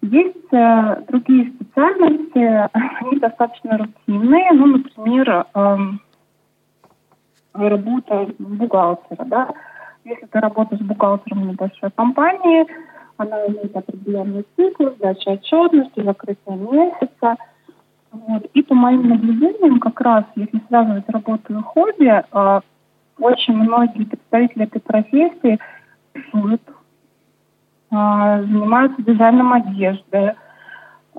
Есть 0.01 0.53
э, 0.53 1.03
другие 1.07 1.51
специальности, 1.53 2.69
они 2.73 3.19
достаточно 3.19 3.77
рутинные, 3.77 4.51
ну, 4.53 4.65
например, 4.67 5.45
э, 5.53 5.77
работа 7.53 8.27
бухгалтера, 8.37 9.25
да. 9.25 9.53
Если 10.05 10.25
ты 10.25 10.39
работаешь 10.39 10.81
бухгалтером 10.81 11.43
в 11.43 11.47
небольшой 11.47 11.91
компании, 11.91 12.65
она 13.17 13.45
имеет 13.47 13.75
определенный 13.75 14.45
цикл, 14.55 14.89
сдача 14.91 15.31
отчетности, 15.31 16.03
закрытие 16.03 16.55
месяца. 16.55 17.35
Вот. 18.11 18.45
И 18.53 18.61
по 18.63 18.73
моим 18.73 19.09
наблюдениям, 19.09 19.79
как 19.79 19.99
раз, 20.01 20.23
если 20.35 20.61
связывать 20.67 21.09
работу 21.09 21.59
и 21.59 21.61
хобби, 21.61 22.23
э, 22.31 22.61
очень 23.19 23.55
многие 23.55 24.05
представители 24.05 24.65
этой 24.65 24.79
профессии 24.79 25.59
рисуют, 26.13 26.61
э, 26.67 26.75
занимаются 27.91 29.01
дизайном 29.01 29.53
одежды, 29.53 30.35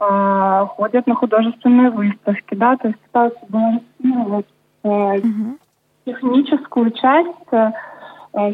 э, 0.00 0.66
ходят 0.70 1.06
на 1.06 1.14
художественные 1.14 1.90
выставки, 1.90 2.54
да, 2.54 2.76
то 2.76 2.88
есть 2.88 3.00
пытаются 3.00 3.44
балансировать 3.48 4.46
э, 4.84 4.88
mm-hmm. 4.88 5.58
техническую 6.06 6.90
часть 6.92 7.52
э, 7.52 7.72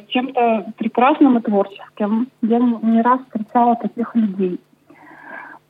чем-то 0.08 0.72
прекрасным 0.76 1.38
и 1.38 1.42
творческим. 1.42 2.28
Я 2.42 2.58
не 2.58 3.02
раз 3.02 3.20
встречала 3.22 3.76
таких 3.76 4.14
людей. 4.14 4.60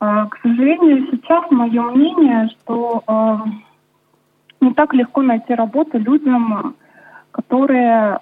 Э, 0.01 0.27
к 0.31 0.39
сожалению, 0.43 1.09
сейчас 1.11 1.51
мое 1.51 1.83
мнение, 1.83 2.49
что 2.51 3.03
э, 3.07 3.37
не 4.61 4.73
так 4.75 4.95
легко 4.95 5.23
найти 5.23 5.55
работу 5.55 5.99
людям, 5.99 6.75
которые 7.31 8.19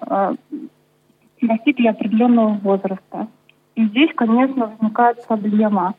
достигли 1.41 1.87
определенного 1.87 2.53
возраста. 2.55 3.27
И 3.75 3.85
здесь, 3.85 4.09
конечно, 4.15 4.67
возникает 4.67 5.25
проблема 5.27 5.93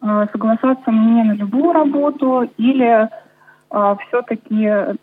соглашаться 0.00 0.90
мне 0.90 1.22
на 1.22 1.32
любую 1.32 1.72
работу 1.72 2.50
или 2.56 3.08
все-таки 3.68 4.98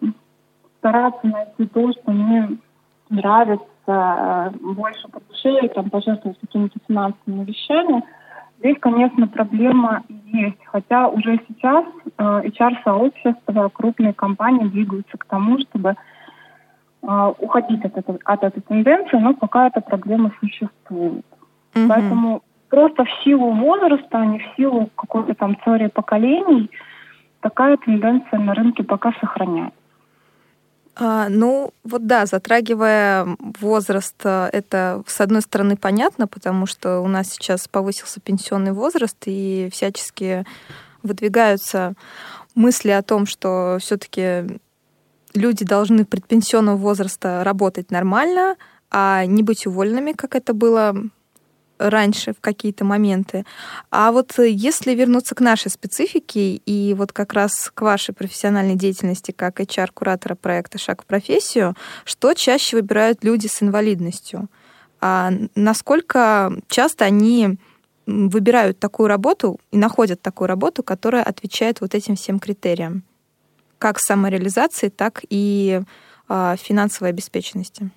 стараться 0.79 1.27
найти 1.27 1.65
то, 1.67 1.91
что 1.93 2.11
мне 2.11 2.57
нравится, 3.09 3.65
э, 3.93 4.51
больше 4.59 5.07
по 5.07 5.19
душе, 5.19 5.67
там, 5.69 5.89
пожертвовать 5.89 6.39
какими-то 6.39 6.79
финансовыми 6.87 7.45
вещами, 7.45 8.03
здесь, 8.59 8.77
конечно, 8.79 9.27
проблема 9.27 10.03
есть. 10.25 10.63
Хотя 10.65 11.07
уже 11.07 11.39
сейчас 11.47 11.85
э, 12.17 12.41
HR-сообщество, 12.45 13.69
крупные 13.69 14.13
компании 14.13 14.67
двигаются 14.67 15.17
к 15.17 15.25
тому, 15.25 15.59
чтобы 15.59 15.95
э, 17.01 17.33
уходить 17.39 17.83
от, 17.85 17.97
этой, 17.97 18.19
от 18.23 18.43
этой 18.43 18.61
тенденции, 18.61 19.17
но 19.17 19.33
пока 19.33 19.67
эта 19.67 19.81
проблема 19.81 20.31
существует. 20.39 21.25
Mm-hmm. 21.73 21.87
Поэтому 21.87 22.41
просто 22.69 23.05
в 23.05 23.23
силу 23.23 23.51
возраста, 23.51 24.19
а 24.19 24.25
не 24.25 24.39
в 24.39 24.55
силу 24.55 24.89
какой-то 24.95 25.33
там 25.35 25.55
теории 25.55 25.87
поколений, 25.87 26.69
такая 27.41 27.77
тенденция 27.77 28.39
на 28.39 28.53
рынке 28.53 28.83
пока 28.83 29.13
сохраняется. 29.19 29.78
А, 31.01 31.29
ну, 31.29 31.73
вот 31.85 32.07
да, 32.07 32.25
затрагивая 32.25 33.25
возраст, 33.61 34.15
э, 34.25 34.49
это, 34.51 35.01
с 35.07 35.21
одной 35.21 35.41
стороны, 35.41 35.77
понятно, 35.77 36.27
потому 36.27 36.65
что 36.65 36.99
у 36.99 37.07
нас 37.07 37.29
сейчас 37.29 37.69
повысился 37.69 38.19
пенсионный 38.19 38.73
возраст, 38.73 39.15
и 39.25 39.69
всячески 39.71 40.45
выдвигаются 41.01 41.93
мысли 42.53 42.89
о 42.89 43.01
том, 43.01 43.25
что 43.25 43.77
все-таки 43.79 44.59
люди 45.33 45.63
должны 45.63 46.03
предпенсионного 46.03 46.75
возраста 46.75 47.45
работать 47.45 47.91
нормально, 47.91 48.57
а 48.91 49.23
не 49.25 49.41
быть 49.41 49.65
уволенными, 49.65 50.11
как 50.11 50.35
это 50.35 50.53
было 50.53 50.95
раньше 51.79 52.33
в 52.33 52.41
какие-то 52.41 52.85
моменты. 52.85 53.45
А 53.89 54.11
вот 54.11 54.37
если 54.37 54.93
вернуться 54.93 55.33
к 55.33 55.41
нашей 55.41 55.71
специфике 55.71 56.55
и 56.55 56.93
вот 56.93 57.13
как 57.13 57.33
раз 57.33 57.71
к 57.73 57.81
вашей 57.81 58.13
профессиональной 58.13 58.75
деятельности 58.75 59.31
как 59.31 59.59
HR-куратора 59.59 60.35
проекта 60.35 60.77
«Шаг 60.77 61.03
в 61.03 61.05
профессию», 61.05 61.75
что 62.03 62.33
чаще 62.33 62.77
выбирают 62.77 63.23
люди 63.23 63.47
с 63.47 63.63
инвалидностью? 63.63 64.49
А 65.01 65.31
насколько 65.55 66.51
часто 66.67 67.05
они 67.05 67.57
выбирают 68.05 68.79
такую 68.79 69.07
работу 69.07 69.59
и 69.71 69.77
находят 69.77 70.21
такую 70.21 70.47
работу, 70.47 70.83
которая 70.83 71.23
отвечает 71.23 71.79
вот 71.79 71.95
этим 71.95 72.15
всем 72.15 72.39
критериям? 72.39 73.03
Как 73.77 73.97
самореализации, 73.99 74.89
так 74.89 75.21
и 75.29 75.81
а, 76.27 76.57
финансовой 76.57 77.11
обеспеченности? 77.11 77.91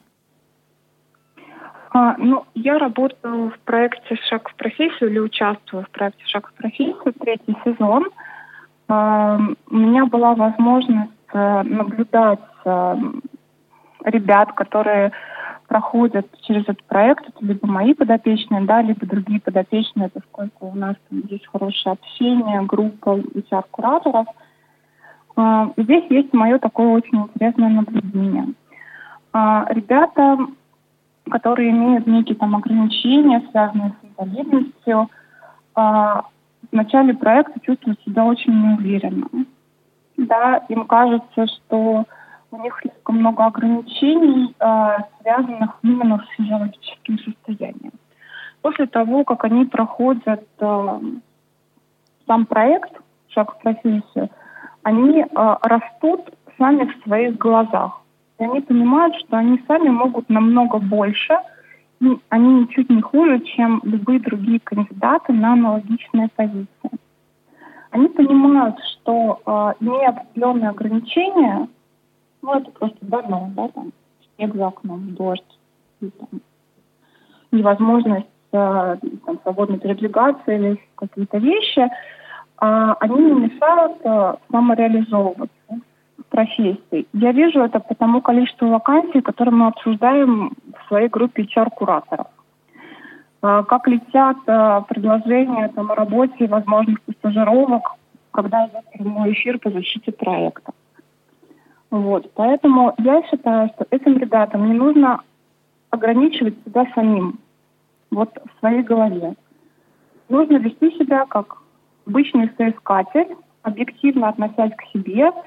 А, 1.95 2.15
ну, 2.17 2.45
я 2.55 2.79
работаю 2.79 3.51
в 3.51 3.59
проекте 3.65 4.17
«Шаг 4.29 4.49
в 4.49 4.55
профессию» 4.55 5.11
или 5.11 5.19
участвую 5.19 5.85
в 5.85 5.91
проекте 5.91 6.25
«Шаг 6.27 6.49
в 6.49 6.55
профессию» 6.55 7.13
третий 7.21 7.55
сезон. 7.65 8.09
А, 8.89 9.39
у 9.69 9.77
меня 9.77 10.07
была 10.07 10.35
возможность 10.35 11.11
а, 11.35 11.63
наблюдать 11.63 12.41
а, 12.65 12.99
ребят, 14.05 14.53
которые 14.55 15.13
проходят 15.69 16.27
через 16.43 16.63
этот 16.63 16.83
проект, 16.85 17.29
это 17.29 17.45
либо 17.45 17.67
мои 17.67 17.95
подопечные, 17.95 18.63
да, 18.63 18.81
либо 18.83 19.07
другие 19.07 19.41
подопечные, 19.41 20.09
поскольку 20.09 20.69
у 20.69 20.75
нас 20.75 20.97
там 21.09 21.21
есть 21.29 21.47
хорошее 21.47 21.93
общение, 21.93 22.63
группа 22.63 23.19
HR-кураторов. 23.19 24.27
А, 25.37 25.71
здесь 25.77 26.05
есть 26.09 26.33
мое 26.33 26.59
такое 26.59 26.89
очень 26.89 27.19
интересное 27.19 27.69
наблюдение. 27.69 28.47
А, 29.35 29.67
ребята 29.69 30.39
которые 31.31 31.71
имеют 31.71 32.07
некие 32.07 32.37
там 32.37 32.57
ограничения, 32.57 33.43
связанные 33.51 33.95
с 34.01 34.07
инвалидностью, 34.07 35.09
а, 35.75 36.23
в 36.71 36.75
начале 36.75 37.15
проекта 37.15 37.61
чувствуют 37.61 38.01
себя 38.03 38.25
очень 38.25 38.53
неуверенно. 38.53 39.29
Да, 40.17 40.59
им 40.69 40.87
кажется, 40.87 41.47
что 41.47 42.05
у 42.51 42.57
них 42.59 42.79
слишком 42.81 43.19
много 43.19 43.47
ограничений, 43.47 44.55
а, 44.59 45.07
связанных 45.21 45.79
именно 45.83 46.19
с 46.19 46.37
физиологическим 46.37 47.19
состоянием. 47.19 47.93
После 48.61 48.87
того, 48.87 49.25
как 49.25 49.45
они 49.45 49.65
проходят 49.65 50.47
а, 50.61 51.01
сам 52.27 52.47
проект 52.47 52.93
«Шаг 53.29 53.55
в 53.55 53.63
профессию», 53.63 54.29
они 54.83 55.25
растут 55.33 56.29
сами 56.59 56.85
в 56.85 57.03
своих 57.05 57.39
глазах. 57.39 58.02
И 58.39 58.45
они 58.45 58.61
понимают, 58.61 59.15
что 59.17 59.37
они 59.37 59.63
сами 59.67 59.89
могут 59.89 60.29
намного 60.29 60.79
больше, 60.79 61.35
и 62.01 62.19
они 62.31 62.63
ничуть 62.63 62.91
не 62.91 63.01
хуже, 63.01 63.41
чем 63.41 63.81
любые 63.85 64.21
другие 64.21 64.61
кандидаты 64.61 65.33
на 65.33 65.53
аналогичные 65.53 66.29
позиции. 66.35 66.91
Они 67.91 68.09
понимают, 68.09 68.77
что 68.85 69.41
э, 69.45 69.85
имея 69.85 70.09
определенные 70.09 70.71
ограничения, 70.71 71.69
ну 72.41 72.55
это 72.55 72.71
просто 72.73 72.99
дано, 73.03 73.51
да, 73.55 73.69
там, 73.69 73.93
снег 74.35 74.55
за 74.55 74.67
окном, 74.69 75.15
дождь, 75.15 75.59
и, 76.01 76.09
там, 76.11 76.41
невозможность 77.53 78.27
э, 78.53 78.97
там, 79.27 79.41
свободно 79.43 79.79
передвигаться 79.79 80.51
или 80.51 80.81
какие-то 80.97 81.39
вещи, 81.39 81.81
э, 81.81 81.89
они 82.59 83.17
не 83.17 83.33
мешают 83.33 83.99
э, 84.03 84.35
самореализовываться 84.51 85.55
профессий. 86.29 87.07
Я 87.13 87.33
вижу 87.33 87.61
это 87.61 87.81
по 87.81 87.95
тому 87.95 88.21
количеству 88.21 88.69
вакансий, 88.69 89.21
которые 89.21 89.55
мы 89.55 89.67
обсуждаем 89.67 90.53
в 90.77 90.89
своей 90.89 91.09
группе 91.09 91.43
HR-кураторов. 91.43 92.27
А, 93.43 93.63
как 93.65 93.89
летят 93.89 94.37
а, 94.47 94.83
предложения 94.83 95.69
там, 95.69 95.91
о 95.91 95.95
работе 95.95 96.47
возможности 96.47 97.13
стажировок, 97.19 97.97
когда 98.31 98.67
идет 98.67 98.85
прямой 98.93 99.33
эфир 99.33 99.59
по 99.59 99.71
защите 99.71 100.13
проекта. 100.13 100.73
Вот. 101.91 102.31
Поэтому 102.35 102.95
я 102.99 103.23
считаю, 103.25 103.69
что 103.75 103.87
этим 103.91 104.17
ребятам 104.17 104.67
не 104.67 104.75
нужно 104.75 105.21
ограничивать 105.91 106.55
себя 106.65 106.87
самим, 106.95 107.39
вот 108.11 108.31
в 108.35 108.59
своей 108.61 108.83
голове. 108.83 109.35
Нужно 110.29 110.57
вести 110.57 110.91
себя 110.99 111.27
как 111.27 111.59
обычный 112.07 112.51
соискатель, 112.57 113.37
объективно 113.63 114.29
относясь 114.29 114.73
к 114.77 114.85
себе– 114.93 115.31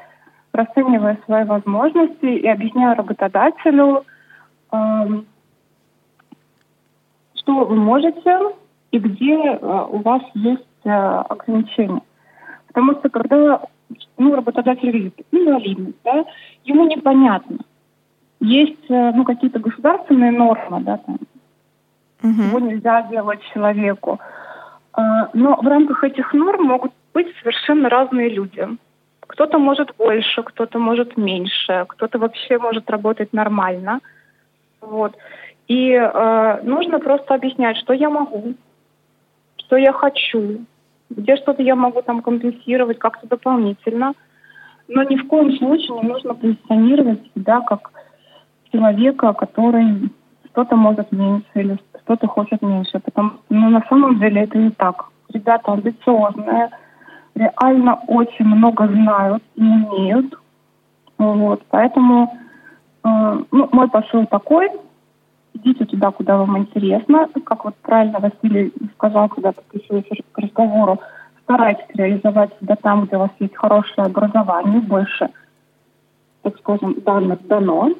расценивая 0.56 1.20
свои 1.26 1.43
возможности 1.43 2.26
и 2.26 2.47
объясняя 2.47 2.95
работодателю, 2.95 4.06
э, 4.72 4.76
что 7.36 7.66
вы 7.66 7.76
можете 7.76 8.56
и 8.91 8.99
где 8.99 9.36
э, 9.36 9.86
у 9.89 9.99
вас 9.99 10.22
есть 10.34 10.64
э, 10.84 10.89
ограничения. 10.89 12.01
Потому 12.68 12.93
что 12.93 13.10
когда 13.10 13.62
ну, 14.18 14.36
работодатель 14.36 14.89
видит 14.89 15.14
инвалидность, 15.32 15.97
да, 16.03 16.26
ему 16.64 16.88
непонятно. 16.88 17.58
Есть 18.39 18.89
э, 18.89 19.12
ну, 19.14 19.24
какие-то 19.24 19.60
государственные 19.60 20.32
нормы, 20.32 20.82
да, 20.82 20.97
там, 20.97 21.20
угу. 22.24 22.41
его 22.41 22.60
нельзя 22.60 23.03
делать 23.03 23.41
человеку. 23.53 24.20
Но 25.34 25.58
в 25.62 25.68
рамках 25.68 26.06
этих 26.06 26.34
норм 26.34 26.68
могут 26.68 26.93
быть 27.14 27.28
совершенно 27.41 27.89
разные 27.89 28.30
люди. 28.30 28.66
Кто-то 29.28 29.57
может 29.57 29.95
больше, 29.97 30.43
кто-то 30.43 30.80
может 30.80 31.17
меньше, 31.17 31.86
кто-то 31.88 32.19
вообще 32.19 32.57
может 32.59 32.89
работать 32.89 33.34
нормально. 33.34 33.99
Вот. 34.82 35.15
И 35.67 35.91
э, 35.91 36.59
нужно 36.63 36.99
просто 36.99 37.34
объяснять, 37.34 37.78
что 37.78 37.93
я 37.93 38.09
могу, 38.09 38.53
что 39.57 39.78
я 39.78 39.93
хочу, 39.93 40.65
где 41.09 41.36
что-то 41.38 41.63
я 41.63 41.76
могу 41.76 42.01
там 42.01 42.21
компенсировать 42.21 42.99
как-то 42.99 43.28
дополнительно. 43.28 44.13
Но 44.88 45.01
ни 45.03 45.17
в 45.17 45.28
коем 45.28 45.51
случае 45.57 45.99
не 46.01 46.07
нужно 46.07 46.36
позиционировать 46.36 47.19
себя 47.34 47.61
как 47.61 47.91
человека, 48.71 49.34
который 49.34 50.11
что-то 50.51 50.76
может 50.76 51.11
меньше 51.11 51.49
или 51.55 51.78
что-то 52.03 52.28
хочет 52.28 52.61
меньше. 52.61 52.99
Потому 52.99 53.32
что 53.32 53.41
ну, 53.49 53.69
на 53.69 53.84
самом 53.89 54.19
деле 54.19 54.43
это 54.43 54.57
не 54.57 54.69
так. 54.69 55.05
Ребята 55.34 55.73
амбициозные, 55.73 56.69
реально 57.36 57.99
очень 58.07 58.45
много 58.45 58.88
знают 58.88 59.43
и 59.55 59.61
умеют. 59.61 60.33
Вот, 61.17 61.63
поэтому 61.69 62.38
э, 63.03 63.43
ну, 63.51 63.69
мой 63.71 63.89
посыл 63.89 64.25
такой, 64.25 64.69
идите 65.53 65.86
туда, 65.86 66.11
куда 66.11 66.38
вам 66.38 66.57
интересно. 66.57 67.29
Как 67.45 67.65
вот 67.65 67.75
правильно 67.77 68.19
Василий 68.19 68.73
сказал, 68.95 69.29
когда 69.29 69.51
подключился 69.51 70.15
к 70.31 70.38
разговору, 70.38 70.99
старайтесь 71.43 71.86
реализовать 71.93 72.51
себя 72.59 72.75
там, 72.75 73.05
где 73.05 73.15
у 73.15 73.19
вас 73.19 73.31
есть 73.39 73.55
хорошее 73.55 74.07
образование, 74.07 74.81
больше, 74.81 75.29
так 76.41 76.57
скажем, 76.57 76.95
данных 77.01 77.45
дано. 77.47 77.91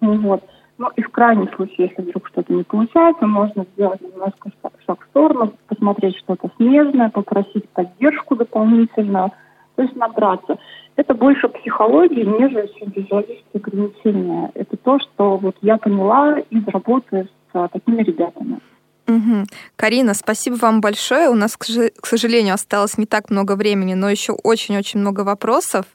Вот. 0.00 0.42
Ну 0.76 0.90
и 0.96 1.02
в 1.02 1.08
крайнем 1.10 1.48
случае, 1.54 1.88
если 1.88 2.02
вдруг 2.02 2.26
что-то 2.28 2.52
не 2.52 2.64
получается, 2.64 3.26
можно 3.26 3.64
сделать 3.74 4.00
немножко 4.00 4.50
шаг 4.86 4.98
в 5.00 5.04
сторону, 5.10 5.54
посмотреть 5.68 6.16
что-то 6.18 6.50
смежное, 6.56 7.10
попросить 7.10 7.68
поддержку 7.70 8.34
дополнительно, 8.34 9.30
то 9.76 9.82
есть 9.82 9.94
набраться. 9.94 10.58
Это 10.96 11.14
больше 11.14 11.48
психологии, 11.48 12.24
нежели 12.24 12.70
чем 12.78 12.92
физиологические 12.92 13.60
ограничения. 13.62 14.50
Это 14.54 14.76
то, 14.76 14.98
что 15.00 15.36
вот 15.36 15.56
я 15.62 15.76
поняла 15.76 16.38
из 16.38 16.66
работы 16.68 17.28
с 17.52 17.56
а, 17.56 17.68
такими 17.68 18.02
ребятами. 18.02 18.60
Угу. 19.06 19.46
Карина, 19.76 20.14
спасибо 20.14 20.54
вам 20.56 20.80
большое. 20.80 21.28
У 21.28 21.34
нас, 21.34 21.56
к 21.56 22.06
сожалению, 22.06 22.54
осталось 22.54 22.96
не 22.96 23.06
так 23.06 23.30
много 23.30 23.54
времени, 23.54 23.94
но 23.94 24.08
еще 24.08 24.32
очень-очень 24.32 25.00
много 25.00 25.20
вопросов. 25.20 25.86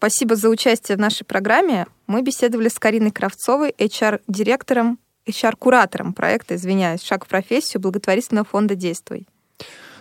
Спасибо 0.00 0.34
за 0.34 0.48
участие 0.48 0.96
в 0.96 0.98
нашей 0.98 1.24
программе. 1.24 1.86
Мы 2.06 2.22
беседовали 2.22 2.70
с 2.70 2.78
Кариной 2.78 3.10
Кравцовой, 3.10 3.74
HR-директором, 3.76 4.98
HR-куратором 5.26 6.14
проекта, 6.14 6.54
извиняюсь, 6.54 7.02
«Шаг 7.02 7.26
в 7.26 7.28
профессию» 7.28 7.82
благотворительного 7.82 8.46
фонда 8.46 8.74
«Действуй». 8.76 9.28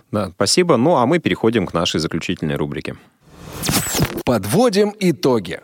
Да, 0.09 0.29
спасибо. 0.29 0.77
Ну, 0.77 0.95
а 0.95 1.05
мы 1.05 1.19
переходим 1.19 1.67
к 1.67 1.73
нашей 1.73 1.99
заключительной 1.99 2.55
рубрике. 2.55 2.95
Подводим 4.23 4.95
итоги. 5.01 5.59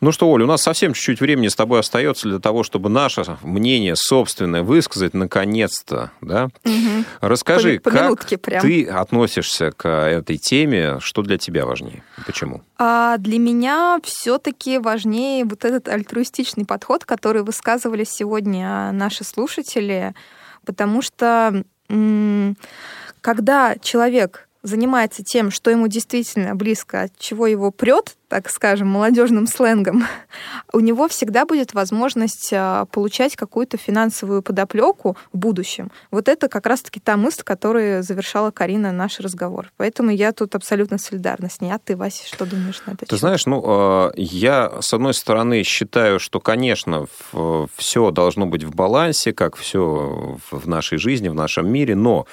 Ну 0.00 0.12
что, 0.12 0.30
Оля, 0.30 0.44
у 0.44 0.48
нас 0.48 0.62
совсем 0.62 0.94
чуть-чуть 0.94 1.20
времени 1.20 1.48
с 1.48 1.54
тобой 1.54 1.80
остается 1.80 2.26
для 2.26 2.38
того, 2.38 2.62
чтобы 2.62 2.88
наше 2.88 3.22
мнение 3.42 3.94
собственное 3.96 4.62
высказать 4.62 5.12
наконец-то, 5.12 6.10
да? 6.22 6.48
Угу. 6.64 7.04
Расскажи, 7.20 7.80
по, 7.80 7.90
по 7.90 7.96
как 7.96 8.40
прям. 8.40 8.62
ты 8.62 8.86
относишься 8.86 9.72
к 9.72 9.86
этой 9.86 10.38
теме, 10.38 11.00
что 11.00 11.20
для 11.20 11.36
тебя 11.36 11.66
важнее, 11.66 12.02
почему? 12.26 12.62
А 12.78 13.18
для 13.18 13.38
меня 13.38 14.00
все-таки 14.02 14.78
важнее 14.78 15.44
вот 15.44 15.66
этот 15.66 15.88
альтруистичный 15.88 16.64
подход, 16.64 17.04
который 17.04 17.42
высказывали 17.42 18.04
сегодня 18.04 18.92
наши 18.92 19.22
слушатели, 19.22 20.14
потому 20.64 21.02
что 21.02 21.62
когда 23.20 23.76
человек 23.82 24.48
занимается 24.62 25.22
тем, 25.22 25.50
что 25.50 25.70
ему 25.70 25.88
действительно 25.88 26.54
близко, 26.54 27.02
от 27.02 27.18
чего 27.18 27.46
его 27.46 27.70
прет, 27.70 28.16
так 28.28 28.48
скажем, 28.50 28.88
молодежным 28.88 29.46
сленгом, 29.46 30.04
у 30.72 30.80
него 30.80 31.08
всегда 31.08 31.46
будет 31.46 31.74
возможность 31.74 32.50
а, 32.52 32.84
получать 32.86 33.36
какую-то 33.36 33.76
финансовую 33.76 34.42
подоплеку 34.42 35.16
в 35.32 35.38
будущем. 35.38 35.90
Вот 36.10 36.28
это 36.28 36.48
как 36.48 36.66
раз-таки 36.66 37.00
та 37.00 37.16
мысль, 37.16 37.42
которая 37.42 38.02
завершала 38.02 38.50
Карина 38.50 38.92
наш 38.92 39.18
разговор. 39.20 39.72
Поэтому 39.76 40.10
я 40.10 40.32
тут 40.32 40.54
абсолютно 40.54 40.98
солидарна 40.98 41.48
с 41.48 41.60
ней. 41.60 41.72
А 41.72 41.78
ты, 41.78 41.96
Вася, 41.96 42.26
что 42.26 42.44
думаешь 42.44 42.82
на 42.86 42.92
это? 42.92 43.06
Ты 43.06 43.16
знаешь, 43.16 43.46
ну, 43.46 43.62
а, 43.66 44.12
я, 44.16 44.72
с 44.80 44.92
одной 44.92 45.14
стороны, 45.14 45.62
считаю, 45.62 46.20
что, 46.20 46.38
конечно, 46.40 47.06
все 47.76 48.10
должно 48.10 48.46
быть 48.46 48.64
в 48.64 48.74
балансе, 48.74 49.32
как 49.32 49.56
все 49.56 50.38
в 50.50 50.68
нашей 50.68 50.98
жизни, 50.98 51.28
в 51.28 51.34
нашем 51.34 51.70
мире, 51.70 51.94
но 51.94 52.26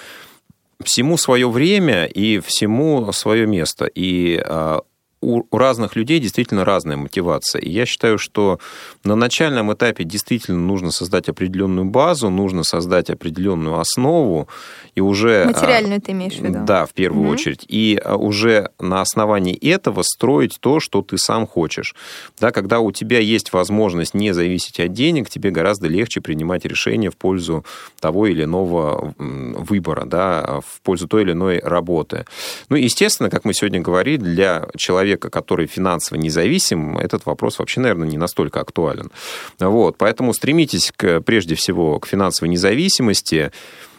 всему 0.83 1.17
свое 1.17 1.49
время 1.49 2.05
и 2.05 2.39
всему 2.39 3.11
свое 3.11 3.47
место. 3.47 3.85
И 3.85 4.41
а, 4.43 4.81
у, 5.21 5.43
у 5.49 5.57
разных 5.57 5.95
людей 5.95 6.19
действительно 6.19 6.63
разная 6.63 6.97
мотивация. 6.97 7.61
И 7.61 7.69
я 7.69 7.85
считаю, 7.85 8.17
что 8.17 8.59
на 9.03 9.15
начальном 9.15 9.73
этапе 9.73 10.03
действительно 10.03 10.59
нужно 10.59 10.91
создать 10.91 11.27
определенную 11.27 11.85
базу, 11.85 12.29
нужно 12.29 12.63
создать 12.63 13.09
определенную 13.09 13.79
основу, 13.79 14.47
и 14.95 15.01
уже... 15.01 15.43
А, 15.43 15.47
Материальную 15.47 16.01
ты 16.01 16.11
имеешь 16.11 16.35
в 16.35 16.41
виду? 16.41 16.59
Да, 16.65 16.85
в 16.85 16.93
первую 16.93 17.25
угу. 17.25 17.33
очередь. 17.33 17.65
И 17.67 17.99
а, 18.03 18.15
уже 18.15 18.71
на 18.79 19.01
основании 19.01 19.55
этого 19.55 20.03
строить 20.03 20.57
то, 20.59 20.79
что 20.79 21.01
ты 21.01 21.17
сам 21.17 21.47
хочешь. 21.47 21.95
Да, 22.39 22.51
когда 22.51 22.79
у 22.79 22.91
тебя 22.91 23.19
есть 23.19 23.53
возможность 23.53 24.13
не 24.13 24.33
зависеть 24.33 24.79
от 24.79 24.93
денег, 24.93 25.29
тебе 25.29 25.49
гораздо 25.49 25.87
легче 25.87 26.21
принимать 26.21 26.65
решения 26.65 27.09
в 27.09 27.17
пользу 27.17 27.65
того 27.99 28.27
или 28.27 28.43
иного 28.43 29.13
выбора, 29.17 30.05
да, 30.05 30.61
в 30.65 30.81
пользу 30.81 31.07
той 31.07 31.23
или 31.23 31.31
иной 31.31 31.59
работы. 31.59 32.25
Ну, 32.69 32.75
естественно, 32.75 33.29
как 33.29 33.45
мы 33.45 33.53
сегодня 33.53 33.81
говорили, 33.81 34.17
для 34.17 34.67
человека, 34.77 35.06
который 35.15 35.67
финансово 35.67 36.17
независим, 36.17 36.97
этот 36.97 37.25
вопрос 37.25 37.59
вообще, 37.59 37.79
наверное, 37.79 38.07
не 38.07 38.17
настолько 38.17 38.59
актуален. 38.59 39.11
Вот, 39.59 39.97
поэтому 39.97 40.33
стремитесь 40.33 40.91
к, 40.95 41.21
прежде 41.21 41.55
всего 41.55 41.99
к 41.99 42.07
финансовой 42.07 42.49
независимости, 42.49 43.51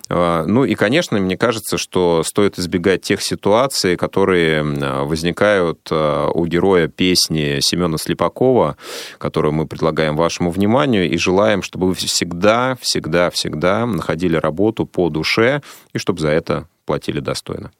а, 0.08 0.44
ну 0.46 0.64
и, 0.64 0.74
конечно, 0.74 1.18
мне 1.18 1.36
кажется, 1.36 1.76
что 1.76 2.22
стоит 2.24 2.58
избегать 2.58 3.02
тех 3.02 3.22
ситуаций, 3.22 3.96
которые 3.96 4.62
возникают 5.04 5.80
а, 5.90 6.30
у 6.30 6.46
героя 6.46 6.88
песни 6.88 7.58
Семена 7.60 7.98
Слепакова, 7.98 8.76
которую 9.18 9.52
мы 9.52 9.66
предлагаем 9.66 10.16
вашему 10.16 10.50
вниманию, 10.50 11.08
и 11.10 11.16
желаем, 11.18 11.62
чтобы 11.62 11.88
вы 11.88 11.94
всегда, 11.94 12.76
всегда, 12.80 13.30
всегда 13.30 13.86
находили 13.86 14.36
работу 14.36 14.86
по 14.86 15.10
душе, 15.10 15.62
и 15.92 15.98
чтобы 15.98 16.20
за 16.20 16.28
это 16.30 16.68
платили 16.86 17.20
достойно. 17.20 17.70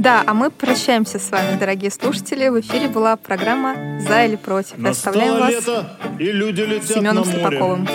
Да, 0.00 0.24
а 0.26 0.32
мы 0.32 0.50
прощаемся 0.50 1.18
с 1.18 1.30
вами, 1.30 1.58
дорогие 1.60 1.90
слушатели. 1.90 2.48
В 2.48 2.58
эфире 2.60 2.88
была 2.88 3.16
программа 3.16 4.00
«За 4.00 4.24
или 4.24 4.36
против». 4.36 4.82
Оставляем 4.82 5.38
вас 5.38 5.50
лето, 5.50 5.90
и 6.18 6.32
люди 6.32 6.62
летят 6.62 6.88
Семеном 6.88 7.24
Слепаковым 7.26 7.86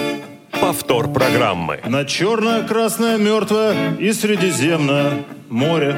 повтор 0.61 1.11
программы. 1.11 1.79
На 1.87 2.05
черное, 2.05 2.61
красное, 2.61 3.17
мертвое 3.17 3.95
и 3.97 4.13
средиземное 4.13 5.23
море. 5.49 5.95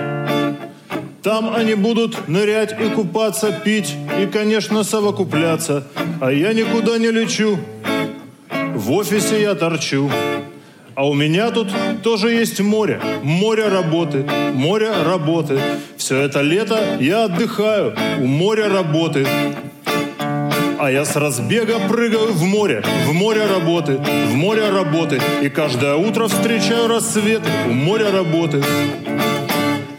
Там 1.24 1.54
они 1.54 1.76
будут 1.76 2.30
нырять 2.30 2.74
и 2.80 2.90
купаться, 2.90 3.52
пить 3.52 3.94
и, 4.18 4.28
конечно, 4.28 4.84
совокупляться. 4.84 5.88
А 6.22 6.32
я 6.32 6.54
никуда 6.54 6.98
не 6.98 7.12
лечу, 7.12 7.58
в 8.76 8.92
офисе 8.94 9.42
я 9.42 9.56
торчу. 9.56 10.10
А 10.98 11.08
у 11.08 11.14
меня 11.14 11.52
тут 11.52 11.68
тоже 12.02 12.32
есть 12.32 12.60
море, 12.60 13.00
море 13.22 13.68
работы, 13.68 14.26
море 14.56 14.92
работы. 15.06 15.60
Все 15.96 16.22
это 16.22 16.42
лето 16.42 16.80
я 17.00 17.26
отдыхаю, 17.26 17.96
у 18.20 18.26
моря 18.26 18.68
работы. 18.68 19.28
А 20.80 20.90
я 20.90 21.06
с 21.06 21.16
разбега 21.16 21.78
прыгаю 21.88 22.34
в 22.34 22.42
море, 22.42 22.84
в 23.06 23.14
море 23.14 23.46
работы, 23.46 23.98
в 23.98 24.34
море 24.34 24.72
работы. 24.72 25.22
И 25.44 25.50
каждое 25.50 25.94
утро 25.94 26.28
встречаю 26.28 26.88
рассвет 26.88 27.44
у 27.68 27.74
моря 27.74 28.12
работы. 28.12 28.64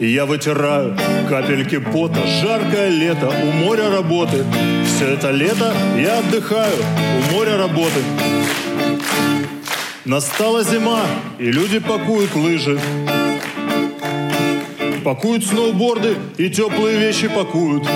И 0.00 0.06
я 0.08 0.26
вытираю 0.26 0.96
капельки 1.28 1.78
пота, 1.78 2.18
жаркое 2.42 2.88
лето, 2.88 3.32
у 3.44 3.52
моря 3.52 3.88
работы. 3.88 4.44
Все 4.84 5.12
это 5.12 5.30
лето 5.30 5.72
я 5.96 6.18
отдыхаю, 6.18 6.74
у 7.20 7.34
моря 7.34 7.56
работы. 7.56 8.00
Настала 10.08 10.64
зима, 10.64 11.02
и 11.38 11.52
люди 11.52 11.80
пакуют 11.80 12.34
лыжи. 12.34 12.80
Пакуют 15.04 15.44
сноуборды 15.44 16.16
и 16.38 16.48
теплые 16.48 16.98
вещи 16.98 17.28
пакуют. 17.28 17.86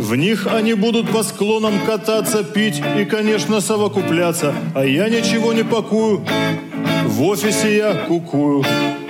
В 0.00 0.16
них 0.16 0.48
они 0.48 0.74
будут 0.74 1.08
по 1.12 1.22
склонам 1.22 1.74
кататься, 1.86 2.42
пить 2.42 2.82
и, 2.98 3.04
конечно, 3.04 3.60
совокупляться. 3.60 4.52
А 4.74 4.84
я 4.84 5.08
ничего 5.08 5.52
не 5.52 5.62
пакую, 5.62 6.26
в 7.04 7.22
офисе 7.22 7.76
я 7.76 7.94
кукую. 7.94 8.64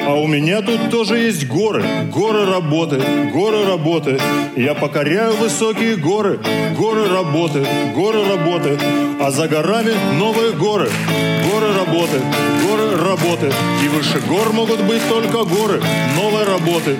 А 0.07 0.15
у 0.15 0.29
меня 0.29 0.63
тут 0.63 0.89
тоже 0.91 1.19
есть 1.19 1.49
горы, 1.49 1.85
горы 2.15 2.47
работы, 2.47 3.03
горы 3.33 3.67
работы. 3.67 4.21
Я 4.55 4.75
покоряю 4.75 5.35
высокие 5.35 5.97
горы, 5.97 6.39
горы 6.79 7.09
работы, 7.09 7.67
горы 7.93 8.25
работы. 8.25 8.79
А 9.21 9.33
за 9.33 9.49
горами 9.49 9.95
новые 10.17 10.53
горы, 10.53 10.89
горы 11.51 11.73
работы, 11.75 12.21
горы 12.63 12.97
работы. 13.05 13.53
И 13.85 13.89
выше 13.89 14.21
гор 14.29 14.53
могут 14.53 14.81
быть 14.85 15.03
только 15.09 15.45
горы 15.45 15.83
новой 16.15 16.45
работы. 16.45 16.97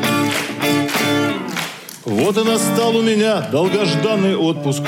Вот 2.05 2.37
и 2.37 2.43
настал 2.43 2.97
у 2.97 3.03
меня 3.03 3.49
долгожданный 3.53 4.35
отпуск. 4.35 4.83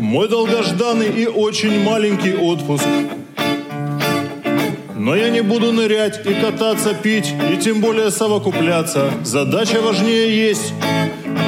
Мой 0.00 0.28
долгожданный 0.28 1.08
и 1.08 1.28
очень 1.28 1.84
маленький 1.84 2.34
отпуск. 2.34 2.84
Но 5.06 5.14
я 5.14 5.30
не 5.30 5.40
буду 5.40 5.70
нырять 5.70 6.26
и 6.26 6.34
кататься, 6.34 6.92
пить, 6.92 7.32
и 7.52 7.56
тем 7.58 7.80
более 7.80 8.10
совокупляться. 8.10 9.12
Задача 9.22 9.80
важнее 9.80 10.36
есть. 10.36 10.74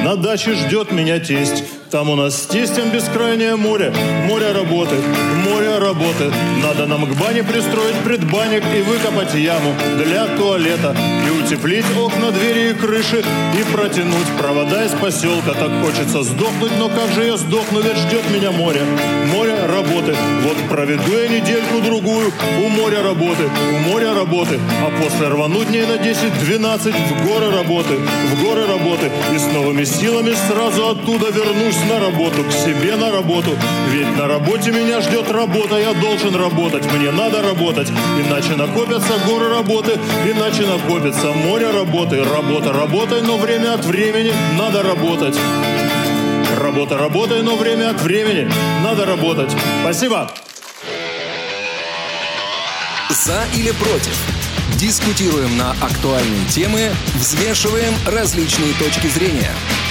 На 0.01 0.15
даче 0.15 0.53
ждет 0.53 0.93
меня 0.93 1.19
тесть. 1.19 1.65
Там 1.91 2.07
у 2.07 2.15
нас 2.15 2.43
с 2.43 2.45
тестем 2.45 2.91
бескрайнее 2.91 3.55
море, 3.55 3.91
море 4.27 4.51
работы, 4.51 4.95
море 5.43 5.79
работы. 5.79 6.31
Надо 6.61 6.85
нам 6.85 7.07
к 7.07 7.17
бане 7.17 7.41
пристроить 7.43 7.95
предбанник 8.05 8.63
и 8.77 8.81
выкопать 8.83 9.33
яму 9.33 9.73
для 9.97 10.27
туалета. 10.37 10.95
И 11.25 11.43
утеплить 11.43 11.85
окна, 11.97 12.31
двери 12.31 12.69
и 12.69 12.73
крыши, 12.75 13.23
и 13.57 13.73
протянуть 13.73 14.27
провода 14.37 14.85
из 14.85 14.91
поселка. 14.91 15.53
Так 15.53 15.71
хочется 15.83 16.21
сдохнуть, 16.21 16.77
но 16.77 16.89
как 16.89 17.09
же 17.15 17.23
я 17.23 17.37
сдохну, 17.37 17.81
ведь 17.81 17.97
ждет 17.97 18.29
меня 18.29 18.51
море. 18.51 18.81
Море 19.33 19.55
работы. 19.65 20.15
Вот 20.43 20.57
проведу 20.69 21.11
я 21.17 21.27
недельку-другую 21.27 22.31
у 22.63 22.69
моря 22.69 23.01
работы, 23.01 23.49
у 23.73 23.89
моря 23.89 24.13
работы. 24.13 24.59
А 24.85 24.91
после 25.01 25.27
рвану 25.27 25.63
дней 25.63 25.87
на 25.87 25.95
10-12 25.95 26.93
в 26.93 27.27
горы 27.27 27.49
работы, 27.49 27.95
в 27.95 28.43
горы 28.43 28.67
работы. 28.67 29.09
И 29.33 29.39
с 29.39 29.47
новыми 29.53 29.85
силами 29.85 30.35
сразу 30.47 30.89
оттуда 30.89 31.31
на 31.87 31.99
работу, 31.99 32.43
к 32.43 32.51
себе 32.51 32.95
на 32.95 33.11
работу. 33.11 33.57
Ведь 33.89 34.17
на 34.17 34.27
работе 34.27 34.71
меня 34.71 35.01
ждет 35.01 35.29
работа, 35.31 35.77
я 35.77 35.93
должен 35.93 36.35
работать, 36.35 36.83
мне 36.93 37.11
надо 37.11 37.41
работать. 37.41 37.89
Иначе 37.89 38.55
накопятся 38.55 39.13
горы 39.27 39.49
работы, 39.49 39.99
иначе 40.25 40.65
накопится 40.65 41.31
море 41.31 41.69
работы. 41.71 42.23
Работа, 42.23 42.73
работай, 42.73 43.21
но 43.21 43.37
время 43.37 43.73
от 43.73 43.85
времени 43.85 44.33
надо 44.57 44.83
работать. 44.83 45.37
Работа, 46.59 46.97
работай, 46.97 47.41
но 47.41 47.55
время 47.55 47.91
от 47.91 48.01
времени 48.01 48.51
надо 48.83 49.05
работать. 49.05 49.51
Спасибо. 49.81 50.31
За 53.09 53.43
или 53.55 53.71
против? 53.71 54.17
Дискутируем 54.77 55.57
на 55.57 55.71
актуальные 55.71 56.45
темы, 56.49 56.91
взвешиваем 57.15 57.93
различные 58.05 58.73
точки 58.73 59.07
зрения– 59.07 59.51